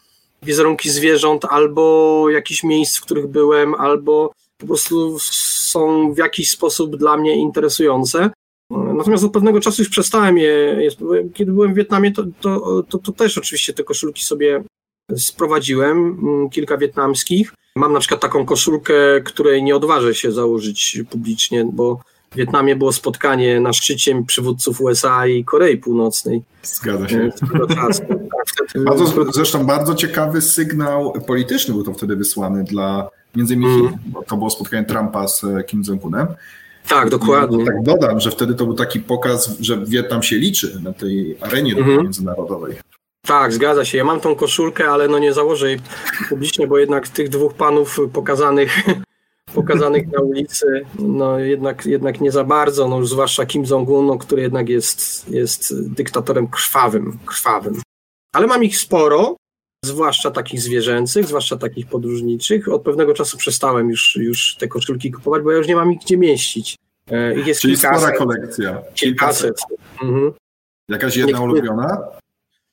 wizerunki 0.43 0.91
zwierząt, 0.91 1.45
albo 1.45 2.27
jakichś 2.31 2.63
miejsc, 2.63 2.99
w 2.99 3.03
których 3.03 3.27
byłem, 3.27 3.75
albo 3.75 4.33
po 4.65 4.69
prostu 4.69 5.19
są 5.21 6.13
w 6.15 6.19
jakiś 6.19 6.51
sposób 6.51 6.97
dla 6.97 7.17
mnie 7.17 7.37
interesujące. 7.37 8.31
Natomiast 8.71 9.25
od 9.25 9.33
pewnego 9.33 9.61
czasu 9.61 9.83
już 9.83 9.89
przestałem 9.89 10.39
je. 10.39 10.79
Kiedy 11.35 11.53
byłem 11.53 11.73
w 11.75 11.77
Wietnamie, 11.77 12.13
to, 12.13 12.25
to, 12.41 12.83
to, 12.89 12.99
to 12.99 13.13
też 13.13 13.39
oczywiście 13.39 13.73
te 13.73 13.85
koszulki 13.85 14.25
sobie 14.25 14.65
sprowadziłem, 15.17 15.99
mm, 16.23 16.51
kilka 16.51 16.79
wietnamskich. 16.79 17.55
Mam 17.77 17.93
na 17.93 18.01
przykład 18.01 18.21
taką 18.21 18.47
koszulkę, 18.47 18.95
której 19.25 19.63
nie 19.63 19.77
odważę 19.77 20.15
się 20.15 20.33
założyć 20.33 21.01
publicznie, 21.11 21.65
bo 21.73 22.01
w 22.31 22.37
Wietnamie 22.37 22.77
było 22.77 22.93
spotkanie 22.93 23.61
na 23.61 23.73
szczycie 23.73 24.23
przywódców 24.27 24.81
USA 24.81 25.27
i 25.27 25.45
Korei 25.45 25.77
Północnej. 25.77 26.43
Zgadza 26.63 27.09
się. 27.09 27.31
bardzo, 28.85 29.33
zresztą 29.33 29.67
bardzo 29.67 29.95
ciekawy 29.95 30.43
sygnał 30.43 31.13
polityczny 31.27 31.75
był 31.75 31.85
to 31.85 31.95
wtedy 31.95 32.17
wysłany 32.17 32.65
dla 32.65 33.11
między 33.37 33.55
innymi 33.55 33.81
mm. 33.81 33.99
to 34.27 34.37
było 34.37 34.51
spotkanie 34.51 34.85
Trumpa 34.85 35.29
z 35.29 35.45
e, 35.45 35.65
Kim 35.65 35.83
Jong-unem. 35.83 36.27
Tak, 36.89 37.11
dokładnie. 37.11 37.65
Tak 37.65 37.83
dodam, 37.83 38.21
że 38.21 38.31
wtedy 38.31 38.55
to 38.55 38.65
był 38.65 38.75
taki 38.75 39.01
pokaz, 39.01 39.59
że 39.61 39.85
Wietnam 39.87 40.23
się 40.23 40.37
liczy 40.37 40.81
na 40.83 40.93
tej 40.93 41.37
arenie 41.41 41.73
mm. 41.73 42.03
międzynarodowej. 42.03 42.77
Tak, 43.27 43.53
zgadza 43.53 43.85
się. 43.85 43.99
Ja 43.99 44.05
mam 44.05 44.21
tą 44.21 44.35
koszulkę, 44.35 44.91
ale 44.91 45.09
no 45.09 45.19
nie 45.19 45.33
założę 45.33 45.69
jej 45.69 45.81
publicznie, 46.29 46.67
bo 46.67 46.79
jednak 46.79 47.09
tych 47.09 47.29
dwóch 47.29 47.55
panów 47.55 47.99
pokazanych 48.13 48.77
pokazanych 49.55 50.13
na 50.13 50.21
ulicy, 50.21 50.67
no 50.99 51.39
jednak, 51.39 51.87
jednak 51.87 52.21
nie 52.21 52.33
za 52.33 52.45
bardzo, 52.45 52.89
no 52.89 53.07
zwłaszcza 53.07 53.47
Kim 53.47 53.65
Jong-un, 53.65 54.07
no, 54.07 54.19
który 54.19 54.43
jednak 54.43 54.69
jest, 54.69 55.29
jest 55.29 55.91
dyktatorem 55.91 56.49
krwawym, 56.49 57.19
krwawym. 57.27 57.83
Ale 58.33 58.47
mam 58.47 58.65
ich 58.65 58.79
sporo, 58.79 59.37
zwłaszcza 59.85 60.31
takich 60.31 60.61
zwierzęcych, 60.61 61.27
zwłaszcza 61.27 61.57
takich 61.57 61.87
podróżniczych. 61.87 62.69
Od 62.69 62.83
pewnego 62.83 63.15
czasu 63.15 63.39
przestałem 63.39 63.91
już, 63.91 64.17
już 64.17 64.57
te 64.57 64.69
koszulki 64.69 65.13
kupować, 65.13 65.43
bo 65.43 65.51
ja 65.53 65.59
już 65.59 65.69
nie 65.69 65.77
mam 65.77 65.93
ich 65.93 66.01
gdzie 66.01 66.17
mieścić. 66.17 66.77
E, 67.11 67.41
ich 67.41 67.47
jest 67.47 67.61
Czyli 67.61 67.75
kilkaset. 67.75 68.01
spora 68.01 68.17
kolekcja. 68.19 68.83
Kilkaset. 68.95 69.61
Mhm. 70.03 70.33
Jakaś 70.89 71.17
jedna 71.17 71.39
Niektóry... 71.39 71.53
ulubiona? 71.53 71.99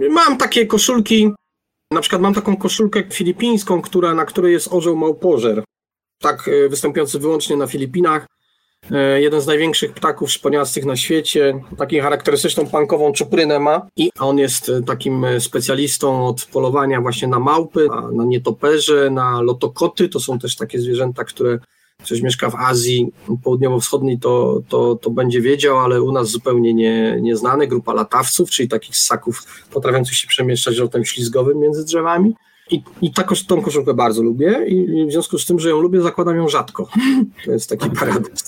Mam 0.10 0.38
takie 0.38 0.66
koszulki, 0.66 1.32
na 1.92 2.02
przykład 2.02 2.22
mam 2.22 2.34
taką 2.34 2.58
koszulkę 2.58 3.04
filipińską, 3.10 3.82
która, 3.82 4.14
na 4.14 4.26
której 4.26 4.54
jest 4.54 4.74
orzeł 4.74 4.96
małpożer. 4.96 5.64
Tak 6.22 6.48
e, 6.48 6.70
występujący 6.70 7.20
wyłącznie 7.20 7.58
na 7.58 7.68
Filipinach. 7.68 8.28
E, 8.92 9.22
jeden 9.22 9.42
z 9.42 9.48
największych 9.48 9.94
ptaków 9.94 10.32
szponiastych 10.32 10.86
na 10.86 10.96
świecie, 10.96 11.62
taką 11.78 11.96
charakterystyczną 12.02 12.68
pankową 12.68 13.12
czuprynę 13.12 13.60
ma 13.60 13.88
i 13.96 14.12
on 14.20 14.38
jest 14.38 14.70
e, 14.70 14.82
takim 14.82 15.26
e, 15.26 15.42
specjalistą 15.42 16.28
od 16.28 16.46
polowania 16.46 17.02
właśnie 17.02 17.28
na 17.28 17.40
małpy, 17.40 17.88
na, 17.88 18.12
na 18.12 18.26
nietoperze, 18.26 19.10
na 19.10 19.42
lotokoty, 19.42 20.10
to 20.10 20.20
są 20.20 20.40
też 20.40 20.56
takie 20.56 20.80
zwierzęta, 20.80 21.24
które 21.24 21.60
ktoś 22.04 22.22
mieszka 22.22 22.50
w 22.50 22.56
Azji 22.56 23.12
południowo-wschodniej, 23.44 24.20
to, 24.20 24.62
to, 24.70 24.96
to 24.96 25.10
będzie 25.10 25.42
wiedział, 25.42 25.80
ale 25.80 26.02
u 26.02 26.12
nas 26.12 26.28
zupełnie 26.28 26.74
nie, 26.74 27.18
nieznane. 27.22 27.68
Grupa 27.68 27.94
latawców, 27.94 28.50
czyli 28.50 28.70
takich 28.70 28.98
ssaków 28.98 29.64
potrafiących 29.72 30.16
się 30.16 30.28
przemieszczać 30.28 30.78
lotem 30.78 31.06
ślizgowym 31.06 31.60
między 31.60 31.86
drzewami. 31.86 32.34
I, 32.72 32.84
i 33.02 33.14
ta, 33.14 33.24
tą 33.48 33.62
koszulkę 33.62 33.94
bardzo 33.94 34.24
lubię 34.24 34.66
i 34.68 35.06
w 35.08 35.12
związku 35.12 35.38
z 35.38 35.46
tym, 35.46 35.60
że 35.60 35.70
ją 35.70 35.82
lubię, 35.82 36.02
zakładam 36.02 36.36
ją 36.36 36.50
rzadko. 36.50 36.90
To 37.46 37.52
jest 37.52 37.70
taki 37.70 37.90
paradoks. 37.90 38.46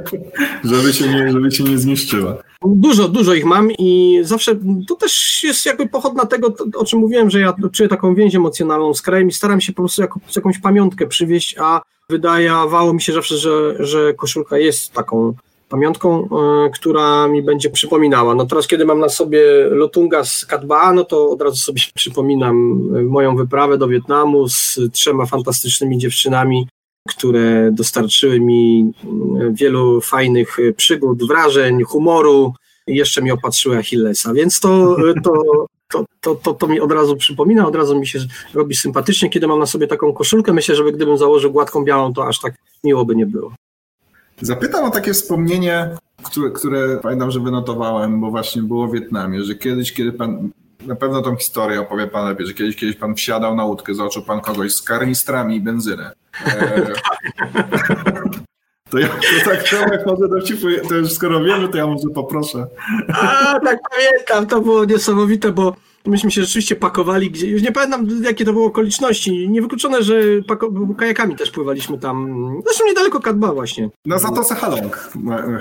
żeby, 0.64 0.92
się 0.92 1.08
nie, 1.08 1.32
żeby 1.32 1.50
się 1.50 1.64
nie 1.64 1.78
zniszczyła. 1.78 2.36
Dużo, 2.66 3.08
dużo 3.08 3.34
ich 3.34 3.44
mam 3.44 3.72
i 3.72 4.20
zawsze 4.22 4.58
to 4.88 4.94
też 4.94 5.44
jest 5.44 5.66
jakby 5.66 5.88
pochodna 5.88 6.26
tego, 6.26 6.54
o 6.76 6.84
czym 6.84 6.98
mówiłem, 6.98 7.30
że 7.30 7.40
ja 7.40 7.54
czuję 7.72 7.88
taką 7.88 8.14
więź 8.14 8.34
emocjonalną 8.34 8.94
z 8.94 9.02
krajem 9.02 9.28
i 9.28 9.32
staram 9.32 9.60
się 9.60 9.72
po 9.72 9.82
prostu 9.82 10.02
jako, 10.02 10.20
jakąś 10.36 10.58
pamiątkę 10.58 11.06
przywieźć, 11.06 11.56
a 11.58 11.80
wydawało 12.10 12.92
mi 12.92 13.02
się 13.02 13.12
zawsze, 13.12 13.36
że, 13.36 13.74
że 13.78 14.14
koszulka 14.14 14.58
jest 14.58 14.92
taką 14.92 15.34
pamiątką, 15.68 16.28
e, 16.66 16.70
która 16.70 17.28
mi 17.28 17.42
będzie 17.42 17.70
przypominała. 17.70 18.34
No 18.34 18.46
teraz, 18.46 18.66
kiedy 18.66 18.84
mam 18.84 19.00
na 19.00 19.08
sobie 19.08 19.42
Lotunga 19.70 20.24
z 20.24 20.46
Katbaa, 20.46 20.92
no 20.92 21.04
to 21.04 21.30
od 21.30 21.42
razu 21.42 21.56
sobie 21.56 21.80
przypominam 21.94 22.80
e, 22.96 23.02
moją 23.02 23.36
wyprawę 23.36 23.78
do 23.78 23.88
Wietnamu 23.88 24.48
z 24.48 24.78
trzema 24.92 25.26
fantastycznymi 25.26 25.98
dziewczynami, 25.98 26.68
które 27.08 27.70
dostarczyły 27.72 28.40
mi 28.40 28.92
e, 29.04 29.52
wielu 29.52 30.00
fajnych 30.00 30.56
przygód, 30.76 31.28
wrażeń, 31.28 31.82
humoru, 31.82 32.52
jeszcze 32.86 33.22
mi 33.22 33.30
opatrzyły 33.30 33.78
Achillesa, 33.78 34.34
więc 34.34 34.60
to, 34.60 34.96
to, 35.24 35.32
to, 35.88 36.04
to, 36.20 36.34
to, 36.34 36.54
to 36.54 36.66
mi 36.66 36.80
od 36.80 36.92
razu 36.92 37.16
przypomina, 37.16 37.66
od 37.66 37.76
razu 37.76 38.00
mi 38.00 38.06
się 38.06 38.18
robi 38.54 38.74
sympatycznie, 38.74 39.30
kiedy 39.30 39.46
mam 39.46 39.58
na 39.58 39.66
sobie 39.66 39.86
taką 39.86 40.12
koszulkę. 40.12 40.52
Myślę, 40.52 40.74
że 40.74 40.92
gdybym 40.92 41.18
założył 41.18 41.52
gładką 41.52 41.84
białą, 41.84 42.14
to 42.14 42.26
aż 42.26 42.40
tak 42.40 42.54
miło 42.84 43.04
by 43.04 43.16
nie 43.16 43.26
było. 43.26 43.52
Zapytam 44.40 44.84
o 44.84 44.90
takie 44.90 45.12
wspomnienie, 45.12 45.90
które, 46.22 46.50
które 46.50 46.96
pamiętam, 46.96 47.30
że 47.30 47.40
wynotowałem, 47.40 48.20
bo 48.20 48.30
właśnie 48.30 48.62
było 48.62 48.88
w 48.88 48.92
Wietnamie, 48.92 49.42
że 49.42 49.54
kiedyś, 49.54 49.92
kiedy 49.92 50.12
pan, 50.12 50.50
na 50.86 50.94
pewno 50.94 51.22
tą 51.22 51.36
historię 51.36 51.80
opowie 51.80 52.06
pan 52.06 52.28
lepiej, 52.28 52.46
że 52.46 52.54
kiedyś, 52.54 52.76
kiedyś 52.76 52.96
pan 52.96 53.14
wsiadał 53.14 53.56
na 53.56 53.64
łódkę, 53.64 53.94
zobaczył 53.94 54.22
pan 54.22 54.40
kogoś 54.40 54.74
z 54.74 54.82
karnistrami 54.82 55.56
i 55.56 55.60
benzynę. 55.60 56.12
E, 56.46 56.82
to 58.90 58.98
ja 58.98 59.08
to 59.08 59.50
tak 59.50 59.72
jak 59.72 60.06
może 60.06 60.28
dowcipuję, 60.28 60.80
to 60.80 60.94
już 60.94 61.12
skoro 61.12 61.44
wiemy, 61.44 61.68
to 61.68 61.78
ja 61.78 61.86
może 61.86 62.08
poproszę. 62.14 62.66
A, 63.08 63.60
tak 63.64 63.78
pamiętam, 63.90 64.46
to 64.46 64.60
było 64.60 64.84
niesamowite, 64.84 65.52
bo 65.52 65.76
myśmy 66.06 66.30
się 66.30 66.40
rzeczywiście 66.42 66.76
pakowali 66.76 67.30
gdzie, 67.30 67.46
już 67.46 67.62
nie 67.62 67.72
pamiętam 67.72 68.06
jakie 68.22 68.44
to 68.44 68.52
były 68.52 68.64
okoliczności, 68.64 69.48
niewykluczone, 69.48 70.02
że 70.02 70.20
pako- 70.46 70.94
kajakami 70.96 71.36
też 71.36 71.50
pływaliśmy 71.50 71.98
tam, 71.98 72.28
zresztą 72.66 72.84
niedaleko 72.86 73.20
Kadba 73.20 73.52
właśnie. 73.52 73.90
Na 74.06 74.18
Zatoce 74.18 74.54
Halong 74.54 75.10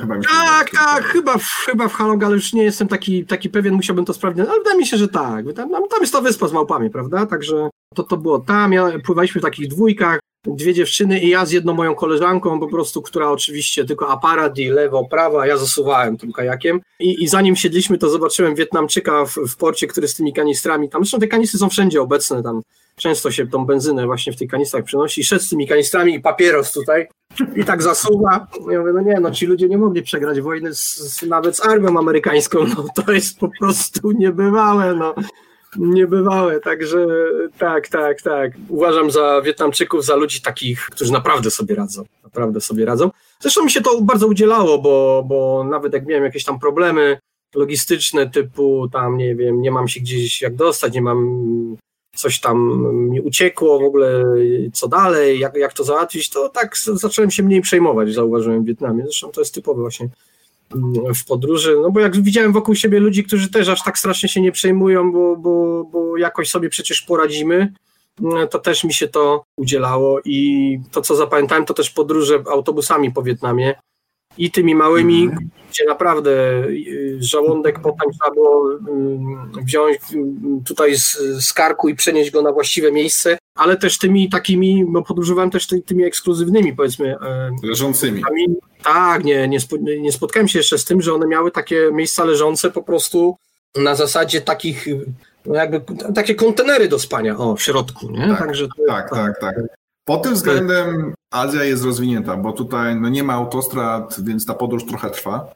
chyba 0.01 0.15
mi 0.17 0.23
się 0.23 0.29
Tak, 0.29 0.69
tak, 0.69 1.03
chyba, 1.03 1.37
w, 1.37 1.43
chyba 1.43 1.87
w 1.87 1.93
Halong, 1.93 2.23
ale 2.23 2.35
już 2.35 2.53
nie 2.53 2.63
jestem 2.63 2.87
taki, 2.87 3.25
taki 3.25 3.49
pewien, 3.49 3.73
musiałbym 3.73 4.05
to 4.05 4.13
sprawdzić, 4.13 4.45
ale 4.49 4.57
wydaje 4.57 4.77
mi 4.77 4.85
się, 4.85 4.97
że 4.97 5.07
tak, 5.07 5.45
tam, 5.55 5.69
tam 5.69 6.01
jest 6.01 6.13
ta 6.13 6.21
wyspa 6.21 6.47
z 6.47 6.53
małpami, 6.53 6.89
prawda, 6.89 7.25
także 7.25 7.69
to, 7.95 8.03
to 8.03 8.17
było 8.17 8.39
tam, 8.39 8.73
ja, 8.73 8.91
pływaliśmy 9.05 9.41
w 9.41 9.43
takich 9.43 9.67
dwójkach, 9.67 10.19
dwie 10.45 10.73
dziewczyny 10.73 11.19
i 11.19 11.29
ja 11.29 11.45
z 11.45 11.51
jedną 11.51 11.73
moją 11.73 11.95
koleżanką 11.95 12.59
po 12.59 12.67
prostu, 12.67 13.01
która 13.01 13.29
oczywiście 13.29 13.85
tylko 13.85 14.09
aparat 14.09 14.57
i 14.57 14.67
lewo, 14.67 15.05
prawo, 15.05 15.45
ja 15.45 15.57
zasuwałem 15.57 16.17
tym 16.17 16.31
kajakiem. 16.31 16.81
I, 16.99 17.23
i 17.23 17.27
zanim 17.27 17.55
siedliśmy, 17.55 17.97
to 17.97 18.09
zobaczyłem 18.09 18.55
Wietnamczyka 18.55 19.25
w, 19.25 19.35
w 19.35 19.57
porcie, 19.57 19.87
który 19.87 20.07
z 20.07 20.15
tymi 20.15 20.33
kanistrami, 20.33 20.89
tam. 20.89 21.01
Zresztą 21.01 21.19
te 21.19 21.27
kanistry 21.27 21.59
są 21.59 21.69
wszędzie 21.69 22.01
obecne, 22.01 22.43
tam. 22.43 22.61
Często 22.95 23.31
się 23.31 23.47
tą 23.47 23.65
benzynę 23.65 24.05
właśnie 24.05 24.33
w 24.33 24.35
tych 24.35 24.49
kanistrach 24.49 24.83
przynosi, 24.83 25.23
szedł 25.23 25.43
z 25.43 25.49
tymi 25.49 25.67
kanistrami 25.67 26.15
i 26.15 26.19
papieros 26.19 26.71
tutaj. 26.71 27.07
I 27.55 27.65
tak 27.65 27.83
zasuwa. 27.83 28.47
Ja 28.71 28.79
mówię, 28.79 28.91
no 28.93 29.01
nie, 29.01 29.19
no 29.19 29.31
ci 29.31 29.45
ludzie 29.45 29.67
nie 29.67 29.77
mogli 29.77 30.01
przegrać 30.01 30.41
wojny 30.41 30.75
z, 30.75 30.95
z, 30.95 31.23
nawet 31.23 31.57
z 31.57 31.65
armią 31.65 31.99
amerykańską, 31.99 32.59
no 32.77 32.85
to 32.95 33.11
jest 33.11 33.39
po 33.39 33.49
prostu 33.59 34.11
niebywałe, 34.11 34.95
no 34.95 35.15
niebywałe, 35.77 36.59
także 36.59 37.07
tak, 37.57 37.87
tak, 37.87 38.21
tak. 38.21 38.51
Uważam 38.69 39.11
za 39.11 39.41
Wietnamczyków, 39.41 40.05
za 40.05 40.15
ludzi 40.15 40.41
takich, 40.41 40.85
którzy 40.91 41.13
naprawdę 41.13 41.51
sobie 41.51 41.75
radzą, 41.75 42.03
naprawdę 42.23 42.61
sobie 42.61 42.85
radzą. 42.85 43.11
Zresztą 43.39 43.63
mi 43.63 43.71
się 43.71 43.81
to 43.81 44.01
bardzo 44.01 44.27
udzielało, 44.27 44.77
bo, 44.77 45.23
bo 45.27 45.65
nawet 45.69 45.93
jak 45.93 46.05
miałem 46.05 46.23
jakieś 46.23 46.43
tam 46.43 46.59
problemy 46.59 47.17
logistyczne 47.55 48.29
typu 48.29 48.89
tam, 48.89 49.17
nie 49.17 49.35
wiem, 49.35 49.61
nie 49.61 49.71
mam 49.71 49.87
się 49.87 49.99
gdzieś 49.99 50.41
jak 50.41 50.55
dostać, 50.55 50.93
nie 50.93 51.01
mam 51.01 51.77
coś 52.15 52.39
tam 52.39 52.85
mi 53.09 53.21
uciekło, 53.21 53.79
w 53.79 53.83
ogóle 53.83 54.23
co 54.73 54.87
dalej, 54.87 55.39
jak, 55.39 55.55
jak 55.55 55.73
to 55.73 55.83
załatwić, 55.83 56.29
to 56.29 56.49
tak 56.49 56.77
zacząłem 56.77 57.31
się 57.31 57.43
mniej 57.43 57.61
przejmować, 57.61 58.13
zauważyłem 58.13 58.63
w 58.63 58.67
Wietnamie. 58.67 59.03
Zresztą 59.03 59.31
to 59.31 59.41
jest 59.41 59.53
typowe 59.53 59.81
właśnie 59.81 60.09
w 61.15 61.25
podróży, 61.25 61.77
no 61.81 61.91
bo 61.91 61.99
jak 61.99 62.21
widziałem 62.21 62.53
wokół 62.53 62.75
siebie 62.75 62.99
ludzi, 62.99 63.23
którzy 63.23 63.49
też 63.51 63.69
aż 63.69 63.83
tak 63.83 63.97
strasznie 63.97 64.29
się 64.29 64.41
nie 64.41 64.51
przejmują, 64.51 65.11
bo, 65.11 65.37
bo, 65.37 65.83
bo 65.83 66.17
jakoś 66.17 66.49
sobie 66.49 66.69
przecież 66.69 67.01
poradzimy, 67.01 67.73
to 68.51 68.59
też 68.59 68.83
mi 68.83 68.93
się 68.93 69.07
to 69.07 69.43
udzielało 69.57 70.19
i 70.25 70.79
to, 70.91 71.01
co 71.01 71.15
zapamiętałem, 71.15 71.65
to 71.65 71.73
też 71.73 71.89
podróże 71.89 72.43
autobusami 72.51 73.11
po 73.11 73.23
Wietnamie 73.23 73.75
i 74.37 74.51
tymi 74.51 74.75
małymi, 74.75 75.23
mm. 75.23 75.49
gdzie 75.69 75.85
naprawdę 75.85 76.31
y, 76.67 77.17
żołądek 77.19 77.79
potem 77.79 78.11
trzeba 78.11 78.33
było 78.33 78.69
wziąć 79.63 79.97
mm, 80.13 80.63
tutaj 80.63 80.95
z, 80.95 81.17
z 81.39 81.53
karku 81.53 81.89
i 81.89 81.95
przenieść 81.95 82.31
go 82.31 82.41
na 82.41 82.51
właściwe 82.51 82.91
miejsce, 82.91 83.37
ale 83.57 83.77
też 83.77 83.97
tymi 83.97 84.29
takimi, 84.29 84.85
bo 84.87 85.03
podróżowałem 85.03 85.51
też 85.51 85.67
ty, 85.67 85.81
tymi 85.81 86.03
ekskluzywnymi, 86.03 86.75
powiedzmy. 86.75 87.15
E, 87.21 87.51
Leżącymi. 87.63 88.23
Tak, 88.83 89.23
nie, 89.23 89.47
nie, 89.47 89.59
nie 89.99 90.11
spotkałem 90.11 90.47
się 90.47 90.59
jeszcze 90.59 90.77
z 90.77 90.85
tym, 90.85 91.01
że 91.01 91.13
one 91.13 91.27
miały 91.27 91.51
takie 91.51 91.89
miejsca 91.93 92.23
leżące 92.23 92.71
po 92.71 92.83
prostu 92.83 93.37
na 93.75 93.95
zasadzie 93.95 94.41
takich 94.41 94.87
no 95.45 95.55
jakby 95.55 95.81
takie 96.15 96.35
kontenery 96.35 96.87
do 96.87 96.99
spania, 96.99 97.37
o, 97.37 97.55
w 97.55 97.61
środku, 97.61 98.11
nie? 98.11 98.27
Tak, 98.27 98.39
Także 98.39 98.67
to, 98.67 98.73
tak, 98.87 99.09
tak, 99.09 99.39
tak. 99.39 99.55
Pod 100.05 100.23
tym 100.23 100.33
względem 100.33 101.13
Azja 101.31 101.63
jest 101.63 101.83
rozwinięta, 101.83 102.37
bo 102.37 102.53
tutaj 102.53 102.95
no, 102.95 103.09
nie 103.09 103.23
ma 103.23 103.33
autostrad, 103.33 104.15
więc 104.23 104.45
ta 104.45 104.53
podróż 104.53 104.85
trochę 104.85 105.09
trwa. 105.09 105.51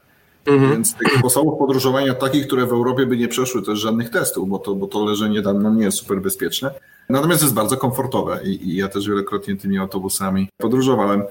Mhm. 0.46 0.72
Więc 0.72 0.96
tych 0.96 1.20
sposobów 1.20 1.60
podróżowania 1.60 2.14
takich, 2.14 2.48
które 2.48 2.66
w 2.66 2.72
Europie 2.72 3.06
by 3.06 3.18
nie 3.18 3.28
przeszły 3.28 3.62
też 3.62 3.80
żadnych 3.80 4.10
testów, 4.10 4.50
bo 4.50 4.60
to, 4.60 4.76
bo 4.76 4.88
to 4.88 5.06
leżenie 5.06 5.42
tam 5.42 5.64
no, 5.64 5.70
nie 5.74 5.84
jest 5.84 5.98
super 5.98 6.22
bezpieczne. 6.22 6.72
Natomiast 7.10 7.42
jest 7.42 7.54
bardzo 7.54 7.78
komfortowe 7.78 8.40
i, 8.44 8.70
i 8.70 8.76
ja 8.76 8.88
też 8.88 9.08
wielokrotnie 9.08 9.56
tymi 9.56 9.78
autobusami 9.78 10.50
podróżowałem. 10.58 11.24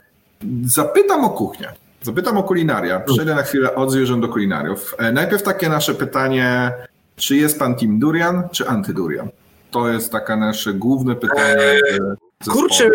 Zapytam 0.65 1.25
o 1.25 1.31
kuchnię. 1.31 1.73
Zapytam 2.03 2.39
o 2.39 2.43
kulinaria. 2.43 3.01
Przejdę 3.01 3.35
na 3.35 3.43
chwilę 3.43 3.75
od 3.75 3.91
zwierząt 3.93 4.23
do 4.23 4.29
kulinariów. 4.29 4.95
E, 4.99 5.13
najpierw 5.13 5.43
takie 5.43 5.69
nasze 5.69 5.95
pytanie, 5.95 6.73
czy 7.17 7.37
jest 7.37 7.59
pan 7.59 7.75
team 7.75 7.99
durian, 7.99 8.43
czy 8.53 8.69
antydurian? 8.69 9.29
To 9.71 9.89
jest 9.89 10.13
takie 10.13 10.37
nasze 10.37 10.75
główne 10.75 11.15
pytanie. 11.15 11.57
Eee, 11.59 12.01
kurczę, 12.49 12.91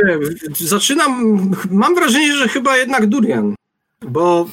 zaczynam, 0.59 1.41
mam 1.71 1.95
wrażenie, 1.95 2.35
że 2.35 2.47
chyba 2.47 2.77
jednak 2.77 3.05
durian, 3.05 3.55
bo. 4.01 4.47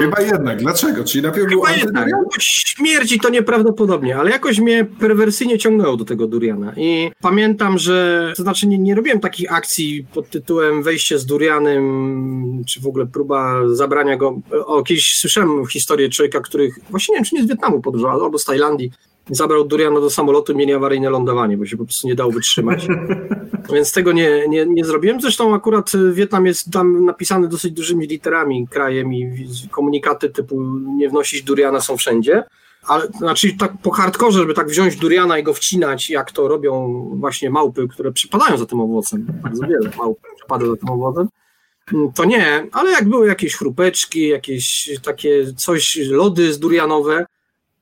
Chyba 0.00 0.22
jednak. 0.22 0.58
Dlaczego? 0.58 1.04
Czyli 1.04 1.22
najpierw 1.22 1.48
Chyba 1.48 1.66
był 1.66 1.76
jednak. 1.76 2.08
Śmierci 2.40 3.20
to 3.20 3.28
nieprawdopodobnie, 3.28 4.16
ale 4.16 4.30
jakoś 4.30 4.58
mnie 4.58 4.86
perwersyjnie 5.00 5.58
ciągnęło 5.58 5.96
do 5.96 6.04
tego 6.04 6.26
Duriana. 6.26 6.72
I 6.76 7.10
pamiętam, 7.20 7.78
że 7.78 8.32
to 8.36 8.42
znaczy 8.42 8.66
nie, 8.66 8.78
nie 8.78 8.94
robiłem 8.94 9.20
takich 9.20 9.52
akcji 9.52 10.06
pod 10.14 10.30
tytułem 10.30 10.82
wejście 10.82 11.18
z 11.18 11.26
Durianem, 11.26 12.64
czy 12.66 12.80
w 12.80 12.86
ogóle 12.86 13.06
próba 13.06 13.68
zabrania 13.68 14.16
go. 14.16 14.40
O, 14.66 14.82
kiedyś 14.82 15.18
słyszałem 15.18 15.66
historię 15.66 16.08
człowieka, 16.08 16.40
który 16.40 16.70
właśnie 16.90 17.12
nie 17.12 17.16
wiem, 17.16 17.24
czy 17.24 17.34
nie 17.34 17.42
z 17.42 17.48
Wietnamu 17.48 17.80
podróżował, 17.80 18.24
albo 18.24 18.38
z 18.38 18.44
Tajlandii 18.44 18.90
zabrał 19.30 19.64
Duriana 19.64 20.00
do 20.00 20.10
samolotu, 20.10 20.54
mieli 20.54 20.72
awaryjne 20.72 21.10
lądowanie, 21.10 21.56
bo 21.56 21.66
się 21.66 21.76
po 21.76 21.84
prostu 21.84 22.08
nie 22.08 22.14
dało 22.14 22.32
wytrzymać. 22.32 22.86
Więc 23.74 23.92
tego 23.92 24.12
nie, 24.12 24.48
nie, 24.48 24.66
nie 24.66 24.84
zrobiłem. 24.84 25.20
Zresztą 25.20 25.54
akurat 25.54 25.92
Wietnam 26.12 26.46
jest 26.46 26.72
tam 26.72 27.04
napisany 27.04 27.48
dosyć 27.48 27.72
dużymi 27.72 28.06
literami 28.06 28.68
krajem 28.68 29.14
i 29.14 29.46
komunikaty 29.70 30.30
typu 30.30 30.62
nie 30.96 31.08
wnosić 31.08 31.42
Duriana 31.42 31.80
są 31.80 31.96
wszędzie. 31.96 32.44
Ale 32.86 33.06
znaczy 33.06 33.56
tak 33.58 33.72
po 33.82 33.90
hardkorze, 33.90 34.38
żeby 34.38 34.54
tak 34.54 34.68
wziąć 34.68 34.96
duriana 34.96 35.38
i 35.38 35.42
go 35.42 35.54
wcinać, 35.54 36.10
jak 36.10 36.32
to 36.32 36.48
robią 36.48 37.04
właśnie 37.14 37.50
małpy, 37.50 37.88
które 37.88 38.12
przypadają 38.12 38.56
za 38.56 38.66
tym 38.66 38.80
owocem. 38.80 39.26
Bardzo 39.42 39.66
wiele 39.66 39.90
małp 39.98 40.18
przypada 40.36 40.66
za 40.66 40.76
tym 40.76 40.88
owocem. 40.90 41.28
To 42.14 42.24
nie, 42.24 42.66
ale 42.72 42.90
jak 42.90 43.08
były 43.08 43.26
jakieś 43.26 43.56
chrupeczki, 43.56 44.28
jakieś 44.28 44.90
takie 45.02 45.52
coś, 45.56 45.98
lody 46.10 46.52
z 46.52 46.58
durianowe, 46.58 47.26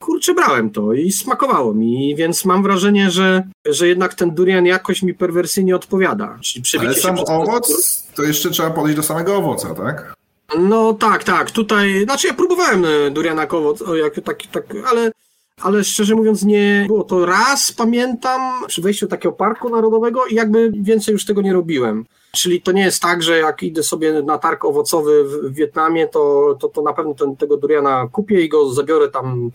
kurczę, 0.03 0.35
brałem 0.35 0.71
to 0.71 0.93
i 0.93 1.13
smakowało 1.13 1.75
mi, 1.75 2.17
więc 2.17 2.45
mam 2.45 2.63
wrażenie, 2.63 3.11
że, 3.11 3.43
że 3.67 3.89
jednak 3.89 4.15
ten 4.15 4.31
durian 4.31 4.67
jakoś 4.67 5.03
mi 5.03 5.15
perwersyjnie 5.15 5.77
odpowiada. 5.77 6.39
Ale 6.81 6.95
sam 6.95 7.19
owoc, 7.19 8.03
to 8.15 8.23
jeszcze 8.23 8.51
trzeba 8.51 8.71
podejść 8.71 8.97
do 8.97 9.03
samego 9.03 9.37
owoca, 9.37 9.75
tak? 9.75 10.15
No 10.59 10.95
tak, 10.95 11.25
tak. 11.25 11.51
Tutaj, 11.51 12.05
znaczy 12.05 12.27
ja 12.27 12.35
próbowałem 12.35 12.85
e, 12.85 13.11
duriana 13.11 13.49
owoc, 13.49 13.85
jak, 14.03 14.25
tak, 14.25 14.47
tak, 14.53 14.65
ale, 14.91 15.13
ale 15.61 15.85
szczerze 15.85 16.15
mówiąc 16.15 16.43
nie 16.43 16.85
było 16.87 17.05
to 17.05 17.27
raz, 17.27 17.73
pamiętam, 17.73 18.67
przy 18.67 18.83
wejściu 18.83 19.07
do 19.07 19.11
takiego 19.11 19.33
parku 19.33 19.71
narodowego 19.71 20.27
i 20.27 20.35
jakby 20.35 20.73
więcej 20.75 21.13
już 21.13 21.25
tego 21.25 21.43
nie 21.43 21.53
robiłem. 21.53 22.05
Czyli 22.33 22.63
to 22.63 22.73
nie 22.73 22.83
jest 22.83 23.03
tak, 23.03 23.23
że 23.23 23.39
jak 23.39 23.63
idę 23.63 23.83
sobie 23.83 24.23
na 24.23 24.39
targ 24.39 24.65
owocowy 24.65 25.25
w 25.25 25.55
Wietnamie, 25.55 26.09
to, 26.09 26.55
to, 26.61 26.69
to 26.69 26.83
na 26.83 26.93
pewno 26.93 27.15
ten, 27.15 27.37
tego 27.37 27.57
duriana 27.57 28.09
kupię 28.13 28.41
i 28.41 28.49
go 28.49 28.73
zabiorę 28.73 29.09
tam 29.09 29.51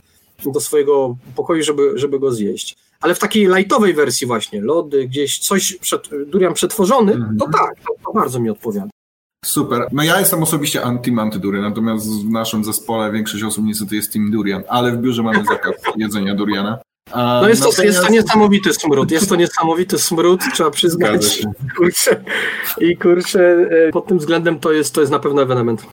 do 0.45 0.59
swojego 0.59 1.17
pokoju, 1.35 1.63
żeby, 1.63 1.91
żeby 1.95 2.19
go 2.19 2.31
zjeść. 2.31 2.75
Ale 3.01 3.15
w 3.15 3.19
takiej 3.19 3.47
lightowej 3.47 3.93
wersji 3.93 4.27
właśnie, 4.27 4.61
lody, 4.61 5.07
gdzieś 5.07 5.39
coś, 5.39 5.77
przed, 5.81 6.09
durian 6.27 6.53
przetworzony, 6.53 7.11
to 7.11 7.17
mhm. 7.17 7.51
tak, 7.51 7.75
to, 7.87 7.93
to, 8.05 8.13
bardzo 8.13 8.39
mi 8.39 8.49
odpowiada. 8.49 8.89
Super. 9.45 9.87
No 9.91 10.03
ja 10.03 10.19
jestem 10.19 10.43
osobiście 10.43 10.83
anti 10.83 11.19
antydurian, 11.19 11.63
natomiast 11.63 12.07
w 12.25 12.29
naszym 12.29 12.63
zespole 12.63 13.11
większość 13.11 13.43
osób 13.43 13.65
niestety 13.65 13.95
jest 13.95 14.13
team 14.13 14.31
durian, 14.31 14.63
ale 14.67 14.91
w 14.91 14.97
biurze 14.97 15.23
mamy 15.23 15.43
zakaz 15.45 15.75
jedzenia 15.97 16.35
duriana. 16.35 16.79
A 17.11 17.39
no 17.41 17.49
jest 17.49 17.63
to, 17.63 17.83
jest 17.83 18.01
to 18.01 18.11
niesamowity 18.11 18.73
smród, 18.73 19.11
jest 19.11 19.29
to 19.29 19.35
niesamowity 19.35 19.97
smród, 19.97 20.41
trzeba 20.53 20.71
przyznać. 20.71 21.43
Kurczę, 21.77 22.23
I 22.81 22.97
kurczę, 22.97 23.69
e, 23.87 23.91
pod 23.91 24.07
tym 24.07 24.17
względem 24.17 24.59
to 24.59 24.71
jest, 24.71 24.93
to 24.93 25.01
jest 25.01 25.11
na 25.11 25.19
pewno 25.19 25.41
ewenement. 25.41 25.85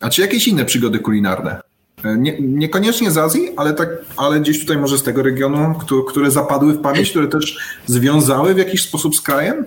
A 0.00 0.10
czy 0.10 0.22
jakieś 0.22 0.48
inne 0.48 0.64
przygody 0.64 0.98
kulinarne? 0.98 1.60
E, 2.04 2.16
nie, 2.16 2.36
niekoniecznie 2.40 3.10
z 3.10 3.18
Azji, 3.18 3.50
ale, 3.56 3.74
tak, 3.74 3.88
ale 4.16 4.40
gdzieś 4.40 4.60
tutaj 4.60 4.78
może 4.78 4.98
z 4.98 5.02
tego 5.02 5.22
regionu, 5.22 5.74
które, 5.80 6.02
które 6.08 6.30
zapadły 6.30 6.72
w 6.72 6.80
pamięć, 6.80 7.10
które 7.10 7.28
też 7.28 7.58
związały 7.86 8.54
w 8.54 8.58
jakiś 8.58 8.82
sposób 8.82 9.16
z 9.16 9.20
krajem? 9.20 9.66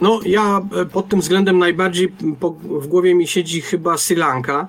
No, 0.00 0.20
ja 0.24 0.60
e, 0.76 0.84
pod 0.86 1.08
tym 1.08 1.20
względem 1.20 1.58
najbardziej 1.58 2.08
po, 2.40 2.50
w 2.50 2.86
głowie 2.86 3.14
mi 3.14 3.26
siedzi 3.26 3.60
chyba 3.60 3.98
Sri 3.98 4.16
Lanka, 4.16 4.68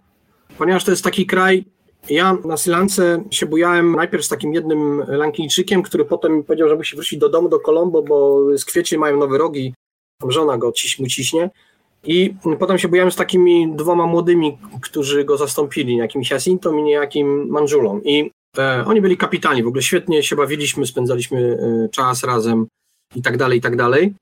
ponieważ 0.57 0.83
to 0.83 0.91
jest 0.91 1.03
taki 1.03 1.25
kraj, 1.25 1.65
Ja 2.09 2.37
na 2.45 2.57
Sri 2.57 2.71
Lance 2.71 3.23
się 3.31 3.45
bujałem 3.45 3.95
najpierw 3.95 4.25
z 4.25 4.29
takim 4.29 4.53
jednym 4.53 5.03
Lankijczykiem, 5.07 5.81
który 5.81 6.05
potem 6.05 6.43
powiedział, 6.43 6.69
że 6.69 6.75
musi 6.75 6.95
wrócić 6.95 7.19
do 7.19 7.29
domu, 7.29 7.49
do 7.49 7.59
Colombo, 7.59 8.03
bo 8.03 8.39
z 8.57 8.65
kwiecie 8.65 8.97
mają 8.97 9.17
nowe 9.17 9.37
rogi, 9.37 9.73
tam 10.19 10.31
żona 10.31 10.57
go 10.57 10.71
ciś, 10.71 10.99
mu 10.99 11.07
ciśnie. 11.07 11.49
I 12.05 12.35
potem 12.59 12.77
się 12.77 12.87
bujałem 12.87 13.11
z 13.11 13.15
takimi 13.15 13.75
dwoma 13.75 14.05
młodymi, 14.07 14.57
którzy 14.81 15.23
go 15.23 15.37
zastąpili, 15.37 15.95
jakimś 15.95 16.31
Jacinto 16.31 16.71
i 16.71 16.83
niejakim 16.83 17.47
Manżulą. 17.49 18.01
I 18.03 18.31
e, 18.57 18.83
oni 18.87 19.01
byli 19.01 19.17
kapitalni, 19.17 19.63
w 19.63 19.67
ogóle 19.67 19.83
świetnie 19.83 20.23
się 20.23 20.35
bawiliśmy, 20.35 20.85
spędzaliśmy 20.85 21.57
e, 21.85 21.89
czas 21.89 22.23
razem 22.23 22.67
i 23.15 23.21
tak 23.21 23.37
dalej, 23.37 23.59
i 23.59 23.61
tak 23.61 23.75
dalej. 23.75 24.13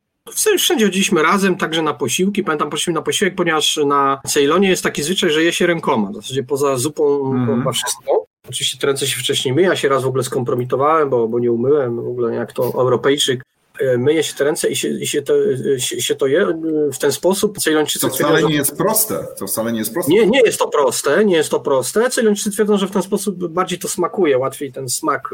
Wszędzie 0.57 0.86
chodziliśmy 0.86 1.23
razem, 1.23 1.57
także 1.57 1.82
na 1.82 1.93
posiłki. 1.93 2.43
Pamiętam, 2.43 2.69
poszliśmy 2.69 2.93
na 2.93 3.01
posiłek, 3.01 3.36
ponieważ 3.36 3.79
na 3.86 4.21
Ceylonie 4.27 4.69
jest 4.69 4.84
taki 4.84 5.03
zwyczaj, 5.03 5.29
że 5.29 5.43
je 5.43 5.53
się 5.53 5.67
rękoma. 5.67 6.09
W 6.09 6.15
zasadzie 6.15 6.43
poza 6.43 6.77
zupą 6.77 7.32
mm. 7.34 7.57
chyba 7.59 7.71
wszystko. 7.71 8.25
Oczywiście 8.49 8.77
te 8.77 8.88
ręce 8.88 9.07
się 9.07 9.19
wcześniej 9.19 9.53
myję, 9.53 9.67
ja 9.67 9.75
się 9.75 9.89
raz 9.89 10.03
w 10.03 10.07
ogóle 10.07 10.23
skompromitowałem, 10.23 11.09
bo, 11.09 11.27
bo 11.27 11.39
nie 11.39 11.51
umyłem, 11.51 11.95
w 11.95 12.07
ogóle 12.07 12.36
jak 12.36 12.53
to 12.53 12.63
Europejczyk. 12.63 13.43
E, 13.82 13.97
myje 13.97 14.23
się 14.23 14.34
te 14.34 14.43
ręce 14.43 14.69
i 14.69 14.75
się, 14.75 14.89
i 14.89 15.07
się, 15.07 15.21
to, 15.21 15.34
się, 15.77 16.01
się 16.01 16.15
to 16.15 16.27
je 16.27 16.47
w 16.93 16.97
ten 16.97 17.11
sposób. 17.11 17.57
Ceylończycy 17.57 18.07
to 18.07 18.13
wcale 18.13 18.43
nie 18.43 18.55
jest 18.55 18.77
proste. 18.77 19.27
To 19.39 19.47
wcale 19.47 19.71
nie 19.71 19.79
jest 19.79 19.93
proste. 19.93 20.11
Nie, 20.11 20.27
nie 20.27 20.41
jest 20.41 20.59
to 20.59 20.67
proste, 20.67 21.25
nie 21.25 21.36
jest 21.36 21.49
to 21.49 21.59
proste. 21.59 22.09
Ceylończycy 22.09 22.51
twierdzą, 22.51 22.77
że 22.77 22.88
w 22.88 22.91
ten 22.91 23.01
sposób 23.01 23.47
bardziej 23.47 23.79
to 23.79 23.88
smakuje, 23.88 24.38
łatwiej 24.38 24.71
ten 24.71 24.89
smak 24.89 25.29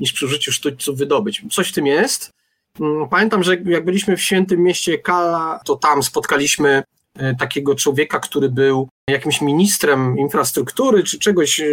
niż 0.00 0.12
przy 0.12 0.26
użyciu 0.26 0.52
sztućców 0.52 0.98
wydobyć. 0.98 1.42
Coś 1.50 1.68
w 1.68 1.72
tym 1.72 1.86
jest. 1.86 2.30
Mm, 2.80 3.08
pamiętam, 3.08 3.42
że 3.42 3.56
jak 3.64 3.84
byliśmy 3.84 4.16
w 4.16 4.22
świętym 4.22 4.62
mieście 4.62 4.98
Kala, 4.98 5.60
to 5.64 5.76
tam 5.76 6.02
spotkaliśmy 6.02 6.82
e, 7.16 7.34
takiego 7.34 7.74
człowieka, 7.74 8.20
który 8.20 8.48
był 8.48 8.88
jakimś 9.10 9.40
ministrem 9.40 10.18
infrastruktury, 10.18 11.02
czy 11.02 11.18
czegoś, 11.18 11.60
e, 11.60 11.64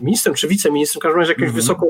ministrem, 0.00 0.34
czy 0.34 0.48
wiceministrem, 0.48 1.00
w 1.00 1.02
każdym 1.02 1.20
razie 1.20 1.32
jakimś 1.32 1.48
mm 1.48 1.56
wysoko 1.56 1.86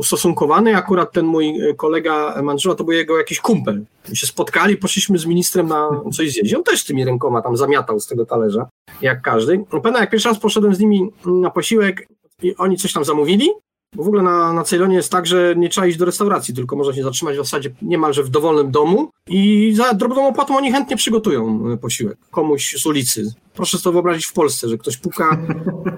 ustosunkowany. 0.00 0.76
Akurat 0.76 1.12
ten 1.12 1.26
mój 1.26 1.70
e, 1.70 1.74
kolega 1.74 2.42
Mandżula 2.42 2.74
to 2.74 2.84
był 2.84 2.92
jego 2.92 3.18
jakiś 3.18 3.40
kumpel. 3.40 3.84
My 4.08 4.16
się 4.16 4.26
spotkali, 4.26 4.76
poszliśmy 4.76 5.18
z 5.18 5.26
ministrem 5.26 5.66
na 5.66 5.88
coś 6.12 6.32
zjeść. 6.32 6.54
On 6.54 6.62
też 6.62 6.84
tymi 6.84 7.04
rękoma 7.04 7.42
tam 7.42 7.56
zamiatał 7.56 8.00
z 8.00 8.06
tego 8.06 8.26
talerza, 8.26 8.68
jak 9.02 9.22
każdy. 9.22 9.64
Pamiętam, 9.70 9.94
jak 9.94 10.10
pierwszy 10.10 10.28
raz 10.28 10.38
poszedłem 10.38 10.74
z 10.74 10.80
nimi 10.80 11.10
na 11.26 11.50
posiłek 11.50 12.08
i 12.42 12.56
oni 12.56 12.76
coś 12.76 12.92
tam 12.92 13.04
zamówili, 13.04 13.50
bo 13.96 14.04
w 14.04 14.06
ogóle 14.06 14.22
na, 14.22 14.52
na 14.52 14.64
Ceylonie 14.64 14.96
jest 14.96 15.12
tak, 15.12 15.26
że 15.26 15.54
nie 15.56 15.68
trzeba 15.68 15.86
iść 15.86 15.98
do 15.98 16.04
restauracji, 16.04 16.54
tylko 16.54 16.76
można 16.76 16.94
się 16.94 17.02
zatrzymać 17.02 17.34
w 17.34 17.38
zasadzie 17.38 17.70
niemalże 17.82 18.22
w 18.22 18.28
dowolnym 18.28 18.70
domu 18.70 19.10
i 19.28 19.72
za 19.76 19.94
drobną 19.94 20.28
opłatą 20.28 20.56
oni 20.56 20.72
chętnie 20.72 20.96
przygotują 20.96 21.72
e, 21.72 21.76
posiłek 21.76 22.18
komuś 22.30 22.76
z 22.78 22.86
ulicy. 22.86 23.34
Proszę 23.54 23.78
sobie 23.78 23.92
wyobrazić 23.92 24.26
w 24.26 24.32
Polsce, 24.32 24.68
że 24.68 24.78
ktoś 24.78 24.96
puka 24.96 25.38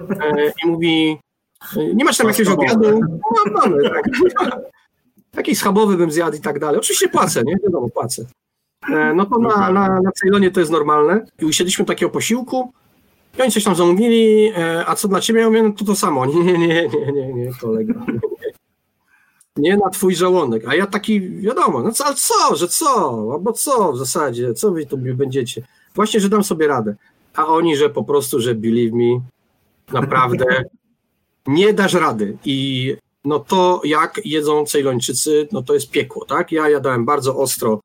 e, 0.09 0.53
i 0.65 0.67
mówi 0.67 1.17
nie 1.93 2.05
masz 2.05 2.17
tam 2.17 2.27
jakiegoś 2.27 2.53
obiadu? 2.53 2.99
No, 2.99 3.51
mamy, 3.51 3.89
tak. 3.89 4.03
Jakiś 5.37 5.57
schabowy 5.57 5.97
bym 5.97 6.11
zjadł 6.11 6.37
i 6.37 6.39
tak 6.39 6.59
dalej. 6.59 6.79
Oczywiście 6.79 7.09
płacę, 7.09 7.43
nie? 7.45 7.55
Wiadomo, 7.63 7.89
płacę. 7.89 8.25
E, 8.89 9.13
no 9.13 9.25
to 9.25 9.39
na, 9.39 9.71
na, 9.71 10.01
na 10.01 10.11
Ceylonie 10.11 10.51
to 10.51 10.59
jest 10.59 10.71
normalne. 10.71 11.25
I 11.41 11.45
usiedliśmy 11.45 11.85
takiego 11.85 12.11
posiłku, 12.11 12.73
i 13.37 13.41
oni 13.41 13.51
coś 13.51 13.63
tam 13.63 13.75
zamówili, 13.75 14.51
e, 14.57 14.85
a 14.85 14.95
co 14.95 15.07
dla 15.07 15.21
ciebie? 15.21 15.39
Ja 15.39 15.47
mówię, 15.47 15.63
no 15.63 15.71
to 15.71 15.85
to 15.85 15.95
samo. 15.95 16.25
Nie, 16.33 16.43
nie, 16.43 16.57
nie, 16.57 16.87
nie, 16.87 17.11
nie, 17.11 17.33
nie 17.33 17.53
kolega. 17.61 18.05
Nie, 19.57 19.69
nie 19.69 19.77
na 19.77 19.89
twój 19.89 20.15
żołądek. 20.15 20.67
A 20.67 20.75
ja 20.75 20.87
taki, 20.87 21.29
wiadomo, 21.29 21.81
no 21.83 21.91
co, 21.91 22.05
ale 22.05 22.15
co, 22.15 22.55
że 22.55 22.67
co? 22.67 23.09
Albo 23.33 23.53
co 23.53 23.93
w 23.93 23.97
zasadzie? 23.97 24.53
Co 24.53 24.71
wy 24.71 24.85
tu 24.85 24.97
będziecie? 24.97 25.61
Właśnie, 25.95 26.19
że 26.19 26.29
dam 26.29 26.43
sobie 26.43 26.67
radę. 26.67 26.95
A 27.35 27.47
oni, 27.47 27.77
że 27.77 27.89
po 27.89 28.03
prostu, 28.03 28.39
że 28.39 28.55
believe 28.55 28.95
me, 28.95 29.21
naprawdę 29.91 30.45
nie 31.47 31.73
dasz 31.73 31.93
rady. 31.93 32.37
I 32.45 32.95
no 33.25 33.39
to, 33.39 33.81
jak 33.83 34.21
jedzą 34.25 34.65
Ceylończycy, 34.65 35.47
no 35.51 35.63
to 35.63 35.73
jest 35.73 35.89
piekło, 35.89 36.25
tak? 36.25 36.51
Ja 36.51 36.69
jadałem 36.69 37.05
bardzo 37.05 37.37
ostro 37.37 37.79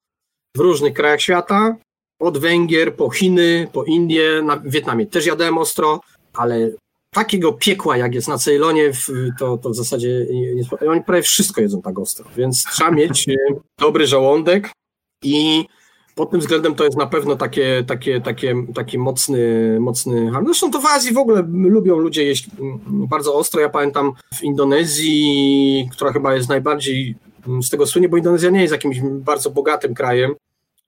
w 0.56 0.60
różnych 0.60 0.94
krajach 0.94 1.20
świata, 1.20 1.76
od 2.20 2.38
Węgier 2.38 2.94
po 2.94 3.10
Chiny, 3.10 3.68
po 3.72 3.84
Indie, 3.84 4.42
na 4.42 4.56
Wietnamie 4.64 5.06
też 5.06 5.26
jadłem 5.26 5.58
ostro, 5.58 6.00
ale 6.32 6.70
takiego 7.10 7.52
piekła, 7.52 7.96
jak 7.96 8.14
jest 8.14 8.28
na 8.28 8.38
Ceylonie, 8.38 8.92
to, 9.38 9.58
to 9.58 9.70
w 9.70 9.76
zasadzie 9.76 10.26
nie, 10.30 10.88
oni 10.90 11.02
prawie 11.02 11.22
wszystko 11.22 11.60
jedzą 11.60 11.82
tak 11.82 11.98
ostro, 11.98 12.28
więc 12.36 12.64
trzeba 12.64 12.90
mieć 12.90 13.28
e, 13.28 13.34
dobry 13.78 14.06
żołądek 14.06 14.70
i 15.24 15.66
pod 16.18 16.30
tym 16.30 16.40
względem 16.40 16.74
to 16.74 16.84
jest 16.84 16.96
na 16.96 17.06
pewno 17.06 17.36
takie, 17.36 17.84
takie, 17.86 18.20
takie, 18.20 18.54
taki 18.74 18.98
mocny, 18.98 19.76
mocny 19.80 20.30
Zresztą 20.44 20.70
to 20.70 20.80
w 20.80 20.86
Azji 20.86 21.12
w 21.12 21.18
ogóle 21.18 21.42
lubią 21.52 21.98
ludzie 21.98 22.24
jeść 22.24 22.48
bardzo 22.88 23.34
ostro. 23.34 23.60
Ja 23.60 23.68
pamiętam 23.68 24.12
w 24.34 24.42
Indonezji, 24.42 25.88
która 25.92 26.12
chyba 26.12 26.34
jest 26.34 26.48
najbardziej 26.48 27.14
mm, 27.46 27.62
z 27.62 27.70
tego 27.70 27.86
słynie, 27.86 28.08
bo 28.08 28.16
Indonezja 28.16 28.50
nie 28.50 28.60
jest 28.60 28.72
jakimś 28.72 29.00
bardzo 29.00 29.50
bogatym 29.50 29.94
krajem, 29.94 30.34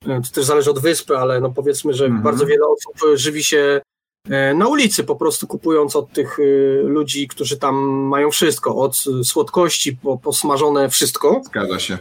E, 0.06 0.20
to 0.20 0.28
też 0.34 0.44
zależy 0.44 0.70
od 0.70 0.78
wyspy, 0.78 1.18
ale 1.18 1.40
no 1.40 1.50
powiedzmy, 1.50 1.94
że 1.94 2.04
mhm. 2.04 2.22
bardzo 2.22 2.46
wiele 2.46 2.66
osób 2.66 2.94
żywi 3.14 3.44
się 3.44 3.80
e, 4.30 4.54
na 4.54 4.68
ulicy, 4.68 5.04
po 5.04 5.16
prostu 5.16 5.46
kupując 5.46 5.96
od 5.96 6.12
tych 6.12 6.38
e, 6.40 6.42
ludzi, 6.82 7.28
którzy 7.28 7.58
tam 7.58 7.74
mają 7.84 8.30
wszystko, 8.30 8.76
od 8.76 8.96
słodkości 9.24 9.96
po, 9.96 10.18
po 10.18 10.32
smażone 10.32 10.88
wszystko. 10.88 11.42
Zgadza 11.44 11.78
się. 11.78 11.98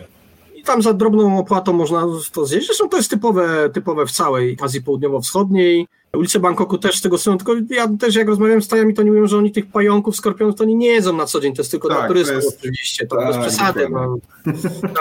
I 0.59 0.63
tam 0.63 0.81
za 0.81 0.93
drobną 0.93 1.39
opłatą 1.39 1.73
można 1.73 2.05
to 2.33 2.45
zjeść. 2.45 2.65
Zresztą 2.65 2.89
to 2.89 2.97
jest 2.97 3.09
typowe, 3.09 3.69
typowe 3.73 4.05
w 4.05 4.11
całej 4.11 4.57
Azji 4.61 4.81
Południowo-Wschodniej. 4.81 5.87
Ulice 6.13 6.39
Bangkoku 6.39 6.77
też 6.77 6.95
z 6.95 7.01
tego 7.01 7.17
są, 7.17 7.37
tylko 7.37 7.53
ja 7.69 7.87
też 7.99 8.15
jak 8.15 8.27
rozmawiam 8.27 8.61
z 8.61 8.67
tajami, 8.67 8.93
to 8.93 9.03
nie 9.03 9.11
mówią, 9.11 9.27
że 9.27 9.37
oni 9.37 9.51
tych 9.51 9.71
pająków, 9.71 10.15
skorpionów 10.15 10.55
to 10.55 10.63
oni 10.63 10.75
nie 10.75 10.87
jedzą 10.87 11.13
na 11.13 11.25
co 11.25 11.39
dzień, 11.39 11.53
to 11.53 11.61
jest 11.61 11.71
tylko 11.71 11.87
tak, 11.87 11.97
dla 11.97 12.07
turystów 12.07 12.35
jest... 12.35 12.59
oczywiście, 12.59 13.07
to 13.07 13.15
tak, 13.15 13.27
bez 13.27 13.37
przesady. 13.37 13.89
No. 13.89 14.17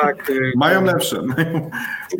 tak, 0.00 0.30
y, 0.30 0.52
mają 0.56 0.84
lepsze. 0.84 1.22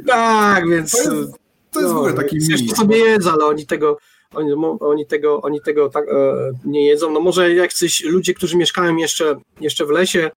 Tak, 0.07 0.69
więc... 0.69 0.93
To 0.93 0.99
jest, 0.99 1.33
to 1.71 1.81
jest 1.81 1.93
no, 1.93 1.95
w 1.95 1.97
ogóle 1.97 2.13
taki 2.13 2.37
mini. 2.37 2.69
sobie 2.69 2.99
jedzą, 2.99 3.31
ale 3.33 3.45
oni 3.45 3.67
tego, 3.67 3.99
oni, 4.35 4.53
oni 4.81 5.07
tego, 5.07 5.41
oni 5.43 5.61
tego 5.61 5.89
tak, 5.89 6.05
e, 6.09 6.35
nie 6.65 6.87
jedzą. 6.87 7.11
No 7.11 7.21
może 7.21 7.55
jak 7.55 7.73
coś 7.73 8.05
ludzie, 8.05 8.35
którzy 8.35 8.57
mieszkają 8.57 8.97
jeszcze, 8.97 9.37
jeszcze 9.61 9.87
w 9.87 9.91
lesie, 9.91 10.31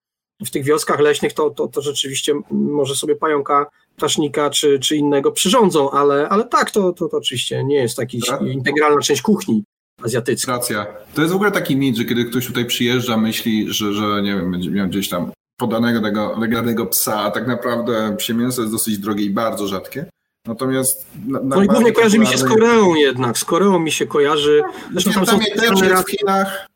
w 0.46 0.52
tych 0.52 0.64
wioskach 0.64 1.00
leśnych, 1.00 1.34
to, 1.34 1.50
to, 1.50 1.68
to 1.68 1.82
rzeczywiście 1.82 2.34
może 2.52 2.96
sobie 2.96 3.16
pająka 3.16 3.66
ptasznika 3.98 4.50
czy, 4.50 4.80
czy 4.80 4.96
innego 4.96 5.32
przyrządzą, 5.32 5.92
ale, 5.92 6.30
ale 6.30 6.44
tak, 6.44 6.72
to, 6.72 6.94
to, 6.94 7.08
to 7.10 7.18
oczywiście 7.18 7.64
nie 7.64 7.76
jest 7.76 7.98
taki 7.98 8.22
tak? 8.22 8.42
integralna 8.42 9.02
część 9.02 9.22
kuchni 9.22 9.64
azjatyckiej. 10.04 10.54
Racja. 10.54 10.88
To 11.14 11.22
jest 11.22 11.34
w 11.34 11.36
ogóle 11.36 11.52
taki 11.52 11.76
mit, 11.76 11.98
że 11.98 12.06
kiedy 12.06 12.26
ktoś 12.26 12.48
tutaj 12.48 12.66
przyjeżdża, 12.66 13.18
myśli, 13.18 13.74
że, 13.74 13.94
że 13.94 14.22
nie 14.22 14.36
wiem, 14.36 14.52
będzie 14.52 14.72
miał 14.72 14.88
gdzieś 14.88 15.10
tam 15.10 15.32
podanego 15.60 16.02
tego 16.02 16.40
legalnego 16.40 16.86
psa, 16.86 17.20
a 17.20 17.32
tak 17.32 17.48
naprawdę 17.48 18.16
psie 18.18 18.34
mięso 18.34 18.62
jest 18.62 18.74
dosyć 18.74 18.98
drogie 18.98 19.26
i 19.26 19.30
bardzo 19.30 19.68
rzadkie. 19.68 20.06
Natomiast. 20.48 21.06
Na, 21.28 21.40
no 21.44 21.64
i 21.64 21.68
głównie 21.68 21.92
kojarzy 21.92 22.20
mi 22.20 22.28
się 22.28 22.38
z 22.38 22.44
Koreą 22.44 22.96
jednak. 22.96 23.38
Z 23.38 23.46
Koreą 23.46 23.80
mi 23.80 23.92
się 23.92 24.08
kojarzy. 24.08 24.62
Zresztą 24.92 25.12
tam 25.12 25.26
są 25.26 25.40
też 25.40 25.82
jest 25.82 26.08
w 26.08 26.12
Chinach. 26.12 26.68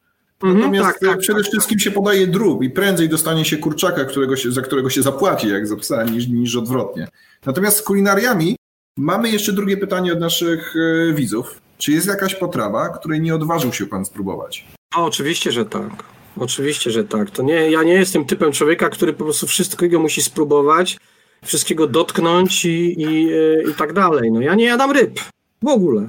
Mhm, 0.44 0.60
Natomiast 0.60 1.00
tak, 1.00 1.10
tak, 1.10 1.20
przede 1.20 1.42
tak, 1.42 1.52
wszystkim 1.52 1.80
się 1.80 1.92
podaje 1.92 2.28
drób 2.28 2.64
i 2.64 2.70
prędzej 2.70 3.10
dostanie 3.10 3.46
się 3.46 3.58
kurczaka, 3.58 4.06
którego 4.06 4.36
się, 4.36 4.52
za 4.52 4.62
którego 4.62 4.90
się 4.90 5.02
zapłaci, 5.02 5.50
jak 5.50 5.68
za 5.68 5.76
psa, 5.76 6.04
niż, 6.04 6.28
niż 6.28 6.56
odwrotnie. 6.56 7.08
Natomiast 7.46 7.78
z 7.78 7.82
kulinariami 7.82 8.56
mamy 8.98 9.30
jeszcze 9.30 9.54
drugie 9.54 9.78
pytanie 9.78 10.14
od 10.14 10.20
naszych 10.20 10.74
e, 10.76 11.14
widzów. 11.14 11.62
Czy 11.78 11.92
jest 11.92 12.08
jakaś 12.08 12.36
potrawa, 12.36 12.90
której 12.90 13.22
nie 13.22 13.36
odważył 13.36 13.74
się 13.74 13.86
pan 13.86 14.06
spróbować? 14.06 14.66
O, 14.96 15.06
oczywiście, 15.06 15.52
że 15.52 15.66
tak. 15.66 16.04
Oczywiście, 16.38 16.92
że 16.92 17.04
tak. 17.04 17.32
To 17.32 17.44
nie, 17.44 17.72
ja 17.72 17.84
nie 17.84 17.94
jestem 17.94 18.26
typem 18.26 18.52
człowieka, 18.52 18.90
który 18.90 19.14
po 19.14 19.24
prostu 19.24 19.48
wszystkiego 19.48 20.00
musi 20.00 20.22
spróbować, 20.22 20.98
wszystkiego 21.46 21.88
dotknąć 21.88 22.66
i, 22.66 23.02
i, 23.02 23.34
e, 23.34 23.72
i 23.72 23.74
tak 23.78 23.94
dalej. 23.94 24.32
No 24.32 24.42
ja 24.42 24.56
nie 24.56 24.66
jadam 24.66 24.92
ryb. 24.92 25.20
W 25.64 25.68
ogóle. 25.68 26.08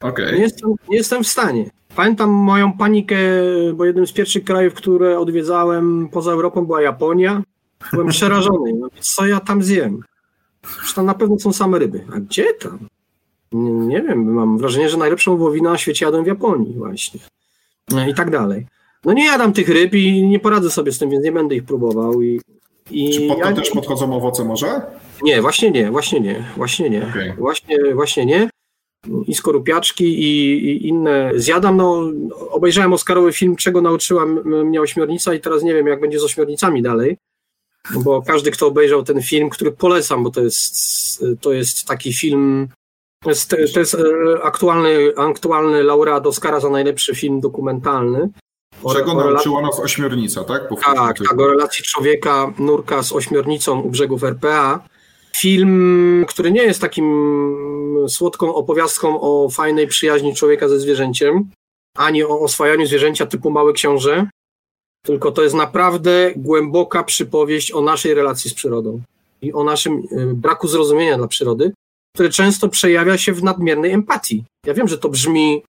Okay. 0.00 0.32
Nie, 0.32 0.38
jestem, 0.38 0.70
nie 0.88 0.96
jestem 0.96 1.24
w 1.24 1.28
stanie. 1.28 1.70
Pamiętam 1.96 2.30
moją 2.30 2.72
panikę, 2.72 3.16
bo 3.74 3.84
jednym 3.84 4.06
z 4.06 4.12
pierwszych 4.12 4.44
krajów, 4.44 4.74
które 4.74 5.18
odwiedzałem 5.18 6.08
poza 6.12 6.32
Europą 6.32 6.66
była 6.66 6.82
Japonia. 6.82 7.42
Byłem 7.92 8.08
przerażony. 8.08 8.72
No, 8.78 8.88
co 9.00 9.26
ja 9.26 9.40
tam 9.40 9.62
zjem? 9.62 10.00
Przecież 10.62 10.94
tam 10.94 11.06
na 11.06 11.14
pewno 11.14 11.38
są 11.38 11.52
same 11.52 11.78
ryby. 11.78 12.04
A 12.16 12.20
gdzie 12.20 12.54
tam? 12.54 12.78
Nie, 13.52 13.70
nie 13.70 14.02
wiem, 14.02 14.32
mam 14.32 14.58
wrażenie, 14.58 14.88
że 14.88 14.96
najlepszą 14.96 15.36
wołowinę 15.36 15.70
na 15.70 15.78
świecie 15.78 16.06
jadę 16.06 16.22
w 16.22 16.26
Japonii 16.26 16.74
właśnie. 16.74 17.20
No 17.90 18.08
I 18.08 18.14
tak 18.14 18.30
dalej. 18.30 18.66
No 19.04 19.12
nie 19.12 19.26
jadam 19.26 19.52
tych 19.52 19.68
ryb 19.68 19.94
i 19.94 20.22
nie 20.28 20.40
poradzę 20.40 20.70
sobie 20.70 20.92
z 20.92 20.98
tym, 20.98 21.10
więc 21.10 21.24
nie 21.24 21.32
będę 21.32 21.54
ich 21.54 21.64
próbował. 21.64 22.22
I, 22.22 22.40
i 22.90 23.10
Czy 23.10 23.28
pod 23.28 23.38
to 23.38 23.44
ja... 23.44 23.52
też 23.52 23.70
podchodzą 23.70 24.16
owoce 24.16 24.44
może? 24.44 24.80
Nie, 25.22 25.42
właśnie 25.42 25.70
nie, 25.70 25.90
właśnie 25.90 26.20
nie, 26.20 26.44
właśnie 26.56 26.90
nie. 26.90 27.08
Okay. 27.08 27.34
Właśnie, 27.38 27.94
właśnie 27.94 28.26
nie 28.26 28.48
i 29.26 29.34
skorupiaczki 29.34 30.04
i, 30.04 30.52
i, 30.52 30.88
inne 30.88 31.30
zjadam. 31.34 31.76
No, 31.76 32.10
obejrzałem 32.50 32.92
Oscarowy 32.92 33.32
film, 33.32 33.56
czego 33.56 33.80
nauczyła 33.80 34.26
mnie 34.44 34.80
ośmiornica 34.80 35.34
i 35.34 35.40
teraz 35.40 35.62
nie 35.62 35.74
wiem, 35.74 35.86
jak 35.86 36.00
będzie 36.00 36.20
z 36.20 36.24
ośmiornicami 36.24 36.82
dalej, 36.82 37.16
bo 37.94 38.22
każdy, 38.22 38.50
kto 38.50 38.66
obejrzał 38.66 39.02
ten 39.02 39.22
film, 39.22 39.50
który 39.50 39.72
polecam, 39.72 40.24
bo 40.24 40.30
to 40.30 40.40
jest, 40.40 41.24
to 41.40 41.52
jest 41.52 41.84
taki 41.84 42.12
film, 42.12 42.68
to 43.22 43.30
jest, 43.30 43.56
to 43.74 43.80
jest 43.80 43.94
e, 43.94 43.98
aktualny, 44.42 45.12
aktualny 45.16 45.82
laureat 45.82 46.26
Oscara 46.26 46.60
za 46.60 46.70
najlepszy 46.70 47.14
film 47.14 47.40
dokumentalny. 47.40 48.28
Czego 48.92 49.14
nauczyła 49.14 49.62
nas 49.62 49.80
ośmiornica, 49.80 50.44
tak? 50.44 50.68
Powtórzmy 50.68 50.94
tak, 50.94 51.18
tak, 51.18 51.40
o 51.40 51.46
relacji 51.46 51.84
człowieka, 51.84 52.52
nurka 52.58 53.02
z 53.02 53.12
ośmiornicą 53.12 53.80
u 53.80 53.90
brzegów 53.90 54.24
RPA. 54.24 54.80
Film, 55.36 56.24
który 56.28 56.52
nie 56.52 56.62
jest 56.62 56.80
takim 56.80 57.06
słodką 58.08 58.54
opowiastką 58.54 59.20
o 59.20 59.48
fajnej 59.48 59.86
przyjaźni 59.86 60.34
człowieka 60.34 60.68
ze 60.68 60.80
zwierzęciem, 60.80 61.50
ani 61.96 62.24
o 62.24 62.40
oswajaniu 62.40 62.86
zwierzęcia 62.86 63.26
typu 63.26 63.50
Mały 63.50 63.72
Książę, 63.72 64.28
tylko 65.02 65.32
to 65.32 65.42
jest 65.42 65.54
naprawdę 65.54 66.32
głęboka 66.36 67.04
przypowieść 67.04 67.72
o 67.72 67.80
naszej 67.80 68.14
relacji 68.14 68.50
z 68.50 68.54
przyrodą 68.54 69.00
i 69.42 69.52
o 69.52 69.64
naszym 69.64 70.02
y, 70.12 70.34
braku 70.34 70.68
zrozumienia 70.68 71.18
dla 71.18 71.28
przyrody, 71.28 71.72
które 72.14 72.28
często 72.28 72.68
przejawia 72.68 73.18
się 73.18 73.32
w 73.32 73.42
nadmiernej 73.42 73.92
empatii. 73.92 74.44
Ja 74.66 74.74
wiem, 74.74 74.88
że 74.88 74.98
to 74.98 75.08
brzmi 75.08 75.62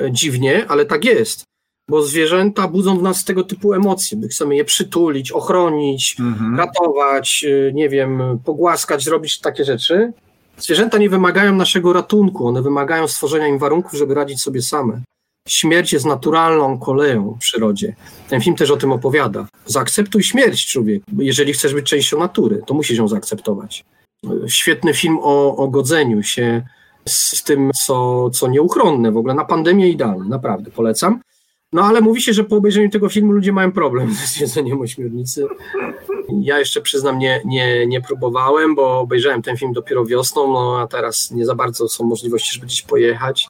e, 0.00 0.12
dziwnie, 0.12 0.66
ale 0.68 0.86
tak 0.86 1.04
jest, 1.04 1.44
bo 1.88 2.02
zwierzęta 2.02 2.68
budzą 2.68 2.98
w 2.98 3.02
nas 3.02 3.24
tego 3.24 3.44
typu 3.44 3.74
emocje. 3.74 4.18
My 4.18 4.28
chcemy 4.28 4.56
je 4.56 4.64
przytulić, 4.64 5.32
ochronić, 5.32 6.16
mhm. 6.20 6.58
ratować, 6.58 7.44
y, 7.44 7.72
nie 7.74 7.88
wiem, 7.88 8.38
pogłaskać, 8.44 9.04
zrobić 9.04 9.40
takie 9.40 9.64
rzeczy. 9.64 10.12
Zwierzęta 10.58 10.98
nie 10.98 11.10
wymagają 11.10 11.54
naszego 11.54 11.92
ratunku, 11.92 12.46
one 12.46 12.62
wymagają 12.62 13.08
stworzenia 13.08 13.46
im 13.46 13.58
warunków, 13.58 13.92
żeby 13.92 14.14
radzić 14.14 14.42
sobie 14.42 14.62
same. 14.62 15.00
Śmierć 15.48 15.92
jest 15.92 16.06
naturalną 16.06 16.78
koleją 16.78 17.34
w 17.34 17.38
przyrodzie. 17.38 17.94
Ten 18.28 18.40
film 18.40 18.56
też 18.56 18.70
o 18.70 18.76
tym 18.76 18.92
opowiada. 18.92 19.46
Zaakceptuj 19.66 20.22
śmierć, 20.22 20.66
człowiek. 20.66 21.02
Jeżeli 21.18 21.52
chcesz 21.52 21.74
być 21.74 21.86
częścią 21.86 22.18
natury, 22.18 22.62
to 22.66 22.74
musisz 22.74 22.98
ją 22.98 23.08
zaakceptować. 23.08 23.84
Świetny 24.46 24.94
film 24.94 25.18
o, 25.22 25.56
o 25.56 25.68
godzeniu 25.68 26.22
się 26.22 26.62
z, 27.08 27.38
z 27.38 27.42
tym, 27.42 27.70
co, 27.74 28.30
co 28.30 28.48
nieuchronne 28.48 29.12
w 29.12 29.16
ogóle. 29.16 29.34
Na 29.34 29.44
pandemię 29.44 29.90
idealny, 29.90 30.28
naprawdę 30.28 30.70
polecam. 30.70 31.20
No 31.72 31.84
ale 31.84 32.00
mówi 32.00 32.22
się, 32.22 32.32
że 32.32 32.44
po 32.44 32.56
obejrzeniu 32.56 32.90
tego 32.90 33.08
filmu 33.08 33.32
ludzie 33.32 33.52
mają 33.52 33.72
problem 33.72 34.14
z 34.26 34.40
jedzeniem 34.40 34.80
ośmiornicy. 34.80 35.46
Ja 36.40 36.58
jeszcze 36.58 36.80
przyznam, 36.80 37.18
nie, 37.18 37.42
nie, 37.44 37.86
nie 37.86 38.00
próbowałem, 38.00 38.74
bo 38.74 39.00
obejrzałem 39.00 39.42
ten 39.42 39.56
film 39.56 39.72
dopiero 39.72 40.04
wiosną, 40.04 40.52
no 40.52 40.80
a 40.80 40.86
teraz 40.86 41.30
nie 41.30 41.46
za 41.46 41.54
bardzo 41.54 41.88
są 41.88 42.04
możliwości, 42.04 42.54
żeby 42.54 42.66
gdzieś 42.66 42.82
pojechać 42.82 43.48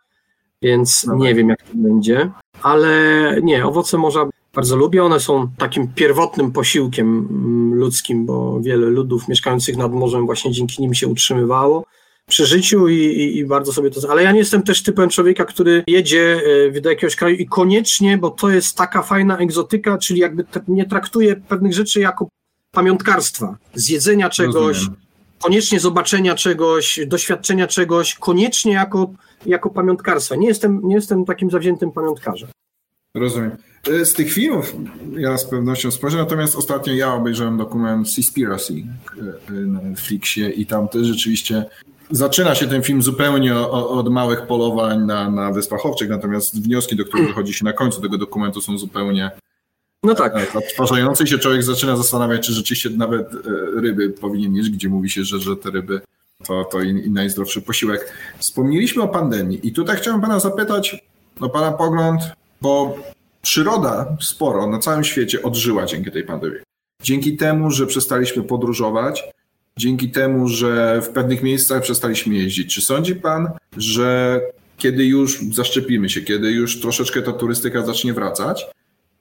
więc 0.63 1.05
no 1.07 1.15
nie 1.15 1.35
wiem, 1.35 1.49
jak 1.49 1.63
to 1.63 1.73
będzie. 1.75 2.31
Ale 2.63 3.37
nie, 3.43 3.67
owoce 3.67 3.99
morza 3.99 4.29
bardzo 4.55 4.77
lubię. 4.77 5.05
One 5.05 5.21
są 5.21 5.49
takim 5.59 5.89
pierwotnym 5.95 6.53
posiłkiem 6.53 7.29
mm, 7.31 7.75
ludzkim, 7.75 8.27
bo 8.27 8.61
wiele 8.61 8.87
ludów 8.87 9.29
mieszkających 9.29 9.77
nad 9.77 9.93
morzem 9.93 10.27
właśnie 10.27 10.53
dzięki 10.53 10.83
nim 10.83 10.95
się 10.95 11.09
utrzymywało 11.09 11.85
przy 12.29 12.47
życiu 12.47 12.89
i, 12.89 12.97
i, 12.97 13.39
i, 13.39 13.45
bardzo 13.45 13.73
sobie 13.73 13.91
to. 13.91 14.11
Ale 14.11 14.23
ja 14.23 14.33
nie 14.33 14.39
jestem 14.39 14.63
też 14.63 14.83
typem 14.83 15.09
człowieka, 15.09 15.45
który 15.45 15.85
jedzie 15.87 16.41
e, 16.77 16.81
do 16.81 16.91
jakiegoś 16.91 17.17
kraju 17.17 17.37
i 17.37 17.47
koniecznie, 17.47 18.19
bo 18.19 18.31
to 18.31 18.51
jest 18.51 18.77
taka 18.77 19.03
fajna 19.03 19.39
egzotyka, 19.39 19.99
czyli 19.99 20.21
jakby 20.21 20.45
nie 20.69 20.87
traktuje 20.87 21.37
pewnych 21.37 21.73
rzeczy 21.73 22.01
jako 22.01 22.29
pamiątkarstwa, 22.71 23.57
zjedzenia 23.75 24.31
czegoś, 24.31 24.77
Rozumiem. 24.77 25.01
koniecznie 25.43 25.81
zobaczenia 25.81 26.35
czegoś, 26.35 27.01
doświadczenia 27.07 27.67
czegoś, 27.67 28.15
koniecznie 28.15 28.73
jako 28.73 29.13
jako 29.47 29.71
pamiątkarstwa. 29.71 30.37
Nie 30.37 30.49
jestem, 30.49 30.81
nie 30.85 30.95
jestem 30.95 31.25
takim 31.25 31.51
zawziętym 31.51 31.93
pamiątkarzem. 31.93 32.49
Rozumiem. 33.15 33.57
E, 33.91 34.05
z 34.05 34.13
tych 34.13 34.33
filmów 34.33 34.77
ja 35.17 35.39
z 35.39 35.45
pewnością 35.45 35.91
spojrzę, 35.91 36.19
natomiast 36.19 36.57
ostatnio 36.57 36.95
ja 36.95 37.15
obejrzałem 37.15 37.59
dokument 37.59 38.11
Seaspiracy 38.11 38.75
e, 39.49 39.53
na 39.53 39.81
Netflixie 39.81 40.51
i 40.51 40.67
tam 40.67 40.89
też 40.89 41.07
rzeczywiście 41.07 41.65
zaczyna 42.13 42.55
się 42.55 42.67
ten 42.67 42.83
film 42.83 43.03
zupełnie 43.03 43.57
od 43.71 44.09
małych 44.09 44.47
polowań 44.47 45.07
na, 45.07 45.31
na 45.31 45.53
Wyspach 45.53 45.87
Owczych, 45.87 46.09
natomiast 46.09 46.63
wnioski, 46.63 46.97
do 46.97 47.05
których 47.05 47.27
wychodzi 47.27 47.55
się 47.55 47.65
na 47.65 47.73
końcu 47.73 48.01
tego 48.01 48.19
dokumentu 48.19 48.61
są 48.61 48.79
zupełnie 48.79 49.31
no 50.03 50.15
tak. 50.15 50.37
E, 50.37 50.59
odtwarzające 50.59 51.27
się 51.27 51.39
człowiek 51.39 51.63
zaczyna 51.63 51.97
zastanawiać, 51.97 52.47
czy 52.47 52.53
rzeczywiście 52.53 52.91
nawet 52.91 53.27
ryby 53.77 54.11
powinien 54.11 54.53
mieć, 54.53 54.71
gdzie 54.71 54.89
mówi 54.89 55.11
się, 55.11 55.25
że, 55.25 55.41
że 55.41 55.57
te 55.57 55.71
ryby 55.71 56.01
to, 56.47 56.65
to 56.65 56.81
i 56.81 57.11
najzdrowszy 57.11 57.63
posiłek. 57.63 58.13
Wspomnieliśmy 58.39 59.03
o 59.03 59.09
pandemii 59.09 59.69
i 59.69 59.73
tutaj 59.73 59.97
chciałem 59.97 60.21
pana 60.21 60.41
zapytać 60.41 61.05
o 61.41 61.49
pana 61.49 61.73
pogląd, 61.73 62.21
bo 62.61 62.97
przyroda 63.43 64.17
sporo 64.21 64.67
na 64.67 64.79
całym 64.79 65.05
świecie 65.05 65.43
odżyła 65.43 65.87
dzięki 65.87 66.11
tej 66.11 66.25
pandemii. 66.25 66.61
Dzięki 67.03 67.37
temu, 67.37 67.71
że 67.71 67.87
przestaliśmy 67.87 68.43
podróżować, 68.43 69.25
dzięki 69.79 70.11
temu, 70.11 70.49
że 70.49 71.03
w 71.03 71.09
pewnych 71.09 71.43
miejscach 71.43 71.83
przestaliśmy 71.83 72.35
jeździć. 72.35 72.75
Czy 72.75 72.81
sądzi 72.83 73.17
pan, 73.17 73.49
że 73.77 74.41
kiedy 74.79 75.05
już 75.05 75.41
zaszczepimy 75.53 76.09
się, 76.09 76.21
kiedy 76.21 76.51
już 76.51 76.81
troszeczkę 76.81 77.23
ta 77.23 77.33
turystyka 77.33 77.87
zacznie 77.87 78.15
wracać, 78.15 78.67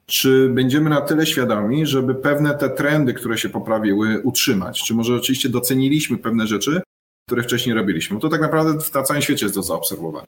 czy 0.06 0.48
będziemy 0.48 0.90
na 0.90 1.00
tyle 1.00 1.26
świadomi, 1.26 1.86
żeby 1.86 2.14
pewne 2.14 2.54
te 2.54 2.70
trendy, 2.70 3.14
które 3.14 3.38
się 3.38 3.48
poprawiły, 3.48 4.20
utrzymać? 4.24 4.82
Czy 4.82 4.94
może 4.94 5.14
oczywiście 5.14 5.48
doceniliśmy 5.48 6.18
pewne 6.18 6.46
rzeczy, 6.46 6.82
które 7.26 7.42
wcześniej 7.42 7.74
robiliśmy. 7.74 8.16
Bo 8.16 8.20
to 8.20 8.28
tak 8.28 8.40
naprawdę 8.40 8.84
na 8.94 9.02
całym 9.02 9.22
świecie 9.22 9.46
jest 9.46 9.54
do 9.54 9.62
zaobserwowania. 9.62 10.26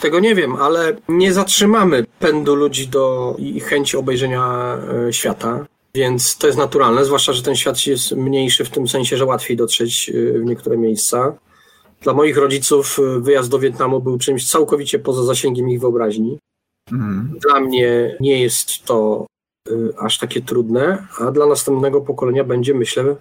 Tego 0.00 0.20
nie 0.20 0.34
wiem, 0.34 0.56
ale 0.56 0.96
nie 1.08 1.32
zatrzymamy 1.32 2.04
pędu 2.18 2.54
ludzi 2.54 2.88
do 2.88 3.34
i 3.38 3.60
chęci 3.60 3.96
obejrzenia 3.96 4.76
e, 5.08 5.12
świata, 5.12 5.66
więc 5.94 6.38
to 6.38 6.46
jest 6.46 6.58
naturalne, 6.58 7.04
zwłaszcza, 7.04 7.32
że 7.32 7.42
ten 7.42 7.56
świat 7.56 7.86
jest 7.86 8.12
mniejszy 8.12 8.64
w 8.64 8.70
tym 8.70 8.88
sensie, 8.88 9.16
że 9.16 9.24
łatwiej 9.24 9.56
dotrzeć 9.56 10.10
e, 10.10 10.38
w 10.38 10.44
niektóre 10.44 10.76
miejsca. 10.76 11.36
Dla 12.00 12.14
moich 12.14 12.36
rodziców 12.36 12.98
e, 12.98 13.20
wyjazd 13.20 13.50
do 13.50 13.58
Wietnamu 13.58 14.00
był 14.00 14.18
czymś 14.18 14.48
całkowicie 14.48 14.98
poza 14.98 15.24
zasięgiem 15.24 15.68
ich 15.68 15.80
wyobraźni. 15.80 16.38
Mhm. 16.92 17.38
Dla 17.48 17.60
mnie 17.60 18.16
nie 18.20 18.42
jest 18.42 18.84
to 18.84 19.26
aż 19.98 20.18
takie 20.18 20.40
trudne, 20.40 21.06
a 21.18 21.30
dla 21.30 21.46
następnego 21.46 22.00
pokolenia 22.00 22.44
będzie, 22.44 22.74
myślę, 22.74 23.16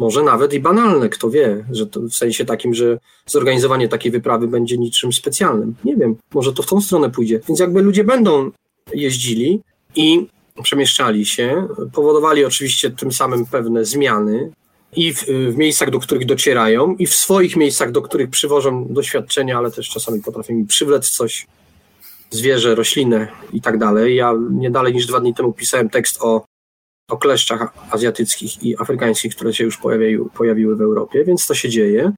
może 0.00 0.22
nawet 0.22 0.52
i 0.52 0.60
banalne, 0.60 1.08
kto 1.08 1.30
wie, 1.30 1.64
że 1.70 1.86
w 2.10 2.14
sensie 2.14 2.44
takim, 2.44 2.74
że 2.74 2.98
zorganizowanie 3.26 3.88
takiej 3.88 4.12
wyprawy 4.12 4.48
będzie 4.48 4.78
niczym 4.78 5.12
specjalnym. 5.12 5.74
Nie 5.84 5.96
wiem, 5.96 6.16
może 6.34 6.52
to 6.52 6.62
w 6.62 6.66
tą 6.66 6.80
stronę 6.80 7.10
pójdzie. 7.10 7.40
Więc 7.48 7.60
jakby 7.60 7.82
ludzie 7.82 8.04
będą 8.04 8.50
jeździli 8.94 9.60
i 9.94 10.26
przemieszczali 10.62 11.26
się, 11.26 11.68
powodowali 11.92 12.44
oczywiście 12.44 12.90
tym 12.90 13.12
samym 13.12 13.46
pewne 13.46 13.84
zmiany 13.84 14.50
i 14.96 15.14
w, 15.14 15.24
w, 15.24 15.56
miejscach, 15.56 15.90
do 15.90 15.98
których 15.98 16.26
docierają, 16.26 16.94
i 16.94 17.06
w 17.06 17.14
swoich 17.14 17.56
miejscach, 17.56 17.90
do 17.90 18.02
których 18.02 18.30
przywożą 18.30 18.86
doświadczenia, 18.90 19.58
ale 19.58 19.70
też 19.70 19.88
czasami 19.88 20.22
potrafią 20.22 20.54
mi 20.54 20.66
przywlec 20.66 21.10
coś, 21.10 21.46
zwierzę, 22.30 22.74
roślinę 22.74 23.28
i 23.52 23.60
tak 23.60 23.78
dalej. 23.78 24.16
Ja 24.16 24.34
nie 24.50 24.70
dalej 24.70 24.94
niż 24.94 25.06
dwa 25.06 25.20
dni 25.20 25.34
temu 25.34 25.52
pisałem 25.52 25.90
tekst 25.90 26.18
o 26.20 26.44
o 27.10 27.16
kleszczach 27.16 27.72
azjatyckich 27.90 28.62
i 28.62 28.76
afrykańskich, 28.80 29.34
które 29.34 29.54
się 29.54 29.64
już 29.64 29.76
pojawiły, 29.78 30.30
pojawiły 30.30 30.76
w 30.76 30.80
Europie, 30.80 31.24
więc 31.24 31.46
to 31.46 31.54
się 31.54 31.68
dzieje. 31.68 32.12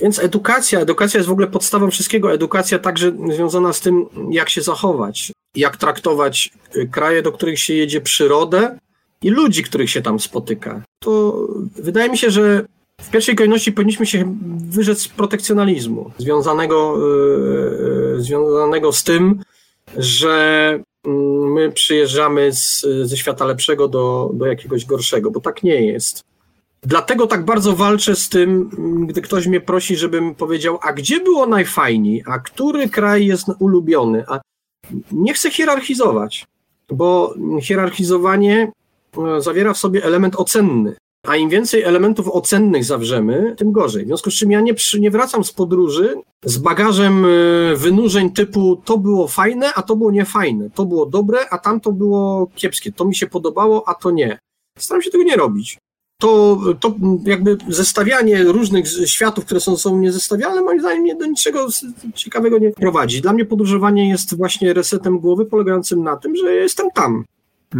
Więc 0.00 0.18
edukacja, 0.18 0.80
edukacja 0.80 1.18
jest 1.18 1.28
w 1.28 1.32
ogóle 1.32 1.46
podstawą 1.46 1.90
wszystkiego. 1.90 2.32
Edukacja 2.32 2.78
także 2.78 3.12
związana 3.34 3.72
z 3.72 3.80
tym, 3.80 4.06
jak 4.30 4.48
się 4.48 4.62
zachować, 4.62 5.32
jak 5.54 5.76
traktować 5.76 6.50
y, 6.76 6.88
kraje, 6.88 7.22
do 7.22 7.32
których 7.32 7.58
się 7.58 7.74
jedzie, 7.74 8.00
przyrodę 8.00 8.78
i 9.22 9.30
ludzi, 9.30 9.62
których 9.62 9.90
się 9.90 10.02
tam 10.02 10.20
spotyka. 10.20 10.82
To 10.98 11.46
wydaje 11.76 12.10
mi 12.10 12.18
się, 12.18 12.30
że 12.30 12.64
w 13.00 13.10
pierwszej 13.10 13.36
kolejności 13.36 13.72
powinniśmy 13.72 14.06
się 14.06 14.38
wyrzec 14.70 15.00
z 15.00 15.08
protekcjonalizmu, 15.08 16.10
związanego, 16.18 16.98
yy, 18.14 18.22
związanego 18.22 18.92
z 18.92 19.04
tym, 19.04 19.42
że 19.96 20.80
my 21.54 21.72
przyjeżdżamy 21.72 22.52
z, 22.52 22.86
ze 23.02 23.16
świata 23.16 23.44
lepszego 23.44 23.88
do, 23.88 24.30
do 24.34 24.46
jakiegoś 24.46 24.84
gorszego, 24.84 25.30
bo 25.30 25.40
tak 25.40 25.62
nie 25.62 25.86
jest. 25.86 26.24
Dlatego 26.82 27.26
tak 27.26 27.44
bardzo 27.44 27.76
walczę 27.76 28.16
z 28.16 28.28
tym, 28.28 28.70
gdy 29.06 29.22
ktoś 29.22 29.46
mnie 29.46 29.60
prosi, 29.60 29.96
żebym 29.96 30.34
powiedział, 30.34 30.78
a 30.82 30.92
gdzie 30.92 31.20
było 31.20 31.46
najfajniej, 31.46 32.22
a 32.26 32.38
który 32.38 32.88
kraj 32.88 33.26
jest 33.26 33.46
ulubiony, 33.58 34.24
a 34.28 34.40
nie 35.12 35.34
chcę 35.34 35.50
hierarchizować, 35.50 36.46
bo 36.90 37.34
hierarchizowanie 37.62 38.72
e, 39.18 39.40
zawiera 39.40 39.74
w 39.74 39.78
sobie 39.78 40.04
element 40.04 40.36
ocenny. 40.36 40.96
A 41.26 41.36
im 41.36 41.48
więcej 41.48 41.82
elementów 41.82 42.28
ocennych 42.28 42.84
zawrzemy, 42.84 43.54
tym 43.58 43.72
gorzej. 43.72 44.04
W 44.04 44.06
związku 44.06 44.30
z 44.30 44.34
czym 44.34 44.50
ja 44.50 44.60
nie, 44.60 44.74
przy, 44.74 45.00
nie 45.00 45.10
wracam 45.10 45.44
z 45.44 45.52
podróży 45.52 46.14
z 46.44 46.58
bagażem 46.58 47.24
y, 47.24 47.74
wynurzeń 47.76 48.30
typu 48.30 48.76
to 48.84 48.98
było 48.98 49.28
fajne, 49.28 49.74
a 49.74 49.82
to 49.82 49.96
było 49.96 50.10
niefajne. 50.10 50.70
To 50.70 50.84
było 50.84 51.06
dobre, 51.06 51.38
a 51.50 51.58
tamto 51.58 51.92
było 51.92 52.46
kiepskie. 52.54 52.92
To 52.92 53.04
mi 53.04 53.14
się 53.14 53.26
podobało, 53.26 53.88
a 53.88 53.94
to 53.94 54.10
nie. 54.10 54.38
Staram 54.78 55.02
się 55.02 55.10
tego 55.10 55.24
nie 55.24 55.36
robić. 55.36 55.78
To, 56.20 56.60
to 56.80 56.94
jakby 57.24 57.56
zestawianie 57.68 58.44
różnych 58.44 58.86
światów, 59.06 59.44
które 59.44 59.60
są, 59.60 59.76
są 59.76 59.98
niezestawialne, 59.98 60.62
moim 60.62 60.80
zdaniem 60.80 61.18
do 61.18 61.26
niczego 61.26 61.68
ciekawego 62.14 62.58
nie 62.58 62.70
prowadzi. 62.70 63.22
Dla 63.22 63.32
mnie 63.32 63.44
podróżowanie 63.44 64.08
jest 64.08 64.36
właśnie 64.36 64.72
resetem 64.72 65.18
głowy 65.18 65.46
polegającym 65.46 66.02
na 66.02 66.16
tym, 66.16 66.36
że 66.36 66.54
jestem 66.54 66.90
tam, 66.94 67.24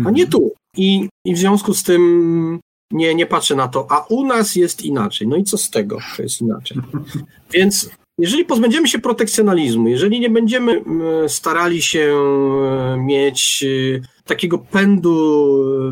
a 0.06 0.10
nie 0.10 0.26
tu. 0.26 0.52
I, 0.76 1.08
i 1.24 1.34
w 1.34 1.38
związku 1.38 1.74
z 1.74 1.82
tym 1.82 2.60
nie, 2.90 3.14
nie 3.14 3.26
patrzę 3.26 3.56
na 3.56 3.68
to, 3.68 3.86
a 3.90 4.06
u 4.08 4.24
nas 4.24 4.56
jest 4.56 4.82
inaczej. 4.82 5.28
No 5.28 5.36
i 5.36 5.44
co 5.44 5.58
z 5.58 5.70
tego, 5.70 6.00
że 6.00 6.22
jest 6.22 6.40
inaczej? 6.40 6.78
Więc 7.52 7.90
jeżeli 8.18 8.44
pozbędziemy 8.44 8.88
się 8.88 8.98
protekcjonalizmu, 8.98 9.88
jeżeli 9.88 10.20
nie 10.20 10.30
będziemy 10.30 10.84
starali 11.28 11.82
się 11.82 12.00
e, 12.00 12.96
mieć 12.96 13.64
e, 13.64 14.00
takiego 14.24 14.58
pędu 14.58 15.14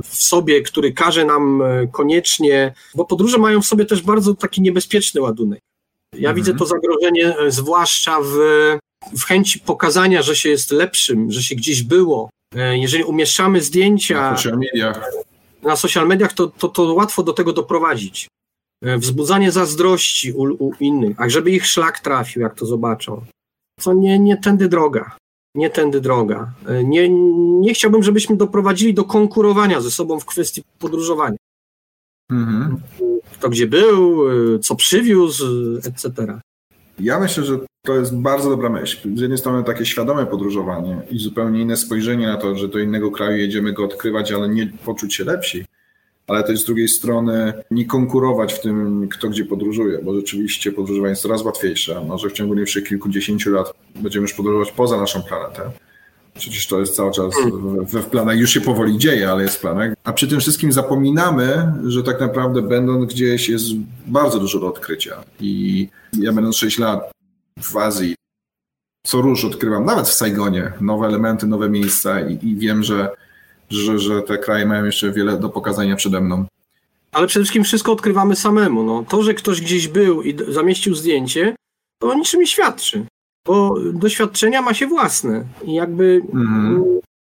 w 0.05 0.17
sobie, 0.17 0.63
który 0.63 0.93
każe 0.93 1.25
nam 1.25 1.63
e, 1.63 1.87
koniecznie, 1.93 2.75
bo 2.95 3.05
podróże 3.05 3.39
mają 3.39 3.63
w 3.63 3.67
sobie 3.67 3.85
też 3.85 4.03
bardzo 4.03 4.35
taki 4.35 4.63
niebezpieczny 4.63 5.21
ładunek. 5.21 5.61
Ja 6.13 6.31
mhm. 6.31 6.37
widzę 6.37 6.55
to 6.55 6.67
zagrożenie 6.67 7.37
zwłaszcza 7.49 8.21
w, 8.21 8.37
w 9.19 9.25
chęci 9.25 9.61
pokazania, 9.61 10.23
że 10.23 10.37
się 10.37 10.49
jest 10.49 10.71
lepszym, 10.71 11.31
że 11.33 11.43
się 11.43 11.55
gdzieś 11.55 11.83
było. 11.83 12.31
Jeżeli 12.73 13.05
umieszczamy 13.05 13.61
zdjęcia 13.61 14.31
na 14.31 14.37
social 14.37 14.59
mediach, 14.59 15.11
na 15.63 15.77
social 15.77 16.07
mediach 16.07 16.33
to, 16.33 16.47
to, 16.47 16.69
to 16.69 16.95
łatwo 16.95 17.23
do 17.23 17.33
tego 17.33 17.53
doprowadzić. 17.53 18.29
E, 18.87 18.99
wzbudzanie 18.99 19.53
zazdrości 19.53 20.33
u, 20.33 20.43
u 20.43 20.73
innych, 20.81 21.21
a 21.21 21.29
żeby 21.29 21.51
ich 21.51 21.67
szlak 21.67 22.01
trafił, 22.01 22.43
jak 22.43 22.55
to 22.55 22.67
zobaczą. 22.67 23.25
Co 23.81 23.95
nie, 23.95 24.19
nie 24.19 24.37
tędy 24.37 24.69
droga. 24.69 25.17
Nie 25.55 25.71
tędy 25.71 26.01
droga. 26.01 26.53
E, 26.67 26.85
nie, 26.85 27.09
nie 27.61 27.75
chciałbym, 27.75 28.03
żebyśmy 28.03 28.37
doprowadzili 28.37 28.95
do 28.95 29.05
konkurowania 29.05 29.81
ze 29.81 29.91
sobą 29.91 30.21
w 30.21 30.25
kwestii 30.25 30.63
podróżowania. 30.79 31.37
Mhm. 32.31 32.81
Kto 33.33 33.49
gdzie 33.49 33.67
był, 33.67 34.29
e, 34.31 34.59
co 34.59 34.77
przywiózł, 34.77 35.47
etc. 35.77 36.41
Ja 36.99 37.21
myślę, 37.21 37.45
że 37.45 37.59
to 37.87 37.95
jest 37.95 38.17
bardzo 38.17 38.51
dobra 38.51 38.69
myśl. 38.69 39.17
Z 39.17 39.21
jednej 39.21 39.39
strony 39.39 39.65
takie 39.65 39.87
świadome 39.87 40.27
podróżowanie 40.27 41.03
i 41.11 41.19
zupełnie 41.19 41.61
inne 41.61 41.77
spojrzenie 41.77 42.27
na 42.27 42.37
to, 42.37 42.57
że 42.57 42.69
do 42.69 42.79
innego 42.79 43.11
kraju 43.11 43.37
jedziemy 43.37 43.73
go 43.73 43.85
odkrywać, 43.85 44.33
ale 44.33 44.49
nie 44.49 44.67
poczuć 44.85 45.15
się 45.15 45.25
lepsi 45.25 45.65
ale 46.27 46.45
też 46.45 46.61
z 46.61 46.65
drugiej 46.65 46.89
strony 46.89 47.53
nie 47.71 47.85
konkurować 47.85 48.55
w 48.55 48.61
tym, 48.61 49.09
kto 49.09 49.29
gdzie 49.29 49.45
podróżuje, 49.45 49.99
bo 50.03 50.15
rzeczywiście 50.15 50.73
podróżowanie 50.73 51.11
jest 51.11 51.23
coraz 51.23 51.43
łatwiejsze. 51.43 52.05
Może 52.05 52.31
w 52.31 52.33
ciągu 52.33 52.55
najbliższych 52.55 52.85
kilkudziesięciu 52.85 53.51
lat 53.51 53.73
będziemy 53.95 54.23
już 54.23 54.35
podróżować 54.35 54.73
poza 54.73 54.97
naszą 54.97 55.23
planetę. 55.23 55.71
Przecież 56.39 56.67
to 56.67 56.81
jest 56.81 56.97
cały 56.97 57.13
czas 57.13 57.35
we 57.83 58.03
w 58.03 58.07
planach, 58.07 58.39
już 58.39 58.51
się 58.51 58.61
powoli 58.61 58.99
dzieje, 58.99 59.31
ale 59.31 59.43
jest 59.43 59.57
w 59.57 59.61
planach. 59.61 59.95
A 60.05 60.13
przy 60.13 60.29
tym 60.29 60.41
wszystkim 60.41 60.73
zapominamy, 60.73 61.73
że 61.85 62.03
tak 62.03 62.21
naprawdę 62.21 62.63
będąc 62.63 63.13
gdzieś 63.13 63.49
jest 63.49 63.65
bardzo 64.07 64.39
dużo 64.39 64.61
do 64.61 64.67
odkrycia. 64.67 65.25
I 65.41 65.89
ja 66.19 66.33
będąc 66.33 66.57
6 66.57 66.79
lat 66.79 67.11
w 67.61 67.77
Azji, 67.77 68.15
co 69.07 69.21
róż 69.21 69.45
odkrywam, 69.45 69.85
nawet 69.85 70.09
w 70.09 70.13
Saigonie, 70.13 70.73
nowe 70.81 71.07
elementy, 71.07 71.47
nowe 71.47 71.71
miejsca 71.71 72.21
i, 72.21 72.49
i 72.49 72.57
wiem, 72.57 72.83
że 72.83 73.11
że, 73.71 73.99
że 73.99 74.23
te 74.23 74.39
kraje 74.39 74.67
mają 74.67 74.85
jeszcze 74.85 75.13
wiele 75.13 75.39
do 75.39 75.49
pokazania 75.49 75.97
przede 75.97 76.21
mną. 76.21 76.47
Ale 77.13 77.27
przede 77.27 77.45
wszystkim 77.45 77.65
wszystko 77.65 77.93
odkrywamy 77.93 78.37
samemu. 78.37 78.83
No. 78.83 79.05
To, 79.09 79.23
że 79.23 79.35
ktoś 79.35 79.61
gdzieś 79.61 79.89
był 79.89 80.23
i 80.23 80.37
zamieścił 80.49 80.95
zdjęcie, 80.95 81.57
to 81.99 82.09
o 82.11 82.15
niczym 82.15 82.41
nie 82.41 82.47
świadczy, 82.47 83.07
bo 83.47 83.75
doświadczenia 83.93 84.63
ma 84.63 84.75
się 84.75 84.87
własne 84.87 85.45
i 85.65 85.75
jakby 85.75 86.23
mm. 86.33 86.85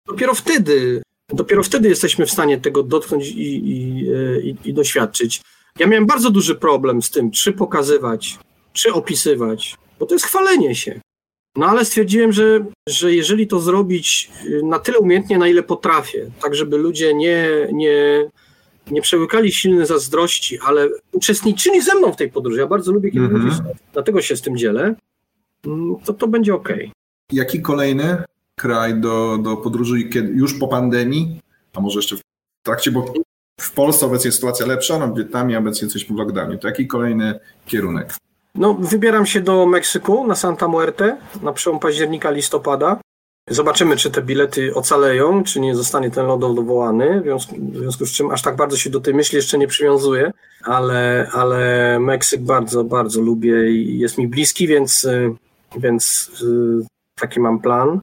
dopiero 0.08 0.34
wtedy, 0.34 1.02
dopiero 1.30 1.64
wtedy 1.64 1.90
jesteśmy 1.90 2.26
w 2.26 2.32
stanie 2.32 2.58
tego 2.58 2.84
dotknąć 2.84 3.28
i, 3.28 3.70
i, 3.70 4.06
i, 4.50 4.56
i 4.66 4.74
doświadczyć. 4.74 5.42
Ja 5.80 5.88
miałem 5.88 6.06
bardzo 6.06 6.32
duży 6.32 6.56
problem 6.56 7.02
z 7.02 7.10
tym, 7.10 7.32
czy 7.32 7.54
pokazywać, 7.54 8.40
czy 8.74 8.94
opisywać, 8.94 9.76
bo 10.00 10.06
to 10.06 10.16
jest 10.16 10.26
chwalenie 10.26 10.76
się. 10.76 11.00
No 11.56 11.66
ale 11.66 11.86
stwierdziłem, 11.86 12.32
że, 12.34 12.66
że 12.90 13.16
jeżeli 13.16 13.48
to 13.48 13.60
zrobić 13.60 14.32
y, 14.46 14.62
na 14.64 14.80
tyle 14.80 15.00
umiejętnie, 15.00 15.38
na 15.38 15.48
ile 15.48 15.64
potrafię, 15.64 16.32
tak 16.42 16.56
żeby 16.56 16.78
ludzie 16.78 17.14
nie, 17.14 17.48
nie, 17.74 18.30
nie 18.92 19.02
przełykali 19.02 19.52
silnej 19.52 19.86
zazdrości, 19.86 20.60
ale 20.60 20.90
uczestniczyli 21.12 21.82
ze 21.82 21.96
mną 21.96 22.12
w 22.12 22.16
tej 22.16 22.32
podróży. 22.32 22.60
Ja 22.60 22.68
bardzo 22.68 22.92
lubię, 22.92 23.12
kiedy 23.12 23.26
mm 23.26 23.42
-hmm. 23.42 23.46
ludzie 23.46 23.62
dlatego 23.94 24.22
się 24.22 24.36
z 24.36 24.42
tym 24.42 24.58
dzielę, 24.58 24.96
mm, 25.66 25.96
to 26.06 26.14
to 26.14 26.28
będzie 26.28 26.54
ok. 26.54 26.70
Jaki 27.32 27.62
kolejny 27.62 28.24
kraj 28.56 28.96
do, 29.02 29.38
do 29.38 29.58
podróży 29.58 30.04
kiedy, 30.04 30.34
już 30.34 30.60
po 30.60 30.68
pandemii, 30.68 31.40
a 31.74 31.82
może 31.82 32.00
jeszcze 32.00 32.16
w 32.18 32.22
trakcie, 32.64 32.92
bo 32.92 33.14
w 33.60 33.72
Polsce 33.72 34.06
obecnie 34.06 34.28
jest 34.28 34.38
sytuacja 34.38 34.66
lepsza, 34.66 35.00
no 35.00 35.08
w 35.08 35.18
Wietnamie 35.18 35.58
obecnie 35.58 35.86
jesteśmy 35.86 36.16
w 36.16 36.20
lockdownie. 36.20 36.58
To 36.58 36.68
jaki 36.68 36.88
kolejny 36.88 37.40
kierunek? 37.66 38.14
No, 38.56 38.74
wybieram 38.74 39.26
się 39.26 39.42
do 39.42 39.66
Meksyku 39.66 40.28
na 40.28 40.36
Santa 40.36 40.68
Muerte 40.68 41.18
na 41.42 41.54
przełom 41.54 41.80
października, 41.80 42.32
listopada. 42.32 43.00
Zobaczymy, 43.50 43.98
czy 43.98 44.12
te 44.12 44.22
bilety 44.22 44.76
ocaleją, 44.76 45.44
czy 45.44 45.60
nie 45.60 45.76
zostanie 45.76 46.12
ten 46.12 46.26
lot 46.26 46.44
odwołany, 46.44 47.22
w 47.22 47.24
związku, 47.24 47.56
w 47.60 47.78
związku 47.78 48.06
z 48.06 48.12
czym 48.12 48.32
aż 48.32 48.42
tak 48.42 48.56
bardzo 48.56 48.78
się 48.78 48.90
do 48.90 49.02
tej 49.02 49.14
myśli 49.14 49.36
jeszcze 49.36 49.58
nie 49.58 49.68
przywiązuję, 49.68 50.32
ale, 50.64 51.30
ale 51.34 52.00
Meksyk 52.00 52.42
bardzo, 52.42 52.84
bardzo 52.84 53.22
lubię 53.22 53.72
i 53.72 54.00
jest 54.00 54.18
mi 54.18 54.28
bliski, 54.28 54.68
więc, 54.68 55.08
więc 55.78 56.32
y, 56.42 56.86
taki 57.16 57.40
mam 57.40 57.60
plan. 57.60 58.00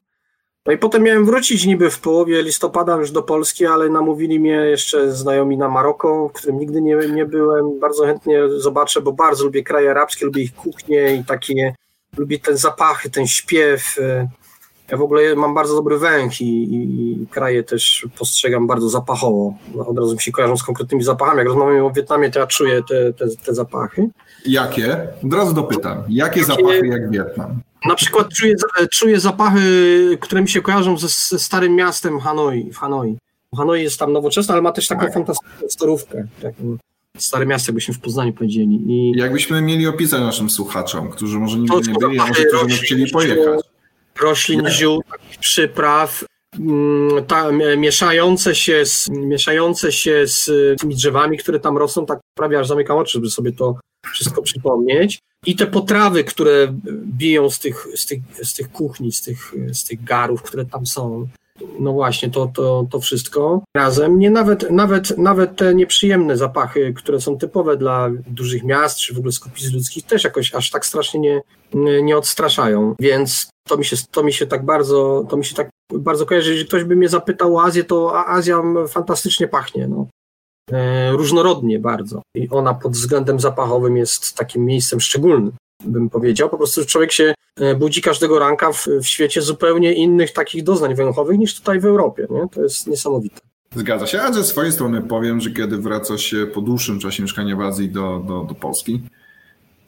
No 0.65 0.73
i 0.73 0.77
potem 0.77 1.03
miałem 1.03 1.25
wrócić 1.25 1.65
niby 1.65 1.89
w 1.89 1.99
połowie 1.99 2.43
listopada 2.43 2.95
już 2.95 3.11
do 3.11 3.23
Polski, 3.23 3.65
ale 3.65 3.89
namówili 3.89 4.39
mnie 4.39 4.51
jeszcze 4.51 5.11
znajomi 5.11 5.57
na 5.57 5.69
Maroko, 5.69 6.29
w 6.29 6.33
którym 6.33 6.59
nigdy 6.59 6.81
nie, 6.81 6.95
nie 6.95 7.25
byłem. 7.25 7.79
Bardzo 7.79 8.05
chętnie 8.05 8.39
zobaczę, 8.57 9.01
bo 9.01 9.11
bardzo 9.11 9.43
lubię 9.43 9.63
kraje 9.63 9.91
arabskie, 9.91 10.25
lubię 10.25 10.41
ich 10.41 10.55
kuchnię 10.55 11.15
i 11.15 11.25
takie, 11.25 11.75
lubię 12.17 12.39
ten 12.39 12.57
zapachy, 12.57 13.09
ten 13.09 13.27
śpiew. 13.27 13.99
Ja 14.91 14.97
w 14.97 15.01
ogóle 15.01 15.35
mam 15.35 15.53
bardzo 15.53 15.75
dobry 15.75 15.97
węch 15.97 16.41
i, 16.41 16.75
i, 16.75 17.27
kraje 17.27 17.63
też 17.63 18.07
postrzegam 18.17 18.67
bardzo 18.67 18.89
zapachowo. 18.89 19.53
Od 19.85 19.97
razu 19.97 20.13
mi 20.13 20.21
się 20.21 20.31
kojarzą 20.31 20.57
z 20.57 20.63
konkretnymi 20.63 21.03
zapachami. 21.03 21.37
Jak 21.37 21.47
rozmawiamy 21.47 21.83
o 21.83 21.91
Wietnamie, 21.91 22.31
to 22.31 22.39
ja 22.39 22.47
czuję 22.47 22.81
te, 22.89 23.13
te, 23.13 23.25
te 23.45 23.53
zapachy. 23.53 24.09
Jakie? 24.45 25.07
Od 25.25 25.33
razu 25.33 25.53
dopytam. 25.53 26.03
Jakie 26.09 26.43
zapachy 26.43 26.87
jak 26.87 27.11
Wietnam? 27.11 27.61
Na 27.85 27.95
przykład 27.95 28.27
czuję, 28.33 28.55
czuję 28.91 29.19
zapachy, 29.19 30.17
które 30.21 30.41
mi 30.41 30.49
się 30.49 30.61
kojarzą 30.61 30.97
ze, 30.97 31.07
ze 31.07 31.39
starym 31.39 31.75
miastem 31.75 32.19
Hanoi, 32.19 32.71
w 32.71 32.77
Hanoi. 32.77 33.17
Hanoi 33.57 33.83
jest 33.83 33.99
tam 33.99 34.13
nowoczesne, 34.13 34.53
ale 34.53 34.61
ma 34.61 34.71
też 34.71 34.87
taką 34.87 35.01
tak. 35.01 35.13
fantastyczną 35.13 35.69
starówkę. 35.69 36.27
stare 37.17 37.45
miasto, 37.45 37.69
jakbyśmy 37.69 37.93
w 37.93 37.99
Poznaniu 37.99 38.33
powiedzieli. 38.33 38.75
I... 38.87 39.11
Jakbyśmy 39.15 39.61
mieli 39.61 39.87
opisać 39.87 40.21
naszym 40.21 40.49
słuchaczom, 40.49 41.09
którzy 41.09 41.39
może 41.39 41.57
nigdy 41.57 41.91
nie 41.91 41.97
byli, 41.99 42.19
a 42.19 42.27
może 42.27 42.45
którzy 42.45 42.77
chcieli 42.77 43.11
pojechać. 43.11 43.65
Roślin, 44.21 44.69
ziół, 44.69 45.03
przypraw, 45.39 46.25
mm, 46.59 47.25
ta, 47.25 47.51
mieszające, 47.77 48.55
się 48.55 48.85
z, 48.85 49.09
mieszające 49.09 49.91
się 49.91 50.27
z 50.27 50.51
tymi 50.79 50.95
drzewami, 50.95 51.37
które 51.37 51.59
tam 51.59 51.77
rosną, 51.77 52.05
tak 52.05 52.19
prawie 52.35 52.59
aż 52.59 52.67
zamykam 52.67 52.97
oczy, 52.97 53.11
żeby 53.11 53.29
sobie 53.29 53.51
to 53.51 53.75
wszystko 54.13 54.41
przypomnieć. 54.41 55.19
I 55.45 55.55
te 55.55 55.67
potrawy, 55.67 56.23
które 56.23 56.73
biją 57.17 57.49
z 57.49 57.59
tych, 57.59 57.87
z 57.95 58.05
tych, 58.05 58.19
z 58.43 58.53
tych 58.53 58.71
kuchni, 58.71 59.11
z 59.11 59.21
tych, 59.21 59.53
z 59.73 59.83
tych 59.83 60.03
garów, 60.03 60.41
które 60.41 60.65
tam 60.65 60.85
są. 60.85 61.27
No 61.79 61.93
właśnie, 61.93 62.29
to, 62.29 62.51
to, 62.55 62.87
to 62.91 62.99
wszystko 62.99 63.63
razem. 63.77 64.19
Nie 64.19 64.31
nawet, 64.31 64.71
nawet, 64.71 65.17
nawet 65.17 65.55
te 65.55 65.75
nieprzyjemne 65.75 66.37
zapachy, 66.37 66.93
które 66.93 67.21
są 67.21 67.37
typowe 67.37 67.77
dla 67.77 68.09
dużych 68.27 68.63
miast, 68.63 68.99
czy 68.99 69.13
w 69.13 69.17
ogóle 69.17 69.31
skupisk 69.31 69.73
ludzkich, 69.73 70.05
też 70.05 70.23
jakoś 70.23 70.55
aż 70.55 70.69
tak 70.69 70.85
strasznie 70.85 71.19
nie, 71.19 71.41
nie 72.03 72.17
odstraszają. 72.17 72.95
Więc 72.99 73.49
to 73.67 73.77
mi 73.77 73.85
się, 73.85 73.95
to 74.11 74.23
mi 74.23 74.33
się 74.33 74.47
tak 74.47 74.65
bardzo, 74.65 75.25
to 75.29 75.37
mi 75.37 75.45
się 75.45 75.55
tak 75.55 75.69
bardzo 75.93 76.25
kojarzy. 76.25 76.49
Jeżeli 76.49 76.67
ktoś 76.67 76.83
by 76.83 76.95
mnie 76.95 77.09
zapytał 77.09 77.55
o 77.55 77.63
Azję, 77.63 77.83
to 77.83 78.27
Azja 78.27 78.61
fantastycznie 78.87 79.47
pachnie. 79.47 79.87
No. 79.87 80.07
E, 80.71 81.11
różnorodnie 81.11 81.79
bardzo. 81.79 82.21
I 82.35 82.49
ona 82.49 82.73
pod 82.73 82.91
względem 82.91 83.39
zapachowym 83.39 83.97
jest 83.97 84.35
takim 84.35 84.65
miejscem 84.65 84.99
szczególnym, 84.99 85.51
bym 85.85 86.09
powiedział. 86.09 86.49
Po 86.49 86.57
prostu 86.57 86.85
człowiek 86.85 87.11
się 87.11 87.33
e, 87.55 87.75
budzi 87.75 88.01
każdego 88.01 88.39
ranka 88.39 88.71
w, 88.71 88.87
w 88.87 89.05
świecie 89.05 89.41
zupełnie 89.41 89.93
innych 89.93 90.33
takich 90.33 90.63
doznań 90.63 90.95
węchowych 90.95 91.39
niż 91.39 91.55
tutaj 91.55 91.79
w 91.79 91.85
Europie. 91.85 92.27
Nie? 92.29 92.47
To 92.51 92.61
jest 92.61 92.87
niesamowite. 92.87 93.39
Zgadza 93.75 94.07
się, 94.07 94.21
a 94.21 94.33
ze 94.33 94.43
swojej 94.43 94.71
strony 94.71 95.01
powiem, 95.01 95.41
że 95.41 95.51
kiedy 95.51 95.77
wraca 95.77 96.17
się 96.17 96.45
po 96.45 96.61
dłuższym 96.61 96.99
czasie 96.99 97.23
mieszkania 97.23 97.55
w 97.55 97.61
Azji 97.61 97.89
do, 97.89 98.23
do, 98.27 98.43
do 98.43 98.55
Polski, 98.55 99.01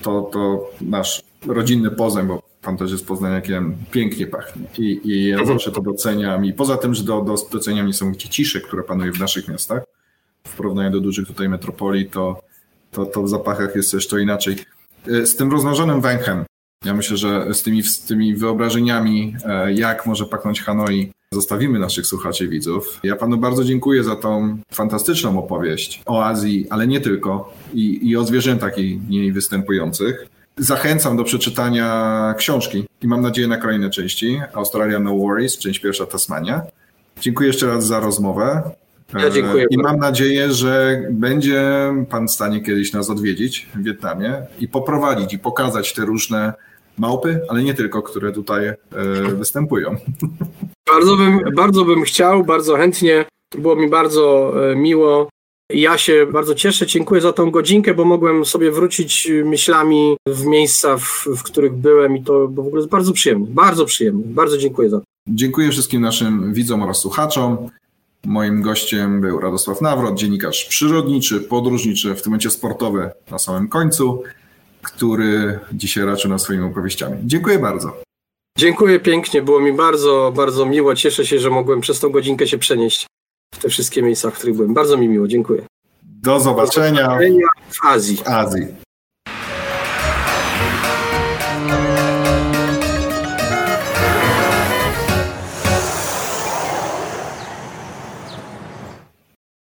to, 0.02 0.30
to 0.34 0.70
nasz 0.82 1.22
rodzinny 1.48 1.92
Poznań, 1.92 2.28
bo 2.28 2.42
pan 2.62 2.78
też 2.78 2.92
jest 2.92 3.08
Poznaniakiem, 3.08 3.76
pięknie 3.92 4.28
pachnie 4.28 4.64
i, 4.78 5.02
i 5.04 5.28
ja 5.28 5.46
zawsze 5.46 5.72
to 5.72 5.82
doceniam 5.82 6.46
i 6.46 6.54
poza 6.54 6.78
tym, 6.78 6.96
że 6.96 7.04
do, 7.04 7.22
do, 7.22 7.36
doceniam 7.52 7.88
niesamowicie 7.88 8.30
ciszę, 8.30 8.62
która 8.62 8.84
panuje 8.84 9.12
w 9.12 9.20
naszych 9.20 9.48
miastach, 9.48 9.84
w 10.48 10.56
porównaniu 10.56 10.92
do 10.92 11.00
dużych 11.00 11.28
tutaj 11.28 11.50
metropolii, 11.50 12.10
to, 12.10 12.42
to, 12.92 13.06
to 13.06 13.24
w 13.24 13.30
zapachach 13.30 13.76
jest 13.76 13.94
jeszcze 13.94 14.22
inaczej. 14.22 14.56
E, 15.08 15.26
z 15.26 15.36
tym 15.36 15.52
rozmnożonym 15.52 16.02
węchem, 16.02 16.46
ja 16.86 16.94
myślę, 16.94 17.18
że 17.18 17.54
z 17.54 17.64
tymi, 17.64 17.84
z 17.84 18.02
tymi 18.02 18.36
wyobrażeniami, 18.36 19.36
e, 19.46 19.74
jak 19.74 20.06
może 20.06 20.26
pachnąć 20.26 20.62
Hanoi, 20.62 21.12
zostawimy 21.32 21.80
naszych 21.80 22.06
słuchaczy 22.06 22.46
i 22.46 22.50
widzów. 22.50 23.00
Ja 23.04 23.16
panu 23.16 23.38
bardzo 23.38 23.64
dziękuję 23.64 24.04
za 24.04 24.16
tą 24.16 24.58
fantastyczną 24.72 25.40
opowieść 25.40 26.04
o 26.06 26.26
Azji, 26.26 26.68
ale 26.70 26.88
nie 26.88 27.02
tylko, 27.02 27.54
i, 27.74 28.10
i 28.10 28.18
o 28.18 28.24
zwierzętach 28.24 28.78
i 28.78 29.00
niej 29.10 29.32
występujących. 29.32 30.28
Zachęcam 30.58 31.18
do 31.18 31.24
przeczytania 31.24 32.36
książki 32.38 32.86
i 33.02 33.08
mam 33.08 33.22
nadzieję 33.22 33.48
na 33.48 33.58
kolejne 33.58 33.90
części. 33.90 34.42
Australia 34.54 35.00
No 35.00 35.16
Worries, 35.16 35.58
część 35.58 35.80
pierwsza 35.80 36.06
Tasmania. 36.06 36.62
Dziękuję 37.22 37.48
jeszcze 37.48 37.68
raz 37.68 37.88
za 37.88 38.00
rozmowę. 38.00 38.72
Ja 39.20 39.30
dziękuję. 39.30 39.66
I 39.70 39.78
mam 39.78 39.98
nadzieję, 39.98 40.52
że 40.52 41.02
będzie 41.12 41.64
pan 42.10 42.28
w 42.28 42.32
stanie 42.32 42.62
kiedyś 42.62 42.94
nas 42.94 43.10
odwiedzić 43.10 43.68
w 43.76 43.84
Wietnamie 43.84 44.34
i 44.60 44.68
poprowadzić 44.68 45.34
i 45.34 45.40
pokazać 45.40 45.94
te 45.94 46.06
różne 46.06 46.54
małpy, 46.98 47.42
ale 47.50 47.64
nie 47.64 47.74
tylko, 47.74 48.02
które 48.02 48.32
tutaj 48.32 48.68
e, 48.68 48.76
występują. 49.36 49.96
Bardzo 50.94 51.16
bym, 51.16 51.40
bardzo 51.56 51.86
bym 51.86 52.04
chciał, 52.04 52.44
bardzo 52.44 52.76
chętnie. 52.76 53.26
Było 53.58 53.76
mi 53.76 53.90
bardzo 53.90 54.54
e, 54.72 54.76
miło. 54.76 55.30
Ja 55.72 55.98
się 55.98 56.28
bardzo 56.32 56.56
cieszę, 56.56 56.88
dziękuję 56.88 57.22
za 57.22 57.34
tą 57.34 57.52
godzinkę, 57.52 57.94
bo 57.94 58.06
mogłem 58.06 58.46
sobie 58.46 58.72
wrócić 58.72 59.32
myślami 59.46 60.18
w 60.28 60.46
miejsca, 60.46 60.98
w, 60.98 61.28
w 61.38 61.44
których 61.44 61.74
byłem 61.74 62.18
i 62.18 62.24
to 62.24 62.48
w 62.48 62.60
ogóle 62.60 62.76
jest 62.76 62.90
bardzo 62.90 63.14
przyjemne, 63.14 63.48
bardzo 63.50 63.86
przyjemne. 63.86 64.24
Bardzo 64.26 64.58
dziękuję 64.58 64.90
za 64.90 65.00
to. 65.00 65.04
Dziękuję 65.28 65.70
wszystkim 65.70 66.02
naszym 66.02 66.54
widzom 66.54 66.82
oraz 66.82 66.98
słuchaczom. 66.98 67.70
Moim 68.26 68.62
gościem 68.62 69.22
był 69.22 69.40
Radosław 69.40 69.82
Nawrot, 69.82 70.16
dziennikarz 70.16 70.66
przyrodniczy, 70.66 71.42
podróżniczy, 71.42 72.16
w 72.16 72.22
tym 72.22 72.32
momencie 72.32 72.50
sportowy 72.50 73.12
na 73.32 73.40
samym 73.40 73.68
końcu, 73.68 74.24
który 74.82 75.60
dzisiaj 75.74 76.06
raczył 76.06 76.32
nas 76.32 76.42
swoimi 76.42 76.64
opowieściami. 76.64 77.18
Dziękuję 77.24 77.60
bardzo. 77.60 78.02
Dziękuję 78.58 79.00
pięknie, 79.00 79.42
było 79.42 79.60
mi 79.60 79.74
bardzo, 79.74 80.34
bardzo 80.36 80.66
miło. 80.66 80.96
Cieszę 80.96 81.26
się, 81.26 81.40
że 81.40 81.50
mogłem 81.50 81.82
przez 81.82 82.00
tą 82.00 82.10
godzinkę 82.10 82.48
się 82.48 82.58
przenieść 82.58 83.08
w 83.56 83.60
te 83.62 83.70
wszystkie 83.70 84.02
miejsca, 84.02 84.32
w 84.32 84.34
których 84.34 84.56
byłem. 84.56 84.74
Bardzo 84.74 84.98
mi 84.98 85.10
miło, 85.10 85.28
dziękuję. 85.28 85.62
Do 86.04 86.40
zobaczenia, 86.40 87.04
Do 87.04 87.04
zobaczenia 87.04 87.48
w 87.70 87.86
Azji. 87.86 88.18
W 88.18 88.28
Azji. 88.28 88.85